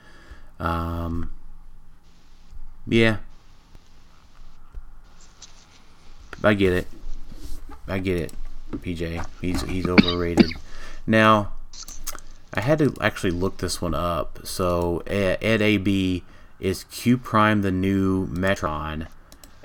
Um, 0.60 1.32
yeah, 2.88 3.18
I 6.44 6.54
get 6.54 6.74
it. 6.74 6.88
I 7.88 8.00
get 8.00 8.20
it, 8.20 8.34
PJ. 8.72 9.26
He's 9.42 9.62
he's 9.64 9.88
overrated. 9.88 10.52
Now, 11.06 11.54
I 12.56 12.62
had 12.62 12.80
to 12.80 12.94
actually 13.02 13.32
look 13.32 13.58
this 13.58 13.82
one 13.82 13.94
up. 13.94 14.40
So 14.44 15.04
Ed, 15.08 15.62
AB 15.62 16.24
is 16.60 16.86
Q 16.86 17.18
Prime 17.18 17.62
the 17.62 17.72
new 17.72 18.28
Metron, 18.28 19.08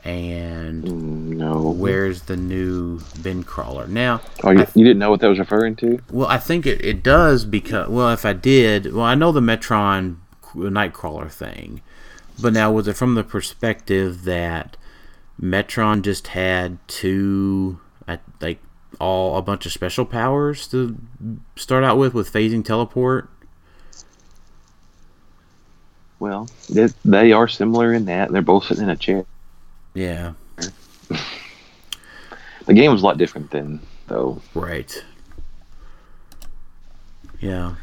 and 0.04 0.82
Mm, 0.84 1.36
No. 1.36 1.70
where's 1.70 2.22
the 2.22 2.36
new 2.36 3.00
bin 3.22 3.44
crawler? 3.44 3.86
Now, 3.86 4.20
Oh, 4.42 4.50
you, 4.50 4.60
I- 4.62 4.66
you 4.74 4.84
didn't 4.84 4.98
know 4.98 5.10
what 5.10 5.20
that 5.20 5.28
was 5.28 5.38
referring 5.38 5.76
to? 5.76 6.00
well, 6.10 6.26
I 6.28 6.38
think 6.38 6.66
it, 6.66 6.84
it 6.84 7.02
does 7.02 7.44
because 7.44 7.88
well, 7.88 8.10
if 8.10 8.24
I 8.24 8.32
did, 8.32 8.92
well, 8.92 9.04
I 9.04 9.14
know 9.14 9.30
the 9.32 9.40
Metron 9.40 10.16
Nightcrawler 10.54 11.30
thing, 11.30 11.80
but 12.40 12.52
now 12.52 12.72
was 12.72 12.88
it 12.88 12.96
from 12.96 13.14
the 13.14 13.22
perspective 13.22 14.24
that 14.24 14.76
Metron 15.40 16.02
just 16.02 16.28
had 16.28 16.78
two, 16.88 17.78
like 18.40 18.58
all 18.98 19.36
a 19.38 19.42
bunch 19.42 19.66
of 19.66 19.72
special 19.72 20.04
powers 20.04 20.66
to 20.68 20.98
start 21.56 21.84
out 21.84 21.96
with, 21.98 22.12
with 22.14 22.32
phasing 22.32 22.64
teleport? 22.64 23.28
Well, 26.18 26.48
they, 26.68 26.88
they 27.04 27.32
are 27.32 27.48
similar 27.48 27.94
in 27.94 28.04
that. 28.06 28.30
They're 28.30 28.42
both 28.42 28.64
sitting 28.64 28.84
in 28.84 28.90
a 28.90 28.96
chair. 28.96 29.24
Yeah, 29.94 30.34
The 32.66 32.74
game 32.74 32.92
was 32.92 33.02
a 33.02 33.04
lot 33.06 33.18
different 33.18 33.50
then, 33.50 33.80
though. 34.06 34.40
right. 34.54 35.04
Yeah, 37.40 37.74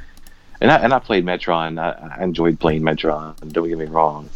And 0.61 0.71
I 0.71 0.77
and 0.77 0.93
I 0.93 0.99
played 0.99 1.25
Metron. 1.25 1.79
I, 1.81 2.15
I 2.19 2.23
enjoyed 2.23 2.59
playing 2.59 2.84
Metron. 2.84 3.35
Don't 3.51 3.67
get 3.67 3.77
me 3.77 3.85
wrong. 3.85 4.29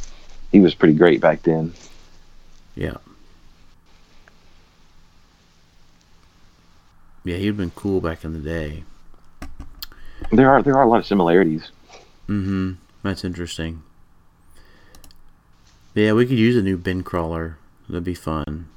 He 0.51 0.59
was 0.59 0.73
pretty 0.73 0.95
great 0.95 1.21
back 1.21 1.43
then. 1.43 1.73
yeah. 2.75 2.97
Yeah, 7.23 7.37
he'd 7.37 7.57
been 7.57 7.71
cool 7.71 8.01
back 8.01 8.23
in 8.23 8.33
the 8.33 8.39
day. 8.39 8.83
There 10.31 10.49
are 10.49 10.61
there 10.63 10.75
are 10.75 10.83
a 10.83 10.87
lot 10.87 10.99
of 10.99 11.05
similarities. 11.05 11.71
Mm-hmm. 12.27 12.73
That's 13.03 13.23
interesting. 13.23 13.83
Yeah, 15.93 16.13
we 16.13 16.25
could 16.25 16.37
use 16.37 16.55
a 16.55 16.61
new 16.61 16.77
bin 16.77 17.03
crawler. 17.03 17.57
That'd 17.89 18.03
be 18.03 18.13
fun. 18.13 18.67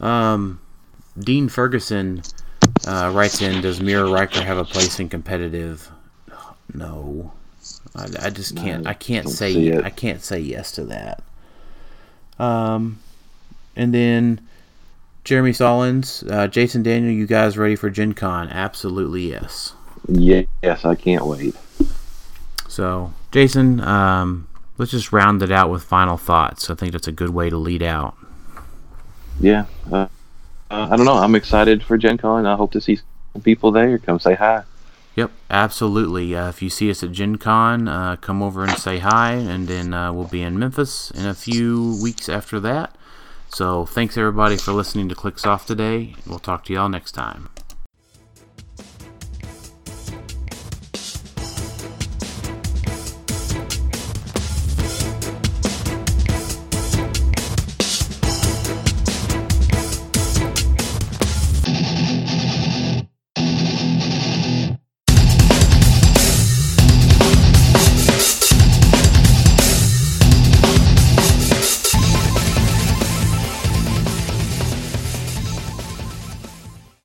Um, 0.00 0.60
Dean 1.18 1.48
Ferguson 1.48 2.22
uh, 2.86 3.10
writes 3.14 3.40
in: 3.40 3.62
Does 3.62 3.80
Mirror 3.80 4.10
Riker 4.10 4.42
have 4.42 4.58
a 4.58 4.64
place 4.64 5.00
in 5.00 5.08
competitive? 5.08 5.90
No, 6.74 7.32
I, 7.96 8.06
I 8.26 8.30
just 8.30 8.56
can't. 8.56 8.86
I 8.86 8.94
can't 8.94 9.28
say. 9.28 9.76
I 9.78 9.90
can't 9.90 10.22
say 10.22 10.38
yes 10.38 10.72
to 10.72 10.84
that. 10.84 11.22
Um, 12.38 13.00
and 13.74 13.94
then 13.94 14.46
Jeremy 15.28 15.50
Solins, 15.50 16.26
uh, 16.32 16.48
Jason 16.48 16.82
Daniel, 16.82 17.12
you 17.12 17.26
guys 17.26 17.58
ready 17.58 17.76
for 17.76 17.90
Gen 17.90 18.14
Con? 18.14 18.48
Absolutely 18.48 19.28
yes. 19.28 19.74
Yes, 20.08 20.86
I 20.86 20.94
can't 20.94 21.26
wait. 21.26 21.54
So, 22.66 23.12
Jason, 23.30 23.78
um, 23.82 24.48
let's 24.78 24.90
just 24.90 25.12
round 25.12 25.42
it 25.42 25.52
out 25.52 25.68
with 25.68 25.82
final 25.84 26.16
thoughts. 26.16 26.70
I 26.70 26.74
think 26.74 26.92
that's 26.92 27.08
a 27.08 27.12
good 27.12 27.28
way 27.28 27.50
to 27.50 27.58
lead 27.58 27.82
out. 27.82 28.16
Yeah, 29.38 29.66
uh, 29.92 30.08
uh, 30.70 30.88
I 30.90 30.96
don't 30.96 31.04
know. 31.04 31.18
I'm 31.18 31.34
excited 31.34 31.82
for 31.82 31.98
Gen 31.98 32.16
Con. 32.16 32.46
I 32.46 32.56
hope 32.56 32.72
to 32.72 32.80
see 32.80 32.98
some 33.34 33.42
people 33.42 33.70
there. 33.70 33.98
Come 33.98 34.18
say 34.18 34.34
hi. 34.34 34.62
Yep, 35.14 35.30
absolutely. 35.50 36.34
Uh, 36.34 36.48
if 36.48 36.62
you 36.62 36.70
see 36.70 36.90
us 36.90 37.02
at 37.02 37.12
Gen 37.12 37.36
Con, 37.36 37.86
uh, 37.86 38.16
come 38.16 38.42
over 38.42 38.64
and 38.64 38.78
say 38.78 39.00
hi, 39.00 39.32
and 39.32 39.68
then 39.68 39.92
uh, 39.92 40.10
we'll 40.10 40.24
be 40.24 40.40
in 40.40 40.58
Memphis 40.58 41.10
in 41.10 41.26
a 41.26 41.34
few 41.34 42.00
weeks 42.02 42.30
after 42.30 42.58
that. 42.60 42.94
So, 43.50 43.86
thanks 43.86 44.16
everybody 44.16 44.56
for 44.56 44.72
listening 44.72 45.08
to 45.08 45.14
Clicks 45.14 45.46
Off 45.46 45.66
today. 45.66 46.14
We'll 46.26 46.38
talk 46.38 46.64
to 46.66 46.72
y'all 46.72 46.88
next 46.88 47.12
time. 47.12 47.48